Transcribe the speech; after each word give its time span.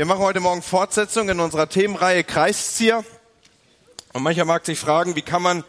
Wir 0.00 0.06
machen 0.06 0.22
heute 0.22 0.40
Morgen 0.40 0.62
Fortsetzung 0.62 1.28
in 1.28 1.40
unserer 1.40 1.68
Themenreihe 1.68 2.24
Kreiszieher. 2.24 3.04
Und 4.14 4.22
mancher 4.22 4.46
mag 4.46 4.64
sich 4.64 4.78
fragen, 4.78 5.14
wie 5.14 5.20
kann 5.20 5.42
man 5.42 5.62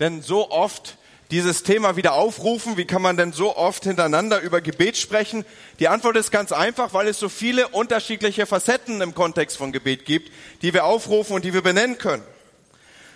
denn 0.00 0.22
so 0.22 0.50
oft 0.50 0.96
dieses 1.30 1.64
Thema 1.64 1.94
wieder 1.94 2.14
aufrufen? 2.14 2.78
Wie 2.78 2.86
kann 2.86 3.02
man 3.02 3.18
denn 3.18 3.34
so 3.34 3.54
oft 3.54 3.84
hintereinander 3.84 4.40
über 4.40 4.62
Gebet 4.62 4.96
sprechen? 4.96 5.44
Die 5.80 5.88
Antwort 5.88 6.16
ist 6.16 6.30
ganz 6.30 6.50
einfach, 6.50 6.94
weil 6.94 7.08
es 7.08 7.18
so 7.18 7.28
viele 7.28 7.68
unterschiedliche 7.68 8.46
Facetten 8.46 9.02
im 9.02 9.14
Kontext 9.14 9.58
von 9.58 9.70
Gebet 9.70 10.06
gibt, 10.06 10.32
die 10.62 10.72
wir 10.72 10.86
aufrufen 10.86 11.34
und 11.34 11.44
die 11.44 11.52
wir 11.52 11.60
benennen 11.60 11.98
können. 11.98 12.22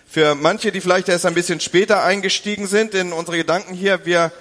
Für 0.06 0.34
manche, 0.34 0.70
die 0.70 0.82
vielleicht 0.82 1.08
erst 1.08 1.24
ein 1.24 1.32
bisschen 1.32 1.60
später 1.60 2.04
eingestiegen 2.04 2.66
sind 2.66 2.92
in 2.92 3.14
unsere 3.14 3.38
Gedanken 3.38 3.72
hier, 3.72 4.04
wir 4.04 4.32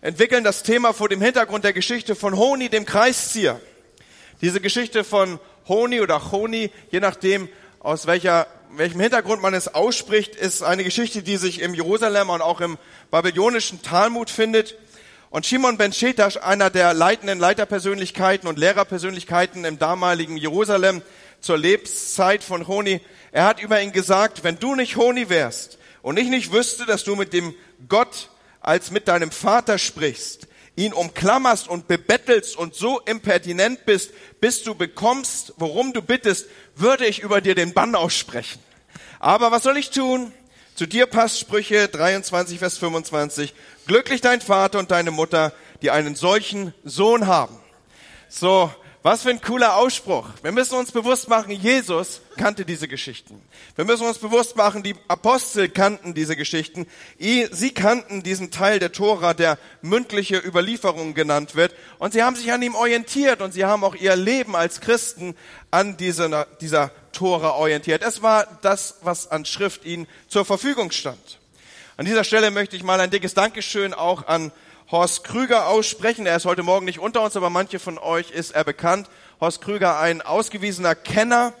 entwickeln 0.00 0.42
das 0.42 0.64
Thema 0.64 0.92
vor 0.92 1.08
dem 1.08 1.22
Hintergrund 1.22 1.62
der 1.62 1.74
Geschichte 1.74 2.16
von 2.16 2.36
Honi, 2.36 2.70
dem 2.70 2.86
Kreiszieher. 2.86 3.60
Diese 4.40 4.60
Geschichte 4.60 5.04
von 5.04 5.38
Honi 5.68 6.00
oder 6.00 6.32
Honi, 6.32 6.70
je 6.90 7.00
nachdem, 7.00 7.48
aus 7.80 8.06
welcher, 8.06 8.46
welchem 8.70 9.00
Hintergrund 9.00 9.42
man 9.42 9.54
es 9.54 9.74
ausspricht, 9.74 10.34
ist 10.34 10.62
eine 10.62 10.84
Geschichte, 10.84 11.22
die 11.22 11.36
sich 11.36 11.60
im 11.60 11.74
Jerusalem 11.74 12.30
und 12.30 12.42
auch 12.42 12.60
im 12.60 12.78
babylonischen 13.10 13.82
Talmud 13.82 14.30
findet. 14.30 14.76
Und 15.30 15.46
Shimon 15.46 15.78
ben 15.78 15.92
Shetash, 15.92 16.36
einer 16.38 16.70
der 16.70 16.92
leitenden 16.92 17.38
Leiterpersönlichkeiten 17.38 18.48
und 18.48 18.58
Lehrerpersönlichkeiten 18.58 19.64
im 19.64 19.78
damaligen 19.78 20.36
Jerusalem 20.36 21.02
zur 21.40 21.56
Lebenszeit 21.56 22.42
von 22.42 22.66
Honi, 22.66 23.00
er 23.32 23.44
hat 23.44 23.62
über 23.62 23.80
ihn 23.80 23.92
gesagt, 23.92 24.42
wenn 24.42 24.58
du 24.58 24.74
nicht 24.74 24.96
Honi 24.96 25.28
wärst 25.28 25.78
und 26.02 26.18
ich 26.18 26.28
nicht 26.28 26.52
wüsste, 26.52 26.84
dass 26.84 27.04
du 27.04 27.14
mit 27.14 27.32
dem 27.32 27.54
Gott 27.88 28.28
als 28.60 28.90
mit 28.90 29.08
deinem 29.08 29.30
Vater 29.30 29.78
sprichst, 29.78 30.48
ihn 30.80 30.92
umklammerst 30.94 31.68
und 31.68 31.88
bebettelst 31.88 32.56
und 32.56 32.74
so 32.74 33.00
impertinent 33.00 33.84
bist, 33.84 34.12
bis 34.40 34.62
du 34.62 34.74
bekommst, 34.74 35.52
worum 35.58 35.92
du 35.92 36.00
bittest, 36.00 36.46
würde 36.74 37.06
ich 37.06 37.20
über 37.20 37.40
dir 37.40 37.54
den 37.54 37.74
Bann 37.74 37.94
aussprechen. 37.94 38.60
Aber 39.18 39.50
was 39.52 39.62
soll 39.62 39.76
ich 39.76 39.90
tun? 39.90 40.32
Zu 40.74 40.86
dir 40.86 41.04
passt 41.04 41.38
Sprüche 41.38 41.88
23, 41.88 42.58
Vers 42.58 42.78
25. 42.78 43.52
Glücklich 43.86 44.22
dein 44.22 44.40
Vater 44.40 44.78
und 44.78 44.90
deine 44.90 45.10
Mutter, 45.10 45.52
die 45.82 45.90
einen 45.90 46.14
solchen 46.14 46.72
Sohn 46.84 47.26
haben. 47.26 47.58
So, 48.30 48.72
was 49.02 49.22
für 49.22 49.30
ein 49.30 49.40
cooler 49.40 49.76
Ausspruch. 49.76 50.28
Wir 50.42 50.52
müssen 50.52 50.78
uns 50.78 50.92
bewusst 50.92 51.28
machen, 51.28 51.52
Jesus 51.52 52.20
kannte 52.36 52.66
diese 52.66 52.86
Geschichten. 52.86 53.40
Wir 53.74 53.86
müssen 53.86 54.06
uns 54.06 54.18
bewusst 54.18 54.56
machen, 54.56 54.82
die 54.82 54.94
Apostel 55.08 55.70
kannten 55.70 56.12
diese 56.12 56.36
Geschichten. 56.36 56.86
Sie 57.18 57.70
kannten 57.72 58.22
diesen 58.22 58.50
Teil 58.50 58.78
der 58.78 58.92
Tora, 58.92 59.32
der 59.32 59.58
mündliche 59.80 60.36
Überlieferung 60.36 61.14
genannt 61.14 61.54
wird. 61.54 61.74
Und 61.98 62.12
sie 62.12 62.22
haben 62.22 62.36
sich 62.36 62.52
an 62.52 62.62
ihm 62.62 62.74
orientiert 62.74 63.40
und 63.40 63.52
sie 63.52 63.64
haben 63.64 63.84
auch 63.84 63.94
ihr 63.94 64.16
Leben 64.16 64.54
als 64.54 64.80
Christen 64.80 65.34
an 65.70 65.96
dieser, 65.96 66.46
dieser 66.60 66.90
Tora 67.12 67.52
orientiert. 67.52 68.02
Es 68.02 68.22
war 68.22 68.46
das, 68.60 68.96
was 69.02 69.30
an 69.30 69.46
Schrift 69.46 69.86
ihnen 69.86 70.06
zur 70.28 70.44
Verfügung 70.44 70.90
stand. 70.90 71.38
An 71.96 72.04
dieser 72.04 72.24
Stelle 72.24 72.50
möchte 72.50 72.76
ich 72.76 72.82
mal 72.82 73.00
ein 73.00 73.10
dickes 73.10 73.34
Dankeschön 73.34 73.94
auch 73.94 74.26
an 74.26 74.52
Horst 74.90 75.22
Krüger 75.22 75.68
aussprechen. 75.68 76.26
Er 76.26 76.34
ist 76.34 76.46
heute 76.46 76.64
Morgen 76.64 76.84
nicht 76.84 76.98
unter 76.98 77.22
uns, 77.22 77.36
aber 77.36 77.48
manche 77.48 77.78
von 77.78 77.96
euch 77.96 78.32
ist 78.32 78.50
er 78.50 78.64
bekannt. 78.64 79.08
Horst 79.40 79.60
Krüger, 79.60 80.00
ein 80.00 80.20
ausgewiesener 80.20 80.96
Kenner 80.96 81.52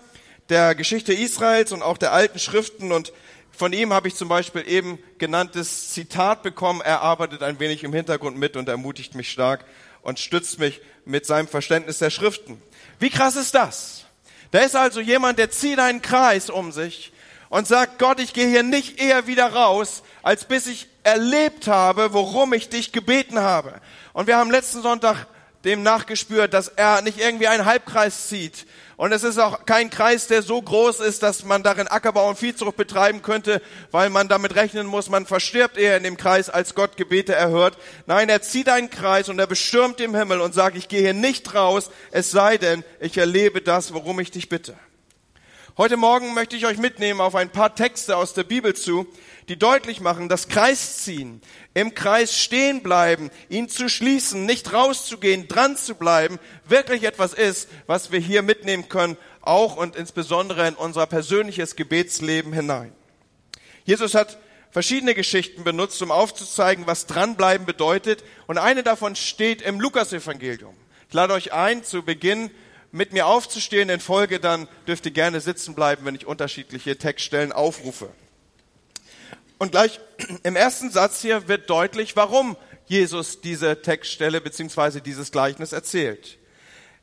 der 0.48 0.74
Geschichte 0.74 1.12
Israels 1.12 1.70
und 1.70 1.82
auch 1.82 1.96
der 1.96 2.12
alten 2.12 2.40
Schriften. 2.40 2.90
Und 2.90 3.12
von 3.52 3.72
ihm 3.72 3.92
habe 3.92 4.08
ich 4.08 4.16
zum 4.16 4.28
Beispiel 4.28 4.66
eben 4.66 4.98
genanntes 5.18 5.90
Zitat 5.90 6.42
bekommen. 6.42 6.80
Er 6.80 7.02
arbeitet 7.02 7.44
ein 7.44 7.60
wenig 7.60 7.84
im 7.84 7.92
Hintergrund 7.92 8.36
mit 8.36 8.56
und 8.56 8.68
ermutigt 8.68 9.14
mich 9.14 9.30
stark 9.30 9.64
und 10.02 10.18
stützt 10.18 10.58
mich 10.58 10.80
mit 11.04 11.24
seinem 11.24 11.46
Verständnis 11.46 11.98
der 11.98 12.10
Schriften. 12.10 12.60
Wie 12.98 13.10
krass 13.10 13.36
ist 13.36 13.54
das? 13.54 14.06
Da 14.50 14.58
ist 14.58 14.74
also 14.74 15.00
jemand, 15.00 15.38
der 15.38 15.52
zieht 15.52 15.78
einen 15.78 16.02
Kreis 16.02 16.50
um 16.50 16.72
sich 16.72 17.12
und 17.48 17.68
sagt, 17.68 18.00
Gott, 18.00 18.18
ich 18.18 18.32
gehe 18.32 18.48
hier 18.48 18.64
nicht 18.64 19.00
eher 19.00 19.28
wieder 19.28 19.52
raus, 19.52 20.02
als 20.24 20.46
bis 20.46 20.66
ich 20.66 20.88
erlebt 21.02 21.66
habe, 21.66 22.12
worum 22.12 22.52
ich 22.52 22.68
dich 22.68 22.92
gebeten 22.92 23.38
habe. 23.38 23.80
Und 24.12 24.26
wir 24.26 24.36
haben 24.36 24.50
letzten 24.50 24.82
Sonntag 24.82 25.26
dem 25.64 25.82
nachgespürt, 25.82 26.54
dass 26.54 26.68
er 26.68 27.02
nicht 27.02 27.18
irgendwie 27.18 27.48
einen 27.48 27.66
Halbkreis 27.66 28.28
zieht. 28.28 28.66
Und 28.96 29.12
es 29.12 29.24
ist 29.24 29.38
auch 29.38 29.64
kein 29.64 29.88
Kreis, 29.88 30.26
der 30.26 30.42
so 30.42 30.60
groß 30.60 31.00
ist, 31.00 31.22
dass 31.22 31.44
man 31.44 31.62
darin 31.62 31.88
Ackerbau 31.88 32.28
und 32.28 32.38
Viehzucht 32.38 32.76
betreiben 32.76 33.22
könnte, 33.22 33.62
weil 33.90 34.10
man 34.10 34.28
damit 34.28 34.54
rechnen 34.56 34.86
muss, 34.86 35.08
man 35.08 35.24
verstirbt 35.24 35.78
eher 35.78 35.96
in 35.96 36.02
dem 36.02 36.18
Kreis, 36.18 36.50
als 36.50 36.74
Gott 36.74 36.98
Gebete 36.98 37.34
erhört. 37.34 37.78
Nein, 38.06 38.28
er 38.28 38.42
zieht 38.42 38.68
einen 38.68 38.90
Kreis 38.90 39.30
und 39.30 39.38
er 39.38 39.46
bestürmt 39.46 40.00
den 40.00 40.14
Himmel 40.14 40.40
und 40.40 40.54
sagt, 40.54 40.76
ich 40.76 40.88
gehe 40.88 41.00
hier 41.00 41.14
nicht 41.14 41.54
raus, 41.54 41.90
es 42.10 42.30
sei 42.30 42.58
denn, 42.58 42.84
ich 43.00 43.16
erlebe 43.16 43.62
das, 43.62 43.94
worum 43.94 44.20
ich 44.20 44.30
dich 44.30 44.50
bitte. 44.50 44.76
Heute 45.78 45.96
Morgen 45.96 46.34
möchte 46.34 46.56
ich 46.56 46.66
euch 46.66 46.78
mitnehmen 46.78 47.20
auf 47.20 47.36
ein 47.36 47.50
paar 47.50 47.76
Texte 47.76 48.16
aus 48.16 48.34
der 48.34 48.42
Bibel 48.42 48.74
zu, 48.74 49.06
die 49.48 49.56
deutlich 49.56 50.00
machen, 50.00 50.28
dass 50.28 50.48
Kreisziehen, 50.48 51.40
im 51.74 51.94
Kreis 51.94 52.36
stehen 52.36 52.82
bleiben, 52.82 53.30
ihn 53.48 53.68
zu 53.68 53.88
schließen, 53.88 54.46
nicht 54.46 54.72
rauszugehen, 54.72 55.46
dran 55.46 55.76
zu 55.76 55.94
bleiben, 55.94 56.40
wirklich 56.66 57.04
etwas 57.04 57.34
ist, 57.34 57.68
was 57.86 58.10
wir 58.10 58.18
hier 58.18 58.42
mitnehmen 58.42 58.88
können, 58.88 59.16
auch 59.42 59.76
und 59.76 59.94
insbesondere 59.94 60.66
in 60.66 60.74
unser 60.74 61.06
persönliches 61.06 61.76
Gebetsleben 61.76 62.52
hinein. 62.52 62.92
Jesus 63.84 64.14
hat 64.14 64.38
verschiedene 64.72 65.14
Geschichten 65.14 65.62
benutzt, 65.62 66.02
um 66.02 66.10
aufzuzeigen, 66.10 66.88
was 66.88 67.06
dranbleiben 67.06 67.64
bedeutet. 67.64 68.24
Und 68.48 68.58
eine 68.58 68.82
davon 68.82 69.14
steht 69.14 69.62
im 69.62 69.80
Lukasevangelium. 69.80 70.74
Ich 71.08 71.14
lade 71.14 71.32
euch 71.32 71.52
ein, 71.52 71.84
zu 71.84 72.02
Beginn 72.02 72.50
mit 72.92 73.12
mir 73.12 73.26
aufzustehen 73.26 73.88
in 73.88 74.00
Folge, 74.00 74.40
dann 74.40 74.68
dürft 74.86 75.06
ihr 75.06 75.12
gerne 75.12 75.40
sitzen 75.40 75.74
bleiben, 75.74 76.04
wenn 76.04 76.14
ich 76.14 76.26
unterschiedliche 76.26 76.98
Textstellen 76.98 77.52
aufrufe. 77.52 78.10
Und 79.58 79.72
gleich 79.72 80.00
im 80.42 80.56
ersten 80.56 80.90
Satz 80.90 81.20
hier 81.20 81.48
wird 81.48 81.70
deutlich, 81.70 82.16
warum 82.16 82.56
Jesus 82.86 83.40
diese 83.40 83.82
Textstelle 83.82 84.40
beziehungsweise 84.40 85.00
dieses 85.00 85.30
Gleichnis 85.30 85.72
erzählt. 85.72 86.38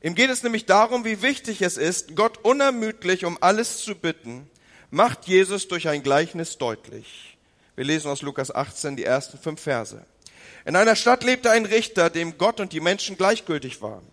Ihm 0.02 0.16
geht 0.16 0.30
es 0.30 0.44
nämlich 0.44 0.66
darum, 0.66 1.06
wie 1.06 1.22
wichtig 1.22 1.62
es 1.62 1.78
ist, 1.78 2.16
Gott 2.16 2.44
unermüdlich 2.44 3.25
um 3.25 3.38
alles 3.42 3.84
zu 3.84 3.96
bitten, 3.96 4.50
macht 4.92 5.28
Jesus 5.28 5.68
durch 5.68 5.88
ein 5.88 6.04
Gleichnis 6.04 6.58
deutlich. 6.58 7.38
Wir 7.75 7.86
lesen 7.86 8.12
aus 8.12 8.22
Lukas 8.22 8.54
18 8.54 8.96
die 8.96 9.04
ersten 9.04 9.38
fünf 9.38 9.62
Verse. 9.62 10.06
In 10.66 10.75
einer 10.75 10.96
Stadt 10.96 11.24
lebte 11.24 11.52
ein 11.52 11.66
Richter, 11.66 12.09
dem 12.09 12.38
Gott 12.38 12.59
und 12.59 12.74
die 12.74 12.80
Menschen 12.80 13.18
gleichgültig 13.18 13.81
waren. 13.81 14.06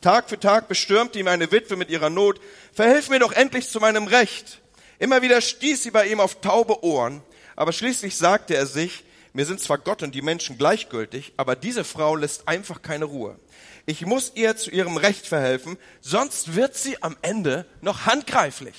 Tag 0.00 0.28
für 0.28 0.38
Tag 0.38 0.68
bestürmte 0.68 1.18
ihm 1.18 1.28
eine 1.28 1.50
Witwe 1.50 1.76
mit 1.76 1.90
ihrer 1.90 2.10
Not, 2.10 2.40
verhilf 2.72 3.08
mir 3.08 3.18
doch 3.18 3.32
endlich 3.32 3.68
zu 3.68 3.80
meinem 3.80 4.06
Recht. 4.06 4.60
Immer 4.98 5.22
wieder 5.22 5.40
stieß 5.40 5.82
sie 5.82 5.90
bei 5.90 6.06
ihm 6.06 6.20
auf 6.20 6.40
taube 6.40 6.84
Ohren. 6.84 7.22
Aber 7.54 7.72
schließlich 7.72 8.16
sagte 8.16 8.54
er 8.54 8.66
sich, 8.66 9.04
mir 9.32 9.46
sind 9.46 9.60
zwar 9.60 9.78
Gott 9.78 10.02
und 10.02 10.14
die 10.14 10.22
Menschen 10.22 10.56
gleichgültig, 10.58 11.34
aber 11.36 11.56
diese 11.56 11.84
Frau 11.84 12.16
lässt 12.16 12.48
einfach 12.48 12.82
keine 12.82 13.06
Ruhe. 13.06 13.38
Ich 13.84 14.04
muss 14.04 14.32
ihr 14.34 14.56
zu 14.56 14.70
ihrem 14.70 14.96
Recht 14.96 15.26
verhelfen, 15.26 15.76
sonst 16.00 16.54
wird 16.54 16.74
sie 16.74 17.02
am 17.02 17.16
Ende 17.22 17.66
noch 17.80 18.06
handgreiflich. 18.06 18.76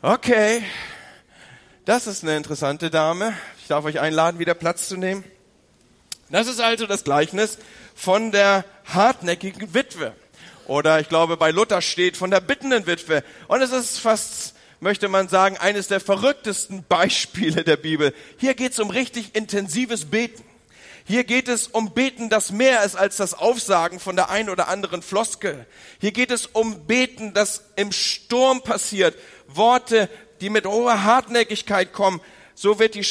Okay, 0.00 0.62
das 1.84 2.06
ist 2.06 2.22
eine 2.22 2.36
interessante 2.36 2.90
Dame. 2.90 3.34
Ich 3.60 3.68
darf 3.68 3.84
euch 3.84 4.00
einladen, 4.00 4.38
wieder 4.38 4.54
Platz 4.54 4.88
zu 4.88 4.96
nehmen. 4.96 5.24
Das 6.30 6.46
ist 6.46 6.60
also 6.60 6.86
das 6.86 7.04
Gleichnis 7.04 7.58
von 7.94 8.32
der 8.32 8.64
hartnäckigen 8.84 9.74
Witwe. 9.74 10.12
Oder 10.66 11.00
ich 11.00 11.08
glaube, 11.08 11.36
bei 11.36 11.50
Luther 11.50 11.82
steht 11.82 12.16
von 12.16 12.30
der 12.30 12.40
bittenden 12.40 12.86
Witwe. 12.86 13.22
Und 13.48 13.60
es 13.60 13.72
ist 13.72 13.98
fast 13.98 14.54
möchte 14.84 15.08
man 15.08 15.28
sagen, 15.28 15.56
eines 15.56 15.88
der 15.88 15.98
verrücktesten 15.98 16.84
Beispiele 16.88 17.64
der 17.64 17.76
Bibel. 17.76 18.14
Hier 18.38 18.54
geht 18.54 18.72
es 18.72 18.78
um 18.78 18.90
richtig 18.90 19.34
intensives 19.34 20.04
Beten. 20.04 20.44
Hier 21.06 21.24
geht 21.24 21.48
es 21.48 21.66
um 21.66 21.92
Beten, 21.92 22.30
das 22.30 22.50
mehr 22.50 22.82
ist 22.82 22.96
als 22.96 23.16
das 23.16 23.34
Aufsagen 23.34 24.00
von 24.00 24.16
der 24.16 24.30
einen 24.30 24.48
oder 24.48 24.68
anderen 24.68 25.02
Floskel. 25.02 25.66
Hier 26.00 26.12
geht 26.12 26.30
es 26.30 26.46
um 26.46 26.86
Beten, 26.86 27.34
das 27.34 27.64
im 27.76 27.92
Sturm 27.92 28.62
passiert. 28.62 29.14
Worte, 29.46 30.08
die 30.40 30.48
mit 30.48 30.66
hoher 30.66 31.04
Hartnäckigkeit 31.04 31.92
kommen. 31.92 32.22
So 32.54 32.78
wird 32.78 32.94
die 32.94 33.06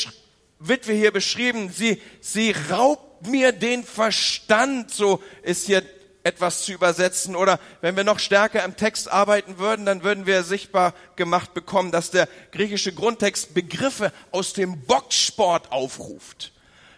Witwe 0.58 0.94
hier 0.94 1.12
beschrieben. 1.12 1.72
Sie, 1.72 2.02
sie 2.20 2.56
raubt 2.72 3.13
mir 3.28 3.52
den 3.52 3.84
Verstand. 3.84 4.92
So 4.92 5.22
ist 5.44 5.66
hier 5.66 5.84
etwas 6.24 6.64
zu 6.64 6.72
übersetzen 6.72 7.36
oder 7.36 7.60
wenn 7.82 7.96
wir 7.96 8.04
noch 8.04 8.20
stärker 8.20 8.64
im 8.64 8.78
Text 8.78 9.12
arbeiten 9.12 9.58
würden, 9.58 9.86
dann 9.86 10.04
würden 10.04 10.26
wir 10.26 10.44
sichtbar 10.44 10.94
gemacht 11.16 11.54
bekommen, 11.54 11.92
dass 11.92 12.12
der 12.12 12.30
griechische 12.52 12.94
Grundtext 12.94 13.54
Begriffe 13.54 14.12
aus 14.32 14.54
dem 14.54 14.82
Boxsport 14.82 15.72
aufruft. 15.72 16.54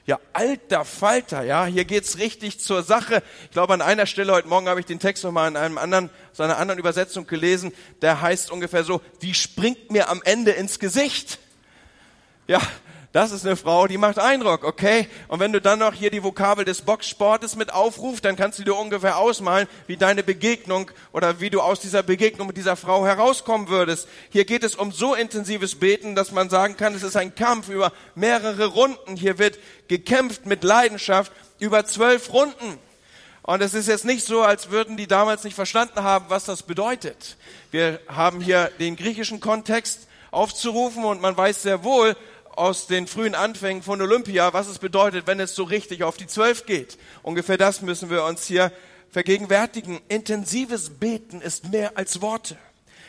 Ja, 0.08 0.20
alter 0.34 0.86
Falter, 0.86 1.42
ja, 1.42 1.66
hier 1.66 1.84
geht's 1.84 2.20
richtig 2.20 2.60
zur 2.60 2.84
Sache. 2.84 3.24
Ich 3.46 3.52
glaube, 3.52 3.74
an 3.74 3.82
einer 3.82 4.06
Stelle 4.06 4.34
heute 4.34 4.48
Morgen 4.48 4.70
habe 4.70 4.80
ich 4.80 4.86
den 4.86 5.00
Text 5.00 5.24
nochmal 5.24 5.50
in 5.50 5.58
einem 5.58 5.80
anderen, 5.80 6.12
so 6.32 6.44
einer 6.44 6.58
anderen 6.58 6.78
Übersetzung 6.78 7.26
gelesen, 7.26 7.74
der 8.04 8.22
heißt 8.22 8.52
ungefähr 8.52 8.84
so, 8.84 9.02
die 9.24 9.34
springt 9.34 9.90
mir 9.90 10.10
am 10.10 10.22
Ende 10.24 10.52
ins 10.52 10.78
Gesicht. 10.78 11.40
Ja, 12.48 12.62
das 13.16 13.32
ist 13.32 13.46
eine 13.46 13.56
Frau, 13.56 13.88
die 13.88 13.98
macht 13.98 14.20
Eindruck, 14.20 14.66
okay? 14.66 15.08
Und 15.30 15.40
wenn 15.40 15.54
du 15.54 15.62
dann 15.62 15.80
noch 15.80 15.94
hier 15.94 16.12
die 16.12 16.22
Vokabel 16.22 16.66
des 16.66 16.82
Boxsportes 16.82 17.56
mit 17.56 17.72
aufrufst, 17.72 18.26
dann 18.26 18.36
kannst 18.36 18.60
du 18.60 18.66
dir 18.66 18.76
ungefähr 18.76 19.18
ausmalen, 19.18 19.70
wie 19.88 19.96
deine 19.96 20.22
Begegnung 20.22 20.92
oder 21.14 21.40
wie 21.40 21.50
du 21.50 21.62
aus 21.62 21.80
dieser 21.80 22.04
Begegnung 22.04 22.48
mit 22.48 22.58
dieser 22.58 22.76
Frau 22.76 23.06
herauskommen 23.06 23.70
würdest. 23.70 24.10
Hier 24.32 24.44
geht 24.44 24.66
es 24.66 24.76
um 24.76 24.92
so 24.92 25.16
intensives 25.16 25.76
Beten, 25.76 26.14
dass 26.14 26.34
man 26.34 26.50
sagen 26.50 26.76
kann, 26.76 26.94
es 26.94 27.04
ist 27.04 27.16
ein 27.16 27.34
Kampf 27.34 27.70
über 27.70 27.94
mehrere 28.16 28.66
Runden. 28.66 29.16
Hier 29.16 29.40
wird 29.40 29.60
gekämpft 29.88 30.46
mit 30.46 30.66
Leidenschaft 30.66 31.32
über 31.58 31.86
zwölf 31.86 32.34
Runden. 32.34 32.78
Und 33.44 33.62
es 33.62 33.74
ist 33.74 33.88
jetzt 33.88 34.04
nicht 34.04 34.26
so, 34.26 34.42
als 34.42 34.72
würden 34.72 34.98
die 34.98 35.08
damals 35.08 35.46
nicht 35.46 35.56
verstanden 35.56 36.04
haben, 36.04 36.26
was 36.28 36.44
das 36.44 36.64
bedeutet. 36.64 37.38
Wir 37.72 38.02
haben 38.10 38.42
hier 38.42 38.72
den 38.78 38.98
griechischen 38.98 39.40
Kontext 39.40 40.10
aufzurufen 40.32 41.06
und 41.06 41.22
man 41.22 41.38
weiß 41.38 41.62
sehr 41.62 41.86
wohl, 41.86 42.18
aus 42.58 42.88
den 42.88 43.08
frühen 43.08 43.36
Anfängen 43.36 43.84
von 43.84 44.02
Olympia, 44.02 44.54
was 44.54 44.68
es 44.68 44.80
bedeutet, 44.80 45.28
wenn 45.28 45.40
es 45.40 45.56
so 45.56 45.64
richtig 45.64 46.04
auf 46.04 46.18
die 46.18 46.28
Zwölf 46.28 46.66
geht. 46.66 46.98
Ungefähr 47.24 47.58
das 47.58 47.82
müssen 47.82 48.10
wir 48.10 48.24
uns 48.24 48.46
hier 48.46 48.72
vergegenwärtigen. 49.12 50.02
Intensives 50.08 50.92
Beten 51.00 51.42
ist 51.42 51.72
mehr 51.72 51.98
als 51.98 52.22
Worte. 52.22 52.58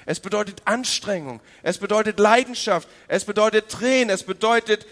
Es 0.05 0.21
bedeutet 0.21 0.63
Anstrengung, 0.67 1.41
es 1.65 1.79
bedeutet 1.79 2.21
Leidenschaft, 2.21 2.89
es 3.09 3.25
bedeutet 3.25 3.69
Tränen, 3.69 4.11
es 4.11 4.23
bedeutet 4.23 4.87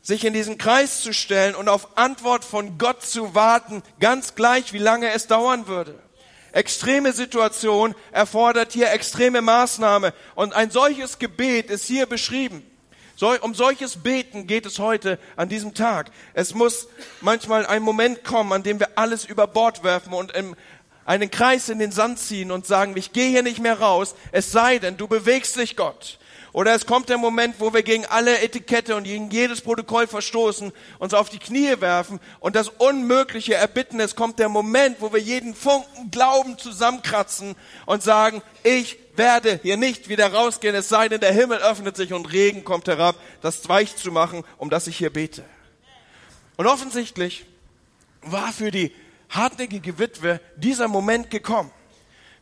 sich 0.00 0.24
in 0.24 0.32
diesen 0.32 0.56
Kreis 0.56 1.02
zu 1.02 1.12
stellen 1.12 1.54
und 1.54 1.68
auf 1.68 1.98
Antwort 1.98 2.44
von 2.44 2.78
Gott 2.78 3.02
zu 3.02 3.34
warten, 3.34 3.82
ganz 4.00 4.34
gleich, 4.34 4.72
wie 4.72 4.78
lange 4.78 5.10
es 5.10 5.26
dauern 5.26 5.66
würde. 5.66 5.98
Extreme 6.52 7.12
Situation 7.12 7.94
erfordert 8.12 8.72
hier 8.72 8.90
extreme 8.92 9.42
Maßnahme 9.42 10.14
und 10.34 10.54
ein 10.54 10.70
solches 10.70 11.18
Gebet 11.18 11.68
ist 11.68 11.86
hier 11.86 12.06
beschrieben. 12.06 12.62
Um 13.24 13.54
solches 13.54 13.96
Beten 13.96 14.46
geht 14.46 14.66
es 14.66 14.78
heute 14.78 15.18
an 15.36 15.48
diesem 15.48 15.72
Tag. 15.72 16.10
Es 16.34 16.54
muss 16.54 16.88
manchmal 17.22 17.64
ein 17.64 17.82
Moment 17.82 18.22
kommen, 18.22 18.52
an 18.52 18.62
dem 18.62 18.78
wir 18.78 18.98
alles 18.98 19.24
über 19.24 19.46
Bord 19.46 19.82
werfen 19.82 20.12
und 20.12 20.32
einen 21.06 21.30
Kreis 21.30 21.70
in 21.70 21.78
den 21.78 21.90
Sand 21.90 22.18
ziehen 22.18 22.50
und 22.50 22.66
sagen, 22.66 22.94
ich 22.96 23.12
gehe 23.12 23.30
hier 23.30 23.42
nicht 23.42 23.60
mehr 23.60 23.80
raus, 23.80 24.14
es 24.30 24.52
sei 24.52 24.78
denn, 24.78 24.98
du 24.98 25.08
bewegst 25.08 25.56
dich, 25.56 25.74
Gott. 25.74 26.18
Oder 26.54 26.72
es 26.72 26.86
kommt 26.86 27.08
der 27.08 27.18
Moment, 27.18 27.56
wo 27.58 27.74
wir 27.74 27.82
gegen 27.82 28.06
alle 28.06 28.40
Etikette 28.40 28.94
und 28.94 29.02
gegen 29.02 29.28
jedes 29.28 29.60
Protokoll 29.60 30.06
verstoßen, 30.06 30.72
uns 31.00 31.12
auf 31.12 31.28
die 31.28 31.40
Knie 31.40 31.80
werfen 31.80 32.20
und 32.38 32.54
das 32.54 32.68
Unmögliche 32.68 33.54
erbitten. 33.54 33.98
Es 33.98 34.14
kommt 34.14 34.38
der 34.38 34.48
Moment, 34.48 34.98
wo 35.00 35.12
wir 35.12 35.18
jeden 35.18 35.56
Funken 35.56 36.12
Glauben 36.12 36.56
zusammenkratzen 36.56 37.56
und 37.86 38.04
sagen, 38.04 38.40
ich 38.62 38.98
werde 39.16 39.58
hier 39.64 39.76
nicht 39.76 40.08
wieder 40.08 40.32
rausgehen, 40.32 40.76
es 40.76 40.88
sei 40.88 41.08
denn, 41.08 41.20
der 41.20 41.32
Himmel 41.32 41.58
öffnet 41.58 41.96
sich 41.96 42.12
und 42.12 42.32
Regen 42.32 42.62
kommt 42.62 42.86
herab, 42.86 43.16
das 43.42 43.68
weich 43.68 43.96
zu 43.96 44.12
machen, 44.12 44.44
um 44.56 44.70
das 44.70 44.86
ich 44.86 44.96
hier 44.96 45.12
bete. 45.12 45.44
Und 46.56 46.68
offensichtlich 46.68 47.46
war 48.22 48.52
für 48.52 48.70
die 48.70 48.94
hartnäckige 49.28 49.98
Witwe 49.98 50.40
dieser 50.54 50.86
Moment 50.86 51.30
gekommen. 51.30 51.72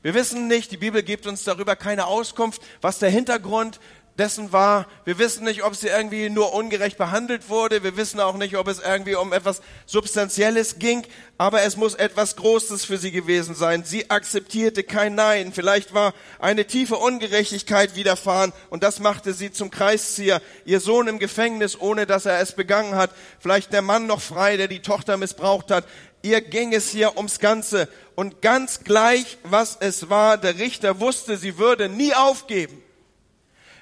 Wir 0.03 0.15
wissen 0.15 0.49
nicht, 0.49 0.73
die 0.73 0.77
Bibel 0.77 1.05
gibt 1.05 1.29
uns 1.29 1.45
darüber 1.45 1.77
keine 1.77 2.07
Auskunft, 2.07 2.61
was 2.81 2.99
der 2.99 3.09
Hintergrund 3.09 3.79
dessen 4.19 4.53
war. 4.53 4.87
Wir 5.05 5.19
wissen 5.19 5.45
nicht, 5.45 5.65
ob 5.65 5.75
sie 5.75 5.89
irgendwie 5.89 6.29
nur 6.29 6.53
ungerecht 6.53 6.99
behandelt 6.99 7.49
wurde. 7.49 7.83
Wir 7.83 7.97
wissen 7.97 8.21
auch 8.21 8.37
nicht, 8.37 8.57
ob 8.57 8.69
es 8.69 8.79
irgendwie 8.79 9.15
um 9.15 9.33
etwas 9.33 9.63
Substanzielles 9.87 10.79
ging. 10.79 11.07
Aber 11.39 11.63
es 11.63 11.77
muss 11.77 11.95
etwas 11.95 12.37
Großes 12.37 12.85
für 12.85 12.99
sie 12.99 13.11
gewesen 13.11 13.55
sein. 13.55 13.85
Sie 13.85 14.11
akzeptierte 14.11 14.85
kein 14.85 15.15
Nein. 15.15 15.53
Vielleicht 15.53 15.95
war 15.95 16.13
eine 16.39 16.67
tiefe 16.67 16.97
Ungerechtigkeit 16.97 17.97
widerfahren 17.97 18.53
und 18.71 18.83
das 18.83 19.01
machte 19.01 19.33
sie 19.33 19.51
zum 19.51 19.71
Kreiszieher. 19.71 20.43
Ihr 20.65 20.81
Sohn 20.81 21.09
im 21.09 21.19
Gefängnis, 21.19 21.81
ohne 21.81 22.07
dass 22.07 22.27
er 22.27 22.39
es 22.41 22.53
begangen 22.53 22.95
hat. 22.95 23.11
Vielleicht 23.41 23.73
der 23.73 23.83
Mann 23.83 24.07
noch 24.07 24.21
frei, 24.21 24.57
der 24.57 24.69
die 24.69 24.83
Tochter 24.83 25.17
missbraucht 25.17 25.71
hat. 25.71 25.85
Ihr 26.21 26.41
ging 26.41 26.73
es 26.73 26.91
hier 26.91 27.17
ums 27.17 27.41
Ganze. 27.41 27.89
Und 28.15 28.43
ganz 28.43 28.85
gleich, 28.85 29.39
was 29.43 29.79
es 29.81 30.11
war, 30.11 30.37
der 30.37 30.59
Richter 30.59 31.01
wusste, 31.01 31.37
sie 31.37 31.59
würde 31.59 31.89
nie 31.89 32.15
aufgeben. 32.15 32.83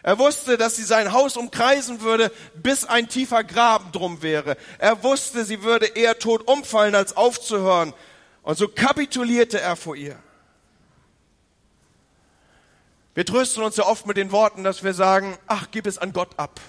Er 0.03 0.19
wusste, 0.19 0.57
dass 0.57 0.77
sie 0.77 0.85
sein 0.85 1.13
Haus 1.13 1.37
umkreisen 1.37 2.01
würde, 2.01 2.33
bis 2.55 2.85
ein 2.85 3.09
tiefer 3.09 3.45
Graben 3.45 3.93
drum 3.93 4.23
wäre. 4.23 4.57
Er 4.79 5.03
wusste, 5.03 5.45
sie 5.45 5.63
würde 5.63 5.87
eher 5.87 6.19
tot 6.19 6.49
umfallen, 6.49 6.95
als 6.95 7.17
aufzuhören. 7.17 7.93
Und 8.43 8.57
so 8.57 8.69
kapitulierte 8.69 9.61
er 9.61 9.77
vor 9.77 9.97
ihr. 9.97 10.17
Wir 13.15 13.27
trösten 13.27 13.63
uns 13.63 13.77
ja 13.77 13.85
oft 13.85 14.07
mit 14.07 14.17
den 14.17 14.33
Worten, 14.33 14.65
dass 14.65 14.83
wir 14.83 14.95
sagen, 14.95 15.37
ach, 15.47 15.67
gib 15.71 15.87
es 15.87 15.99
an 15.99 16.13
Gott 16.13 16.39
ab. 16.39 16.61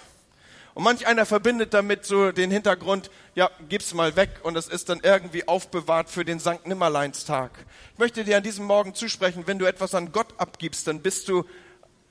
Und 0.74 0.84
manch 0.84 1.06
einer 1.08 1.26
verbindet 1.26 1.74
damit 1.74 2.06
so 2.06 2.32
den 2.32 2.50
Hintergrund, 2.50 3.12
ja, 3.36 3.50
gib's 3.70 3.94
mal 3.94 4.16
weg 4.16 4.40
und 4.44 4.58
es 4.58 4.68
ist 4.68 4.90
dann 4.90 5.02
irgendwie 5.02 5.48
aufbewahrt 5.48 6.10
für 6.10 6.26
den 6.26 6.40
Sankt 6.40 6.66
Nimmerleinstag. 6.66 7.52
Ich 7.94 8.00
möchte 8.00 8.24
dir 8.24 8.38
an 8.38 8.44
diesem 8.44 8.66
Morgen 8.66 8.96
zusprechen, 8.96 9.44
wenn 9.48 9.60
du 9.60 9.66
etwas 9.66 9.96
an 9.96 10.12
Gott 10.12 10.34
abgibst, 10.38 10.88
dann 10.88 11.02
bist 11.02 11.28
du 11.28 11.46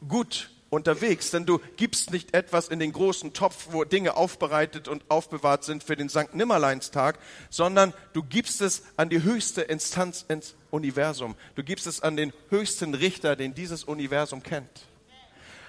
gut 0.07 0.51
unterwegs, 0.71 1.31
denn 1.31 1.47
du 1.47 1.59
gibst 1.77 2.13
nicht 2.13 2.33
etwas 2.35 2.69
in 2.69 2.79
den 2.79 2.93
großen 2.93 3.33
Topf, 3.33 3.69
wo 3.71 3.85
Dinge 3.85 4.17
aufbereitet 4.17 4.89
und 4.89 5.05
aufbewahrt 5.09 5.65
sind 5.65 5.83
für 5.83 5.97
den 5.97 6.09
Sankt 6.09 6.35
Nimmerleinstag, 6.35 7.19
sondern 7.51 7.93
du 8.13 8.23
gibst 8.23 8.61
es 8.61 8.85
an 8.97 9.11
die 9.11 9.23
höchste 9.23 9.63
Instanz 9.63 10.25
ins 10.29 10.55
Universum. 10.71 11.35
Du 11.57 11.65
gibst 11.65 11.87
es 11.87 12.01
an 12.01 12.17
den 12.17 12.33
höchsten 12.49 12.95
Richter, 12.95 13.35
den 13.37 13.55
dieses 13.55 13.85
Universum 13.85 14.43
kennt. 14.43 14.87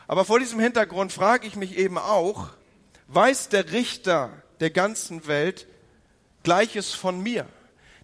Aber 0.08 0.24
vor 0.24 0.40
diesem 0.40 0.60
Hintergrund 0.60 1.12
frage 1.12 1.48
ich 1.48 1.56
mich 1.56 1.78
eben 1.78 1.98
auch, 1.98 2.50
weiß 3.08 3.50
der 3.50 3.72
Richter 3.72 4.32
der 4.60 4.70
ganzen 4.70 5.26
Welt 5.28 5.68
Gleiches 6.44 6.94
von 6.94 7.22
mir, 7.22 7.46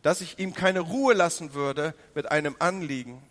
dass 0.02 0.22
ich 0.22 0.40
ihm 0.40 0.54
keine 0.54 0.80
Ruhe 0.80 1.14
lassen 1.14 1.54
würde 1.54 1.94
mit 2.16 2.32
einem 2.32 2.56
Anliegen, 2.60 3.22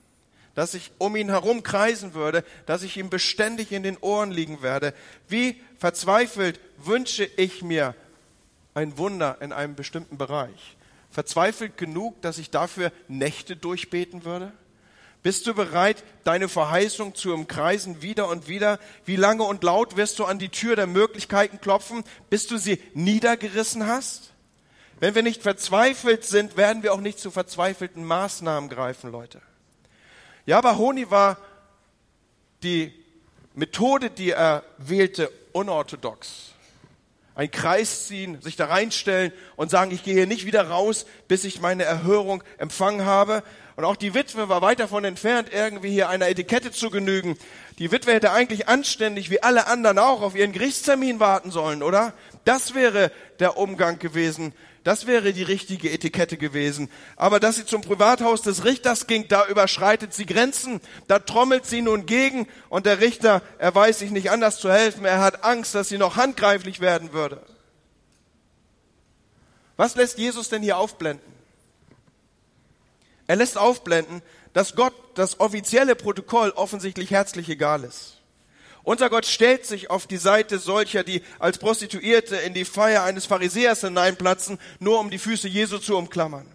dass 0.57 0.75
ich 0.75 0.91
um 0.99 1.15
ihn 1.15 1.29
herum 1.29 1.63
kreisen 1.63 2.15
würde, 2.15 2.43
dass 2.65 2.83
ich 2.83 2.97
ihm 2.97 3.11
beständig 3.11 3.71
in 3.71 3.85
den 3.85 3.99
Ohren 3.99 4.33
liegen 4.33 4.63
werde. 4.63 4.95
Wie 5.29 5.61
verzweifelt 5.79 6.59
wünsche 6.79 7.25
ich 7.37 7.63
mir 7.63 7.95
ein 8.75 8.99
Wunder 8.99 9.37
in 9.41 9.53
einem 9.53 9.75
bestimmten 9.75 10.17
Bereich. 10.19 10.77
Verzweifelt 11.11 11.77
genug, 11.77 12.21
dass 12.23 12.39
ich 12.39 12.51
dafür 12.51 12.91
Nächte 13.07 13.55
durchbeten 13.55 14.25
würde? 14.25 14.51
Bist 15.23 15.47
du 15.47 15.55
bereit, 15.55 16.03
deine 16.25 16.49
Verheißung 16.49 17.15
zu 17.15 17.35
umkreisen 17.35 18.01
wieder 18.01 18.29
und 18.29 18.49
wieder? 18.49 18.79
Wie 19.05 19.17
lange 19.17 19.43
und 19.43 19.63
laut 19.63 19.97
wirst 19.97 20.19
du 20.19 20.25
an 20.25 20.39
die 20.39 20.49
Tür 20.49 20.75
der 20.75 20.87
Möglichkeiten 20.87 21.61
klopfen, 21.61 22.03
bis 22.31 22.47
du 22.47 22.57
sie 22.57 22.81
niedergerissen 22.95 23.87
hast? 23.87 24.33
Wenn 25.01 25.15
wir 25.15 25.23
nicht 25.23 25.43
verzweifelt 25.43 26.25
sind, 26.25 26.57
werden 26.57 26.83
wir 26.83 26.95
auch 26.95 27.01
nicht 27.01 27.19
zu 27.19 27.31
verzweifelten 27.31 28.05
Maßnahmen 28.05 28.71
greifen, 28.71 29.13
Leute. 29.13 29.43
Ja, 30.47 30.59
aber 30.59 30.79
Honi 30.79 31.11
war 31.11 31.39
die 32.63 32.93
Methode, 33.55 34.11
die 34.11 34.31
er 34.31 34.63
wählte, 34.79 35.31
unorthodox. 35.53 36.53
Ein 37.35 37.51
Kreis 37.51 38.07
ziehen, 38.07 38.41
sich 38.41 38.55
da 38.55 38.67
reinstellen 38.67 39.33
und 39.57 39.71
sagen, 39.71 39.91
ich 39.91 40.05
gehe 40.05 40.15
hier 40.15 40.29
nicht 40.29 40.47
wieder 40.47 40.69
raus, 40.69 41.05
bis 41.27 41.45
ich 41.45 41.61
meine 41.61 41.83
Erhörung 41.83 42.45
empfangen 42.59 43.05
habe. 43.05 43.43
Und 43.75 43.85
auch 43.85 43.97
die 43.97 44.15
Witwe 44.15 44.49
war 44.49 44.63
weit 44.63 44.79
davon 44.79 45.05
entfernt, 45.05 45.51
irgendwie 45.53 45.91
hier 45.91 46.09
einer 46.09 46.29
Etikette 46.29 46.71
zu 46.71 46.91
genügen. 46.91 47.37
Die 47.79 47.91
Witwe 47.91 48.15
hätte 48.15 48.31
eigentlich 48.31 48.69
anständig 48.69 49.31
wie 49.31 49.43
alle 49.43 49.67
anderen 49.67 49.99
auch 49.99 50.23
auf 50.23 50.37
ihren 50.37 50.53
Gerichtstermin 50.53 51.19
warten 51.19 51.51
sollen, 51.51 51.83
oder? 51.83 52.15
Das 52.45 52.75
wäre 52.75 53.11
der 53.41 53.59
Umgang 53.59 53.99
gewesen 53.99 54.55
das 54.87 55.09
wäre 55.09 55.33
die 55.33 55.43
richtige 55.43 55.91
Etikette 55.91 56.37
gewesen. 56.37 56.89
Aber 57.17 57.41
dass 57.41 57.57
sie 57.57 57.67
zum 57.67 57.81
Privathaus 57.81 58.43
des 58.43 58.65
Richters 58.65 59.09
ging, 59.09 59.27
da 59.27 59.45
überschreitet 59.49 60.15
sie 60.15 60.27
Grenzen. 60.27 60.81
Da 61.09 61.19
trommelt 61.19 61.67
sie 61.67 61.83
nun 61.83 62.07
gegen 62.07 62.47
und 62.69 62.87
der 62.87 63.01
Richter, 63.01 63.43
er 63.59 63.75
weiß 63.75 63.99
sich 63.99 64.13
nicht 64.13 64.31
anders 64.31 64.61
zu 64.61 64.71
helfen. 64.71 65.05
Er 65.05 65.19
hat 65.19 65.43
Angst, 65.43 65.75
dass 65.75 65.89
sie 65.89 65.99
noch 65.99 66.15
handgreiflich 66.15 66.79
werden 66.79 67.13
würde. 67.13 67.43
Was 69.77 69.97
lässt 69.97 70.19
Jesus 70.19 70.51
denn 70.51 70.63
hier 70.63 70.79
aufblenden? 70.79 71.33
Er 73.27 73.35
lässt 73.35 73.59
aufblenden, 73.59 74.23
dass 74.53 74.77
Gott 74.77 74.95
das 75.17 75.41
offizielle 75.41 75.97
Protokoll 75.97 76.51
offensichtlich 76.51 77.11
herzlich 77.11 77.49
egal 77.49 77.83
ist. 77.83 78.16
Unser 78.87 79.11
Gott 79.11 79.27
stellt 79.27 79.67
sich 79.67 79.91
auf 79.91 80.07
die 80.07 80.17
Seite 80.17 80.61
solcher, 80.61 81.03
die 81.03 81.21
als 81.41 81.59
Prostituierte 81.59 82.37
in 82.37 82.55
die 82.55 82.65
Feier 82.65 83.03
eines 83.03 83.27
Pharisäers 83.27 83.81
hineinplatzen, 83.81 84.61
nur 84.79 85.01
um 85.01 85.11
die 85.11 85.19
Füße 85.19 85.49
Jesu 85.49 85.79
zu 85.79 85.97
umklammern. 85.97 86.47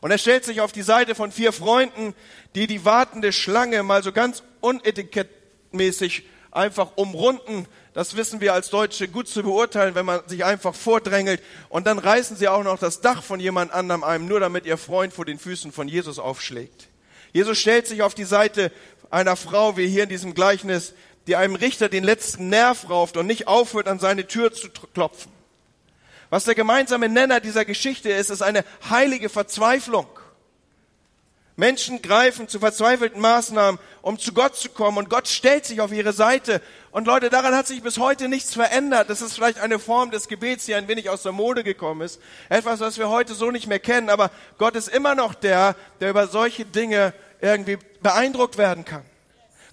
Und 0.00 0.12
er 0.12 0.18
stellt 0.18 0.44
sich 0.44 0.60
auf 0.60 0.70
die 0.70 0.82
Seite 0.82 1.16
von 1.16 1.32
vier 1.32 1.52
Freunden, 1.52 2.14
die 2.54 2.68
die 2.68 2.84
wartende 2.84 3.32
Schlange 3.32 3.82
mal 3.82 4.04
so 4.04 4.12
ganz 4.12 4.44
unetikettmäßig 4.60 6.22
einfach 6.52 6.92
umrunden. 6.94 7.66
Das 7.94 8.14
wissen 8.14 8.40
wir 8.40 8.54
als 8.54 8.70
Deutsche 8.70 9.08
gut 9.08 9.26
zu 9.26 9.42
beurteilen, 9.42 9.96
wenn 9.96 10.06
man 10.06 10.20
sich 10.28 10.44
einfach 10.44 10.72
vordrängelt. 10.76 11.42
Und 11.68 11.88
dann 11.88 11.98
reißen 11.98 12.36
sie 12.36 12.46
auch 12.46 12.62
noch 12.62 12.78
das 12.78 13.00
Dach 13.00 13.24
von 13.24 13.40
jemand 13.40 13.72
anderem 13.72 14.04
einem, 14.04 14.28
nur 14.28 14.38
damit 14.38 14.66
ihr 14.66 14.78
Freund 14.78 15.12
vor 15.12 15.24
den 15.24 15.40
Füßen 15.40 15.72
von 15.72 15.88
Jesus 15.88 16.20
aufschlägt. 16.20 16.90
Jesus 17.32 17.58
stellt 17.58 17.88
sich 17.88 18.02
auf 18.02 18.14
die 18.14 18.22
Seite 18.22 18.70
einer 19.10 19.36
Frau, 19.36 19.76
wie 19.76 19.88
hier 19.88 20.04
in 20.04 20.08
diesem 20.08 20.34
Gleichnis, 20.34 20.94
die 21.26 21.36
einem 21.36 21.54
Richter 21.54 21.88
den 21.88 22.04
letzten 22.04 22.48
Nerv 22.48 22.88
rauft 22.88 23.16
und 23.16 23.26
nicht 23.26 23.48
aufhört, 23.48 23.88
an 23.88 23.98
seine 23.98 24.26
Tür 24.26 24.52
zu 24.52 24.68
klopfen. 24.70 25.32
Was 26.30 26.44
der 26.44 26.54
gemeinsame 26.54 27.08
Nenner 27.08 27.40
dieser 27.40 27.64
Geschichte 27.64 28.10
ist, 28.10 28.30
ist 28.30 28.42
eine 28.42 28.64
heilige 28.88 29.28
Verzweiflung. 29.28 30.06
Menschen 31.58 32.02
greifen 32.02 32.48
zu 32.48 32.58
verzweifelten 32.58 33.20
Maßnahmen, 33.20 33.80
um 34.02 34.18
zu 34.18 34.34
Gott 34.34 34.56
zu 34.56 34.68
kommen 34.68 34.98
und 34.98 35.08
Gott 35.08 35.26
stellt 35.26 35.64
sich 35.64 35.80
auf 35.80 35.90
ihre 35.90 36.12
Seite. 36.12 36.60
Und 36.90 37.06
Leute, 37.06 37.30
daran 37.30 37.54
hat 37.54 37.66
sich 37.66 37.82
bis 37.82 37.98
heute 37.98 38.28
nichts 38.28 38.52
verändert. 38.52 39.08
Das 39.08 39.22
ist 39.22 39.34
vielleicht 39.34 39.58
eine 39.58 39.78
Form 39.78 40.10
des 40.10 40.28
Gebets, 40.28 40.66
die 40.66 40.74
ein 40.74 40.86
wenig 40.86 41.08
aus 41.08 41.22
der 41.22 41.32
Mode 41.32 41.64
gekommen 41.64 42.02
ist. 42.02 42.20
Etwas, 42.50 42.80
was 42.80 42.98
wir 42.98 43.08
heute 43.08 43.34
so 43.34 43.50
nicht 43.50 43.68
mehr 43.68 43.78
kennen. 43.78 44.10
Aber 44.10 44.30
Gott 44.58 44.76
ist 44.76 44.88
immer 44.88 45.14
noch 45.14 45.34
der, 45.34 45.76
der 46.00 46.10
über 46.10 46.26
solche 46.26 46.66
Dinge 46.66 47.14
irgendwie 47.40 47.78
beeindruckt 48.02 48.58
werden 48.58 48.84
kann. 48.84 49.04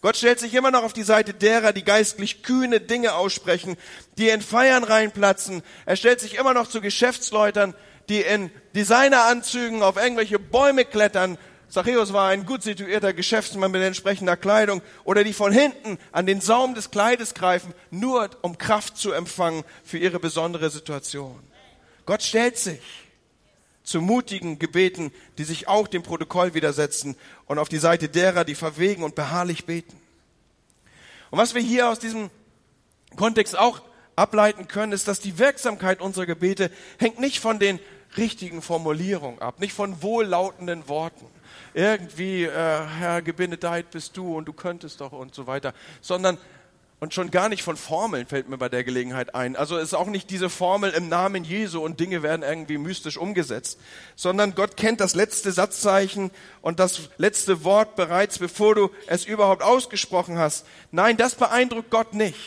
Gott 0.04 0.18
stellt 0.18 0.38
sich 0.38 0.54
immer 0.54 0.70
noch 0.70 0.84
auf 0.84 0.92
die 0.92 1.04
Seite 1.04 1.34
derer, 1.34 1.72
die 1.72 1.86
geistlich 1.86 2.44
kühne 2.44 2.82
Dinge 2.82 3.14
aussprechen, 3.14 3.78
die 4.18 4.28
in 4.28 4.42
Feiern 4.42 4.84
reinplatzen. 4.84 5.64
Er 5.86 5.96
stellt 5.96 6.20
sich 6.20 6.36
immer 6.36 6.54
noch 6.54 6.68
zu 6.68 6.82
Geschäftsleutern, 6.82 7.74
die 8.10 8.20
in 8.20 8.52
Designeranzügen 8.76 9.82
auf 9.82 9.96
irgendwelche 9.96 10.40
Bäume 10.40 10.84
klettern. 10.84 11.38
Zachäus 11.70 12.12
war 12.12 12.28
ein 12.28 12.46
gut 12.46 12.64
situierter 12.64 13.14
Geschäftsmann 13.14 13.72
mit 13.72 13.82
entsprechender 13.82 14.36
Kleidung 14.36 14.82
oder 15.06 15.24
die 15.24 15.32
von 15.32 15.54
hinten 15.54 15.98
an 16.12 16.26
den 16.26 16.42
Saum 16.42 16.76
des 16.76 16.92
Kleides 16.92 17.34
greifen, 17.34 17.74
nur 17.90 18.30
um 18.42 18.58
Kraft 18.58 18.98
zu 18.98 19.14
empfangen 19.14 19.64
für 19.86 20.00
ihre 20.00 20.20
besondere 20.20 20.70
Situation. 20.70 21.40
Gott 22.06 22.24
stellt 22.24 22.58
sich 22.58 22.82
zu 23.84 24.02
mutigen 24.02 24.60
Gebeten, 24.60 25.12
die 25.38 25.44
sich 25.44 25.68
auch 25.68 25.88
dem 25.88 26.04
Protokoll 26.04 26.54
widersetzen 26.54 27.16
und 27.46 27.60
auf 27.60 27.70
die 27.70 27.78
Seite 27.78 28.10
derer, 28.10 28.46
die 28.46 28.56
verwegen 28.56 29.04
und 29.04 29.16
beharrlich 29.16 29.66
beten. 29.66 30.00
Und 31.32 31.40
was 31.40 31.54
wir 31.54 31.62
hier 31.62 31.90
aus 31.90 32.00
diesem 32.00 32.30
Kontext 33.16 33.58
auch 33.58 33.82
ableiten 34.16 34.68
können, 34.68 34.92
ist, 34.92 35.08
dass 35.08 35.20
die 35.20 35.40
Wirksamkeit 35.40 36.02
unserer 36.02 36.26
Gebete 36.26 36.72
hängt 37.00 37.20
nicht 37.20 37.40
von 37.40 37.60
den 37.60 37.80
richtigen 38.18 38.62
Formulierungen 38.62 39.42
ab, 39.42 39.60
nicht 39.60 39.74
von 39.74 40.02
wohllautenden 40.02 40.88
Worten. 40.88 41.26
Irgendwie, 41.74 42.44
äh, 42.44 42.50
Herr, 42.52 43.22
gebenedeit 43.24 43.90
bist 43.92 44.16
du 44.16 44.38
und 44.38 44.46
du 44.46 44.54
könntest 44.54 45.02
doch 45.02 45.12
und 45.12 45.34
so 45.34 45.48
weiter, 45.48 45.74
sondern 46.02 46.38
und 47.04 47.14
schon 47.14 47.32
gar 47.32 47.50
nicht 47.50 47.64
von 47.64 47.76
Formeln 47.76 48.26
fällt 48.28 48.48
mir 48.48 48.58
bei 48.58 48.70
der 48.70 48.86
Gelegenheit 48.86 49.36
ein. 49.36 49.58
Also 49.58 49.78
ist 49.78 49.94
auch 49.94 50.08
nicht 50.08 50.30
diese 50.30 50.50
Formel 50.50 50.92
im 50.92 51.10
Namen 51.10 51.44
Jesu 51.44 51.82
und 51.82 52.00
Dinge 52.00 52.24
werden 52.24 52.44
irgendwie 52.44 52.78
mystisch 52.78 53.18
umgesetzt, 53.18 53.78
sondern 54.16 54.56
Gott 54.56 54.78
kennt 54.78 55.02
das 55.02 55.14
letzte 55.14 55.52
Satzzeichen 55.52 56.32
und 56.62 56.80
das 56.80 57.10
letzte 57.18 57.66
Wort 57.66 57.98
bereits, 57.98 58.40
bevor 58.40 58.76
du 58.76 58.90
es 59.08 59.26
überhaupt 59.26 59.64
ausgesprochen 59.64 60.38
hast. 60.38 60.66
Nein, 60.92 61.18
das 61.18 61.36
beeindruckt 61.36 61.90
Gott 61.90 62.14
nicht. 62.14 62.40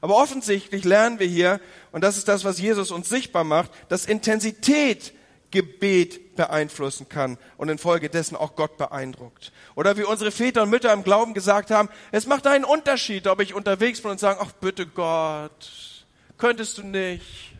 Aber 0.00 0.16
offensichtlich 0.16 0.84
lernen 0.84 1.18
wir 1.18 1.26
hier, 1.26 1.60
und 1.92 2.02
das 2.02 2.16
ist 2.16 2.28
das, 2.28 2.42
was 2.46 2.58
Jesus 2.58 2.90
uns 2.90 3.10
sichtbar 3.10 3.44
macht, 3.44 3.70
dass 3.90 4.06
Intensität 4.06 5.12
Gebet 5.54 6.34
beeinflussen 6.34 7.08
kann 7.08 7.38
und 7.56 7.68
infolgedessen 7.68 8.36
auch 8.36 8.56
Gott 8.56 8.76
beeindruckt. 8.76 9.52
Oder 9.76 9.96
wie 9.96 10.02
unsere 10.02 10.32
Väter 10.32 10.64
und 10.64 10.70
Mütter 10.70 10.92
im 10.92 11.04
Glauben 11.04 11.32
gesagt 11.32 11.70
haben, 11.70 11.88
es 12.10 12.26
macht 12.26 12.46
einen 12.48 12.64
Unterschied, 12.64 13.28
ob 13.28 13.40
ich 13.40 13.54
unterwegs 13.54 14.00
bin 14.02 14.10
und 14.10 14.20
sage, 14.20 14.40
ach 14.42 14.50
bitte 14.52 14.84
Gott, 14.86 16.04
könntest 16.36 16.78
du 16.78 16.82
nicht? 16.82 17.52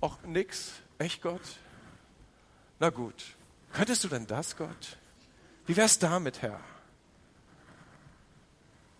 Ach 0.00 0.16
nix, 0.24 0.70
echt 0.98 1.22
Gott? 1.22 1.42
Na 2.78 2.90
gut, 2.90 3.24
könntest 3.72 4.04
du 4.04 4.08
denn 4.08 4.28
das, 4.28 4.56
Gott? 4.56 4.96
Wie 5.66 5.76
wär's 5.76 5.98
damit, 5.98 6.40
Herr? 6.40 6.60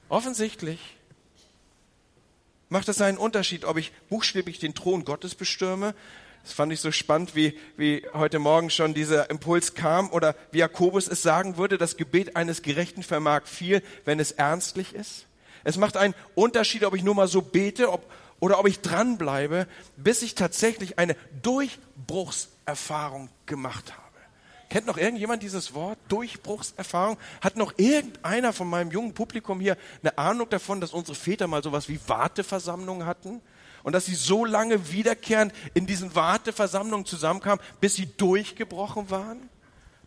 Offensichtlich 0.09 0.97
macht 2.69 2.89
es 2.89 3.01
einen 3.01 3.19
Unterschied, 3.19 3.65
ob 3.65 3.77
ich 3.77 3.93
buchstäblich 4.09 4.59
den 4.59 4.75
Thron 4.75 5.05
Gottes 5.05 5.37
bestürme 5.37 5.95
das 6.47 6.53
fand 6.53 6.73
ich 6.73 6.79
so 6.79 6.93
spannend, 6.93 7.35
wie, 7.35 7.59
wie 7.77 8.07
heute 8.15 8.39
Morgen 8.39 8.71
schon 8.71 8.95
dieser 8.95 9.31
Impuls 9.31 9.75
kam 9.75 10.09
oder 10.11 10.37
wie 10.53 10.59
Jakobus 10.59 11.09
es 11.09 11.21
sagen 11.21 11.57
würde, 11.57 11.77
das 11.77 11.97
Gebet 11.97 12.37
eines 12.37 12.63
Gerechten 12.63 13.03
vermag 13.03 13.47
viel, 13.47 13.83
wenn 14.05 14.21
es 14.21 14.31
ernstlich 14.31 14.95
ist. 14.95 15.27
Es 15.65 15.77
macht 15.77 15.97
einen 15.97 16.15
Unterschied, 16.37 16.85
ob 16.85 16.95
ich 16.95 17.03
nur 17.03 17.17
mal 17.17 17.27
so 17.27 17.43
bete 17.43 17.91
ob, 17.91 18.09
oder 18.39 18.61
ob 18.61 18.69
ich 18.69 18.81
dranbleibe, 18.81 19.67
bis 19.97 20.23
ich 20.23 20.37
tatsächlich 20.37 21.01
eine 21.01 21.17
Durchbruchserfahrung 21.43 23.29
gemacht 23.47 23.93
habe. 23.93 24.03
Kennt 24.69 24.87
noch 24.87 24.99
irgendjemand 24.99 25.43
dieses 25.43 25.75
Wort? 25.75 25.99
Durchbruchserfahrung? 26.07 27.17
Hat 27.41 27.57
noch 27.57 27.75
irgendeiner 27.77 28.53
von 28.53 28.71
meinem 28.71 28.93
jungen 28.93 29.15
Publikum 29.15 29.59
hier 29.59 29.77
eine 30.01 30.17
Ahnung 30.17 30.49
davon, 30.49 30.81
dass 30.81 30.93
unsere 30.93 31.17
Väter 31.17 31.49
mal 31.49 31.65
sowas 31.65 31.89
wie 31.89 31.99
Warteversammlungen 32.07 33.05
hatten? 33.05 33.43
Und 33.87 33.93
dass 33.93 34.07
sie 34.07 34.17
so 34.17 34.45
lange 34.45 34.91
wiederkehrend 34.91 35.55
in 35.73 35.87
diesen 35.87 36.17
Warteversammlungen 36.17 37.07
zusammenkamen, 37.07 37.65
bis 37.81 37.95
sie 37.95 38.07
durchgebrochen 38.17 39.11
waren? 39.11 39.49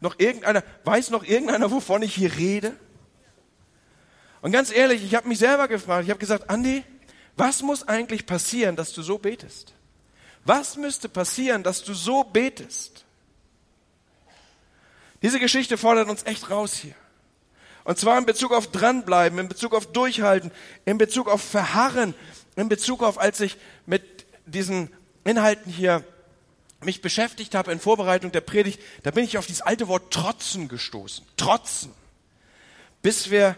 Noch 0.02 0.20
irgendeiner, 0.20 0.64
weiß 0.84 1.12
noch 1.12 1.24
irgendeiner, 1.24 1.72
wovon 1.72 2.02
ich 2.02 2.14
hier 2.14 2.36
rede? 2.36 2.76
Und 4.42 4.52
ganz 4.52 4.70
ehrlich, 4.70 5.02
ich 5.02 5.16
habe 5.16 5.30
mich 5.30 5.40
selber 5.40 5.70
gefragt, 5.70 6.04
ich 6.04 6.10
habe 6.10 6.20
gesagt, 6.20 6.50
Andi, 6.50 6.84
was 7.38 7.62
muss 7.62 7.88
eigentlich 7.88 8.26
passieren, 8.26 8.76
dass 8.76 8.92
du 8.92 9.02
so 9.02 9.18
betest? 9.18 9.74
Was 10.44 10.76
müsste 10.76 11.08
passieren, 11.08 11.64
dass 11.64 11.82
du 11.82 11.94
so 11.94 12.26
betest? 12.26 13.06
Diese 15.22 15.40
Geschichte 15.40 15.78
fordert 15.78 16.10
uns 16.10 16.24
echt 16.24 16.50
raus 16.50 16.74
hier. 16.74 16.96
Und 17.86 17.98
zwar 17.98 18.18
in 18.18 18.26
Bezug 18.26 18.52
auf 18.52 18.68
dranbleiben, 18.68 19.40
in 19.40 19.48
Bezug 19.48 19.74
auf 19.74 19.90
durchhalten, 19.94 20.52
in 20.84 20.98
Bezug 20.98 21.30
auf 21.30 21.42
verharren, 21.42 22.14
in 22.60 22.70
Bezug 22.70 23.04
auf, 23.04 23.20
als 23.20 23.40
ich 23.40 23.58
mit 23.86 24.04
diesen 24.46 24.90
Inhalten 25.24 25.72
hier 25.72 26.04
mich 26.82 27.02
beschäftigt 27.02 27.56
habe 27.56 27.72
in 27.72 27.80
Vorbereitung 27.80 28.32
der 28.32 28.42
Predigt, 28.42 28.82
da 29.04 29.12
bin 29.12 29.24
ich 29.24 29.38
auf 29.38 29.46
dieses 29.46 29.62
alte 29.62 29.88
Wort 29.88 30.14
trotzen 30.14 30.68
gestoßen. 30.68 31.26
Trotzen. 31.38 31.94
Bis 33.02 33.30
wir 33.30 33.58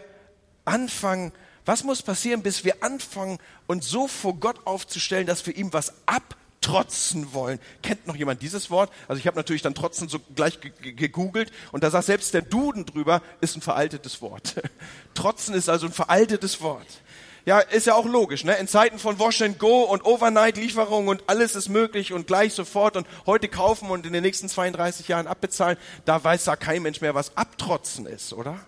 anfangen, 0.64 1.32
was 1.64 1.84
muss 1.84 2.02
passieren, 2.02 2.42
bis 2.42 2.64
wir 2.64 2.82
anfangen, 2.82 3.38
uns 3.66 3.88
so 3.88 4.08
vor 4.08 4.34
Gott 4.34 4.66
aufzustellen, 4.66 5.26
dass 5.26 5.46
wir 5.46 5.56
ihm 5.56 5.72
was 5.72 5.94
abtrotzen 6.06 7.32
wollen. 7.32 7.60
Kennt 7.82 8.06
noch 8.08 8.16
jemand 8.16 8.42
dieses 8.42 8.70
Wort? 8.70 8.92
Also 9.06 9.20
ich 9.20 9.26
habe 9.28 9.36
natürlich 9.36 9.62
dann 9.62 9.74
trotzen 9.74 10.08
so 10.08 10.18
gleich 10.18 10.58
gegoogelt 10.60 11.52
und 11.70 11.84
da 11.84 11.90
sagt 11.90 12.06
selbst 12.06 12.34
der 12.34 12.42
Duden 12.42 12.86
drüber, 12.86 13.22
ist 13.40 13.56
ein 13.56 13.62
veraltetes 13.62 14.20
Wort. 14.20 14.60
trotzen 15.14 15.54
ist 15.54 15.68
also 15.68 15.86
ein 15.86 15.92
veraltetes 15.92 16.60
Wort. 16.60 17.01
Ja, 17.44 17.58
ist 17.58 17.86
ja 17.86 17.94
auch 17.94 18.06
logisch, 18.06 18.44
ne? 18.44 18.56
In 18.56 18.68
Zeiten 18.68 19.00
von 19.00 19.18
Wash 19.18 19.42
and 19.42 19.58
Go 19.58 19.82
und 19.82 20.04
Overnight-Lieferung 20.04 21.08
und 21.08 21.24
alles 21.26 21.56
ist 21.56 21.68
möglich 21.68 22.12
und 22.12 22.28
gleich 22.28 22.54
sofort 22.54 22.96
und 22.96 23.06
heute 23.26 23.48
kaufen 23.48 23.90
und 23.90 24.06
in 24.06 24.12
den 24.12 24.22
nächsten 24.22 24.48
32 24.48 25.08
Jahren 25.08 25.26
abbezahlen, 25.26 25.76
da 26.04 26.22
weiß 26.22 26.44
da 26.44 26.54
kein 26.54 26.82
Mensch 26.82 27.00
mehr, 27.00 27.16
was 27.16 27.36
Abtrotzen 27.36 28.06
ist, 28.06 28.32
oder? 28.32 28.60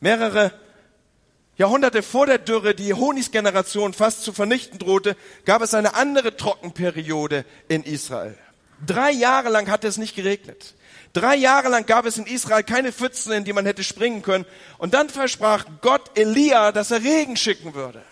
Mehrere 0.00 0.52
Jahrhunderte 1.56 2.02
vor 2.02 2.26
der 2.26 2.38
Dürre, 2.38 2.74
die 2.74 2.92
Honigsgeneration 2.92 3.94
fast 3.94 4.22
zu 4.22 4.32
vernichten 4.32 4.78
drohte, 4.78 5.16
gab 5.46 5.62
es 5.62 5.72
eine 5.72 5.94
andere 5.94 6.36
Trockenperiode 6.36 7.46
in 7.68 7.84
Israel. 7.84 8.36
Drei 8.84 9.10
Jahre 9.10 9.50
lang 9.50 9.70
hat 9.70 9.84
es 9.84 9.96
nicht 9.96 10.16
geregnet. 10.16 10.74
Drei 11.12 11.36
Jahre 11.36 11.68
lang 11.68 11.86
gab 11.86 12.06
es 12.06 12.18
in 12.18 12.26
Israel 12.26 12.64
keine 12.64 12.92
Pfützen, 12.92 13.32
in 13.32 13.44
die 13.44 13.52
man 13.52 13.66
hätte 13.66 13.84
springen 13.84 14.22
können. 14.22 14.46
Und 14.78 14.94
dann 14.94 15.08
versprach 15.08 15.64
Gott 15.80 16.18
Elia, 16.18 16.72
dass 16.72 16.90
er 16.90 17.02
Regen 17.02 17.36
schicken 17.36 17.74
würde. 17.74 18.02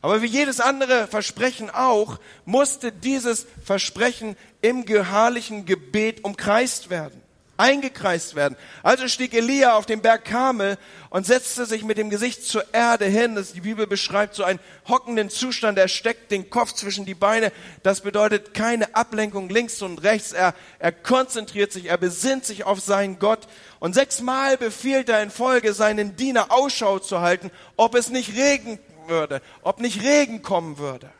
Aber 0.00 0.22
wie 0.22 0.26
jedes 0.26 0.60
andere 0.60 1.06
Versprechen 1.06 1.68
auch, 1.68 2.18
musste 2.44 2.92
dieses 2.92 3.46
Versprechen 3.64 4.36
im 4.62 4.84
geharrlichen 4.84 5.66
Gebet 5.66 6.24
umkreist 6.24 6.90
werden 6.90 7.25
eingekreist 7.56 8.34
werden. 8.34 8.56
Also 8.82 9.08
stieg 9.08 9.34
Elia 9.34 9.74
auf 9.76 9.86
den 9.86 10.02
Berg 10.02 10.24
Kamel 10.24 10.78
und 11.10 11.26
setzte 11.26 11.66
sich 11.66 11.84
mit 11.84 11.98
dem 11.98 12.10
Gesicht 12.10 12.44
zur 12.44 12.74
Erde 12.74 13.06
hin. 13.06 13.34
Das 13.34 13.52
die 13.52 13.60
Bibel 13.60 13.86
beschreibt 13.86 14.34
so 14.34 14.44
einen 14.44 14.60
hockenden 14.88 15.30
Zustand. 15.30 15.78
Er 15.78 15.88
steckt 15.88 16.30
den 16.30 16.50
Kopf 16.50 16.72
zwischen 16.72 17.04
die 17.04 17.14
Beine. 17.14 17.52
Das 17.82 18.02
bedeutet 18.02 18.54
keine 18.54 18.94
Ablenkung 18.94 19.48
links 19.48 19.82
und 19.82 20.02
rechts. 20.02 20.32
Er, 20.32 20.54
er 20.78 20.92
konzentriert 20.92 21.72
sich, 21.72 21.86
er 21.86 21.98
besinnt 21.98 22.44
sich 22.44 22.64
auf 22.64 22.80
seinen 22.80 23.18
Gott. 23.18 23.46
Und 23.78 23.94
sechsmal 23.94 24.56
befiehlt 24.56 25.08
er 25.08 25.22
in 25.22 25.30
Folge 25.30 25.72
seinen 25.72 26.16
Diener 26.16 26.50
Ausschau 26.50 26.98
zu 26.98 27.20
halten, 27.20 27.50
ob 27.76 27.94
es 27.94 28.10
nicht 28.10 28.36
regnen 28.36 28.78
würde, 29.06 29.42
ob 29.62 29.80
nicht 29.80 30.02
Regen 30.02 30.42
kommen 30.42 30.78
würde. 30.78 31.10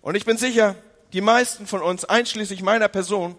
Und 0.00 0.16
ich 0.16 0.24
bin 0.24 0.36
sicher, 0.36 0.76
die 1.14 1.20
meisten 1.20 1.66
von 1.66 1.80
uns, 1.80 2.04
einschließlich 2.04 2.60
meiner 2.60 2.88
Person, 2.88 3.36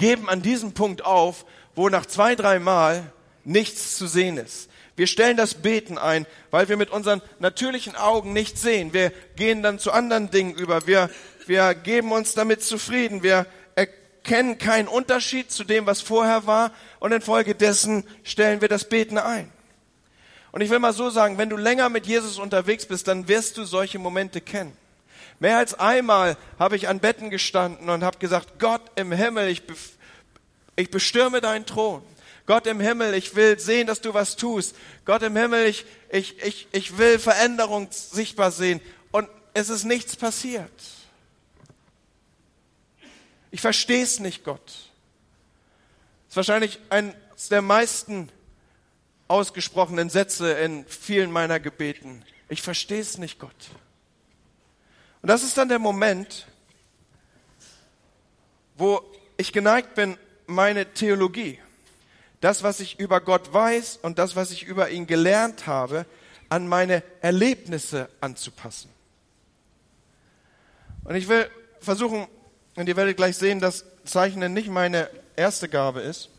geben 0.00 0.28
an 0.28 0.42
diesem 0.42 0.72
Punkt 0.72 1.04
auf, 1.04 1.44
wo 1.76 1.88
nach 1.88 2.06
zwei, 2.06 2.34
drei 2.34 2.58
Mal 2.58 3.12
nichts 3.44 3.96
zu 3.96 4.06
sehen 4.06 4.38
ist. 4.38 4.68
Wir 4.96 5.06
stellen 5.06 5.36
das 5.36 5.54
Beten 5.54 5.98
ein, 5.98 6.26
weil 6.50 6.68
wir 6.68 6.76
mit 6.76 6.90
unseren 6.90 7.22
natürlichen 7.38 7.94
Augen 7.94 8.32
nichts 8.32 8.62
sehen. 8.62 8.92
Wir 8.92 9.12
gehen 9.36 9.62
dann 9.62 9.78
zu 9.78 9.92
anderen 9.92 10.30
Dingen 10.30 10.54
über. 10.54 10.86
Wir, 10.86 11.08
wir 11.46 11.74
geben 11.74 12.12
uns 12.12 12.34
damit 12.34 12.64
zufrieden. 12.64 13.22
Wir 13.22 13.46
kennen 14.24 14.58
keinen 14.58 14.88
Unterschied 14.88 15.50
zu 15.50 15.64
dem, 15.64 15.86
was 15.86 16.00
vorher 16.00 16.46
war 16.46 16.72
und 16.98 17.12
infolgedessen 17.12 18.04
stellen 18.22 18.60
wir 18.60 18.68
das 18.68 18.88
Beten 18.88 19.18
ein. 19.18 19.50
Und 20.52 20.62
ich 20.62 20.70
will 20.70 20.78
mal 20.78 20.92
so 20.92 21.10
sagen, 21.10 21.38
wenn 21.38 21.48
du 21.48 21.56
länger 21.56 21.88
mit 21.88 22.06
Jesus 22.06 22.38
unterwegs 22.38 22.86
bist, 22.86 23.06
dann 23.06 23.28
wirst 23.28 23.56
du 23.56 23.64
solche 23.64 23.98
Momente 23.98 24.40
kennen. 24.40 24.76
Mehr 25.40 25.56
als 25.56 25.74
einmal 25.74 26.36
habe 26.58 26.76
ich 26.76 26.86
an 26.86 27.00
Betten 27.00 27.30
gestanden 27.30 27.88
und 27.88 28.04
habe 28.04 28.18
gesagt, 28.18 28.58
Gott 28.58 28.82
im 28.96 29.10
Himmel, 29.10 29.48
ich, 29.48 29.62
ich 30.76 30.90
bestürme 30.90 31.40
deinen 31.40 31.64
Thron. 31.64 32.02
Gott 32.44 32.66
im 32.66 32.78
Himmel, 32.78 33.14
ich 33.14 33.34
will 33.34 33.58
sehen, 33.58 33.86
dass 33.86 34.02
du 34.02 34.12
was 34.12 34.36
tust. 34.36 34.76
Gott 35.06 35.22
im 35.22 35.36
Himmel, 35.36 35.64
ich, 35.66 35.86
ich, 36.10 36.42
ich, 36.42 36.68
ich 36.72 36.98
will 36.98 37.18
Veränderung 37.18 37.88
sichtbar 37.90 38.50
sehen. 38.50 38.82
Und 39.12 39.28
es 39.54 39.70
ist 39.70 39.84
nichts 39.84 40.14
passiert. 40.14 40.70
Ich 43.50 43.62
verstehe 43.62 44.02
es 44.02 44.20
nicht, 44.20 44.44
Gott. 44.44 44.66
Das 44.66 46.32
ist 46.32 46.36
wahrscheinlich 46.36 46.78
eines 46.90 47.14
der 47.50 47.62
meisten 47.62 48.28
ausgesprochenen 49.26 50.10
Sätze 50.10 50.52
in 50.52 50.84
vielen 50.86 51.30
meiner 51.30 51.60
Gebeten. 51.60 52.24
Ich 52.50 52.60
verstehe 52.60 53.00
es 53.00 53.16
nicht, 53.16 53.38
Gott. 53.38 53.70
Und 55.22 55.28
das 55.28 55.42
ist 55.42 55.56
dann 55.56 55.68
der 55.68 55.78
Moment, 55.78 56.46
wo 58.76 59.02
ich 59.36 59.52
geneigt 59.52 59.94
bin, 59.94 60.16
meine 60.46 60.92
Theologie, 60.92 61.58
das, 62.40 62.62
was 62.62 62.80
ich 62.80 62.98
über 62.98 63.20
Gott 63.20 63.52
weiß 63.52 63.98
und 64.02 64.18
das, 64.18 64.34
was 64.34 64.50
ich 64.50 64.64
über 64.64 64.90
ihn 64.90 65.06
gelernt 65.06 65.66
habe, 65.66 66.06
an 66.48 66.66
meine 66.66 67.02
Erlebnisse 67.20 68.08
anzupassen. 68.20 68.90
Und 71.04 71.14
ich 71.14 71.28
will 71.28 71.48
versuchen, 71.80 72.26
und 72.76 72.88
ihr 72.88 72.96
werdet 72.96 73.16
gleich 73.16 73.36
sehen, 73.36 73.60
dass 73.60 73.84
Zeichnen 74.04 74.52
nicht 74.52 74.68
meine 74.68 75.10
erste 75.36 75.68
Gabe 75.68 76.00
ist. 76.00 76.30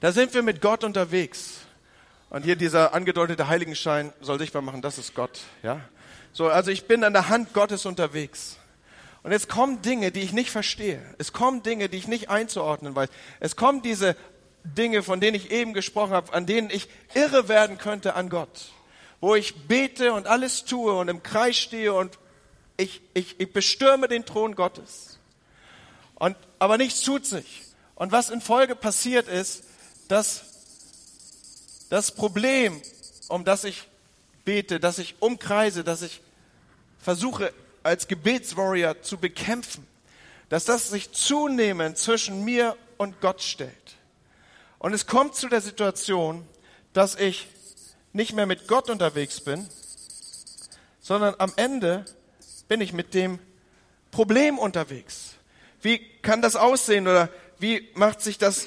Da 0.00 0.12
sind 0.12 0.32
wir 0.34 0.42
mit 0.42 0.60
Gott 0.60 0.84
unterwegs. 0.84 1.60
Und 2.30 2.44
hier 2.44 2.56
dieser 2.56 2.94
angedeutete 2.94 3.48
Heiligenschein 3.48 4.12
soll 4.20 4.38
sichtbar 4.38 4.62
machen, 4.62 4.82
das 4.82 4.98
ist 4.98 5.14
Gott, 5.14 5.40
ja. 5.62 5.80
So, 6.36 6.48
also 6.48 6.70
ich 6.70 6.84
bin 6.84 7.02
an 7.02 7.14
der 7.14 7.30
Hand 7.30 7.54
Gottes 7.54 7.86
unterwegs. 7.86 8.58
Und 9.22 9.32
jetzt 9.32 9.48
kommen 9.48 9.80
Dinge, 9.80 10.12
die 10.12 10.20
ich 10.20 10.34
nicht 10.34 10.50
verstehe. 10.50 11.00
Es 11.16 11.32
kommen 11.32 11.62
Dinge, 11.62 11.88
die 11.88 11.96
ich 11.96 12.08
nicht 12.08 12.28
einzuordnen 12.28 12.94
weiß. 12.94 13.08
Es 13.40 13.56
kommen 13.56 13.80
diese 13.80 14.16
Dinge, 14.62 15.02
von 15.02 15.18
denen 15.18 15.34
ich 15.34 15.50
eben 15.50 15.72
gesprochen 15.72 16.12
habe, 16.12 16.34
an 16.34 16.44
denen 16.44 16.68
ich 16.68 16.90
irre 17.14 17.48
werden 17.48 17.78
könnte 17.78 18.16
an 18.16 18.28
Gott. 18.28 18.66
Wo 19.22 19.34
ich 19.34 19.66
bete 19.66 20.12
und 20.12 20.26
alles 20.26 20.66
tue 20.66 20.92
und 20.92 21.08
im 21.08 21.22
Kreis 21.22 21.56
stehe 21.56 21.94
und 21.94 22.18
ich, 22.76 23.00
ich, 23.14 23.40
ich 23.40 23.50
bestürme 23.54 24.06
den 24.06 24.26
Thron 24.26 24.56
Gottes. 24.56 25.18
Und, 26.16 26.36
aber 26.58 26.76
nichts 26.76 27.00
tut 27.00 27.24
sich. 27.24 27.62
Und 27.94 28.12
was 28.12 28.28
in 28.28 28.42
Folge 28.42 28.76
passiert 28.76 29.26
ist, 29.26 29.64
dass 30.08 30.44
das 31.88 32.12
Problem, 32.12 32.82
um 33.28 33.46
das 33.46 33.64
ich 33.64 33.88
bete, 34.44 34.78
dass 34.78 34.98
ich 34.98 35.14
umkreise, 35.20 35.82
dass 35.82 36.02
ich 36.02 36.20
versuche 36.98 37.52
als 37.82 38.08
Gebetswarrior 38.08 39.02
zu 39.02 39.18
bekämpfen, 39.18 39.86
dass 40.48 40.64
das 40.64 40.90
sich 40.90 41.12
zunehmend 41.12 41.98
zwischen 41.98 42.44
mir 42.44 42.76
und 42.96 43.20
Gott 43.20 43.42
stellt. 43.42 43.96
Und 44.78 44.92
es 44.92 45.06
kommt 45.06 45.34
zu 45.34 45.48
der 45.48 45.60
Situation, 45.60 46.46
dass 46.92 47.14
ich 47.14 47.48
nicht 48.12 48.32
mehr 48.32 48.46
mit 48.46 48.68
Gott 48.68 48.90
unterwegs 48.90 49.40
bin, 49.40 49.68
sondern 51.00 51.34
am 51.38 51.52
Ende 51.56 52.04
bin 52.68 52.80
ich 52.80 52.92
mit 52.92 53.14
dem 53.14 53.38
Problem 54.10 54.58
unterwegs? 54.58 55.34
Wie 55.82 55.98
kann 56.22 56.42
das 56.42 56.56
aussehen 56.56 57.06
oder 57.06 57.28
wie 57.58 57.88
macht 57.94 58.20
sich 58.20 58.38
das 58.38 58.66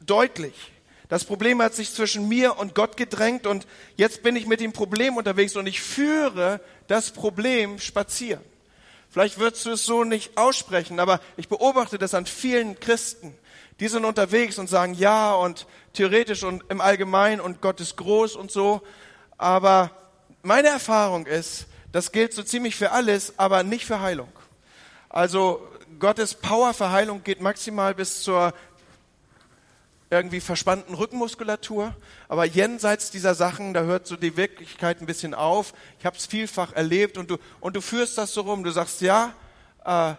deutlich? 0.00 0.72
Das 1.10 1.24
Problem 1.24 1.60
hat 1.60 1.74
sich 1.74 1.92
zwischen 1.92 2.28
mir 2.28 2.56
und 2.56 2.76
Gott 2.76 2.96
gedrängt 2.96 3.44
und 3.44 3.66
jetzt 3.96 4.22
bin 4.22 4.36
ich 4.36 4.46
mit 4.46 4.60
dem 4.60 4.72
Problem 4.72 5.16
unterwegs 5.16 5.56
und 5.56 5.66
ich 5.66 5.82
führe 5.82 6.60
das 6.86 7.10
Problem 7.10 7.80
spazieren. 7.80 8.40
Vielleicht 9.10 9.40
würdest 9.40 9.66
du 9.66 9.72
es 9.72 9.84
so 9.84 10.04
nicht 10.04 10.38
aussprechen, 10.38 11.00
aber 11.00 11.20
ich 11.36 11.48
beobachte 11.48 11.98
das 11.98 12.14
an 12.14 12.26
vielen 12.26 12.78
Christen. 12.78 13.36
Die 13.80 13.88
sind 13.88 14.04
unterwegs 14.04 14.56
und 14.56 14.68
sagen 14.70 14.94
ja 14.94 15.34
und 15.34 15.66
theoretisch 15.94 16.44
und 16.44 16.62
im 16.68 16.80
Allgemeinen 16.80 17.40
und 17.40 17.60
Gott 17.60 17.80
ist 17.80 17.96
groß 17.96 18.36
und 18.36 18.52
so. 18.52 18.80
Aber 19.36 19.90
meine 20.42 20.68
Erfahrung 20.68 21.26
ist, 21.26 21.66
das 21.90 22.12
gilt 22.12 22.34
so 22.34 22.44
ziemlich 22.44 22.76
für 22.76 22.92
alles, 22.92 23.36
aber 23.36 23.64
nicht 23.64 23.84
für 23.84 24.00
Heilung. 24.00 24.30
Also 25.08 25.60
Gottes 25.98 26.34
Power 26.34 26.72
für 26.72 26.92
Heilung 26.92 27.24
geht 27.24 27.40
maximal 27.40 27.96
bis 27.96 28.22
zur 28.22 28.54
irgendwie 30.10 30.40
verspannten 30.40 30.94
Rückenmuskulatur. 30.94 31.94
Aber 32.28 32.44
jenseits 32.44 33.10
dieser 33.10 33.34
Sachen, 33.34 33.72
da 33.72 33.82
hört 33.82 34.06
so 34.06 34.16
die 34.16 34.36
Wirklichkeit 34.36 35.00
ein 35.00 35.06
bisschen 35.06 35.34
auf. 35.34 35.72
Ich 36.00 36.06
habe 36.06 36.16
es 36.16 36.26
vielfach 36.26 36.72
erlebt 36.72 37.16
und 37.16 37.30
du, 37.30 37.38
und 37.60 37.76
du 37.76 37.80
führst 37.80 38.18
das 38.18 38.34
so 38.34 38.42
rum. 38.42 38.64
Du 38.64 38.72
sagst, 38.72 39.00
ja, 39.00 39.32
äh, 39.84 40.14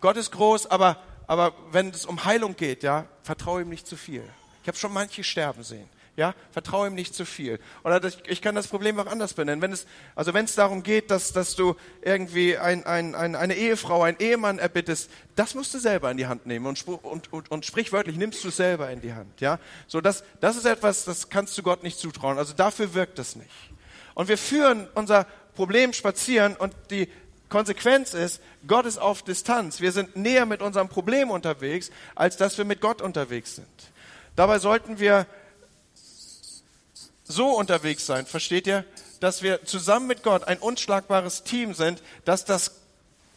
Gott 0.00 0.16
ist 0.18 0.30
groß, 0.32 0.66
aber, 0.66 0.98
aber 1.26 1.54
wenn 1.72 1.88
es 1.88 2.04
um 2.04 2.24
Heilung 2.24 2.54
geht, 2.54 2.82
ja, 2.82 3.06
vertraue 3.22 3.62
ihm 3.62 3.70
nicht 3.70 3.86
zu 3.86 3.96
viel. 3.96 4.24
Ich 4.62 4.68
habe 4.68 4.76
schon 4.76 4.92
manche 4.92 5.24
sterben 5.24 5.62
sehen. 5.62 5.88
Ja, 6.20 6.34
vertraue 6.52 6.88
ihm 6.88 6.94
nicht 6.94 7.14
zu 7.14 7.24
viel. 7.24 7.58
Oder 7.82 7.98
ich 8.26 8.42
kann 8.42 8.54
das 8.54 8.68
Problem 8.68 9.00
auch 9.00 9.06
anders 9.06 9.32
benennen. 9.32 9.62
Wenn 9.62 9.72
es, 9.72 9.86
also 10.14 10.34
wenn 10.34 10.44
es 10.44 10.54
darum 10.54 10.82
geht, 10.82 11.10
dass, 11.10 11.32
dass 11.32 11.56
du 11.56 11.76
irgendwie 12.02 12.58
ein, 12.58 12.84
ein, 12.84 13.14
ein, 13.14 13.34
eine 13.34 13.54
Ehefrau, 13.54 14.02
einen 14.02 14.18
Ehemann 14.18 14.58
erbittest, 14.58 15.10
das 15.34 15.54
musst 15.54 15.72
du 15.72 15.78
selber 15.78 16.10
in 16.10 16.18
die 16.18 16.26
Hand 16.26 16.44
nehmen 16.44 16.66
und, 16.66 16.86
und, 16.86 17.32
und, 17.32 17.50
und 17.50 17.64
sprichwörtlich 17.64 18.18
nimmst 18.18 18.44
du 18.44 18.48
es 18.48 18.58
selber 18.58 18.90
in 18.90 19.00
die 19.00 19.14
Hand. 19.14 19.40
Ja, 19.40 19.58
so 19.86 20.02
das, 20.02 20.22
das 20.40 20.58
ist 20.58 20.66
etwas, 20.66 21.06
das 21.06 21.30
kannst 21.30 21.56
du 21.56 21.62
Gott 21.62 21.82
nicht 21.82 21.98
zutrauen. 21.98 22.36
Also 22.36 22.52
dafür 22.52 22.92
wirkt 22.92 23.18
es 23.18 23.34
nicht. 23.34 23.48
Und 24.12 24.28
wir 24.28 24.36
führen 24.36 24.88
unser 24.92 25.24
Problem 25.54 25.94
spazieren 25.94 26.54
und 26.54 26.74
die 26.90 27.08
Konsequenz 27.48 28.12
ist, 28.12 28.42
Gott 28.66 28.84
ist 28.84 28.98
auf 28.98 29.22
Distanz. 29.22 29.80
Wir 29.80 29.92
sind 29.92 30.16
näher 30.16 30.44
mit 30.44 30.60
unserem 30.60 30.90
Problem 30.90 31.30
unterwegs, 31.30 31.90
als 32.14 32.36
dass 32.36 32.58
wir 32.58 32.66
mit 32.66 32.82
Gott 32.82 33.00
unterwegs 33.00 33.56
sind. 33.56 33.66
Dabei 34.36 34.58
sollten 34.58 35.00
wir 35.00 35.26
so 37.30 37.48
unterwegs 37.48 38.06
sein, 38.06 38.26
versteht 38.26 38.66
ihr? 38.66 38.84
Dass 39.20 39.42
wir 39.42 39.64
zusammen 39.64 40.06
mit 40.06 40.22
Gott 40.22 40.44
ein 40.44 40.58
unschlagbares 40.58 41.44
Team 41.44 41.74
sind, 41.74 42.02
das 42.24 42.44
das 42.44 42.72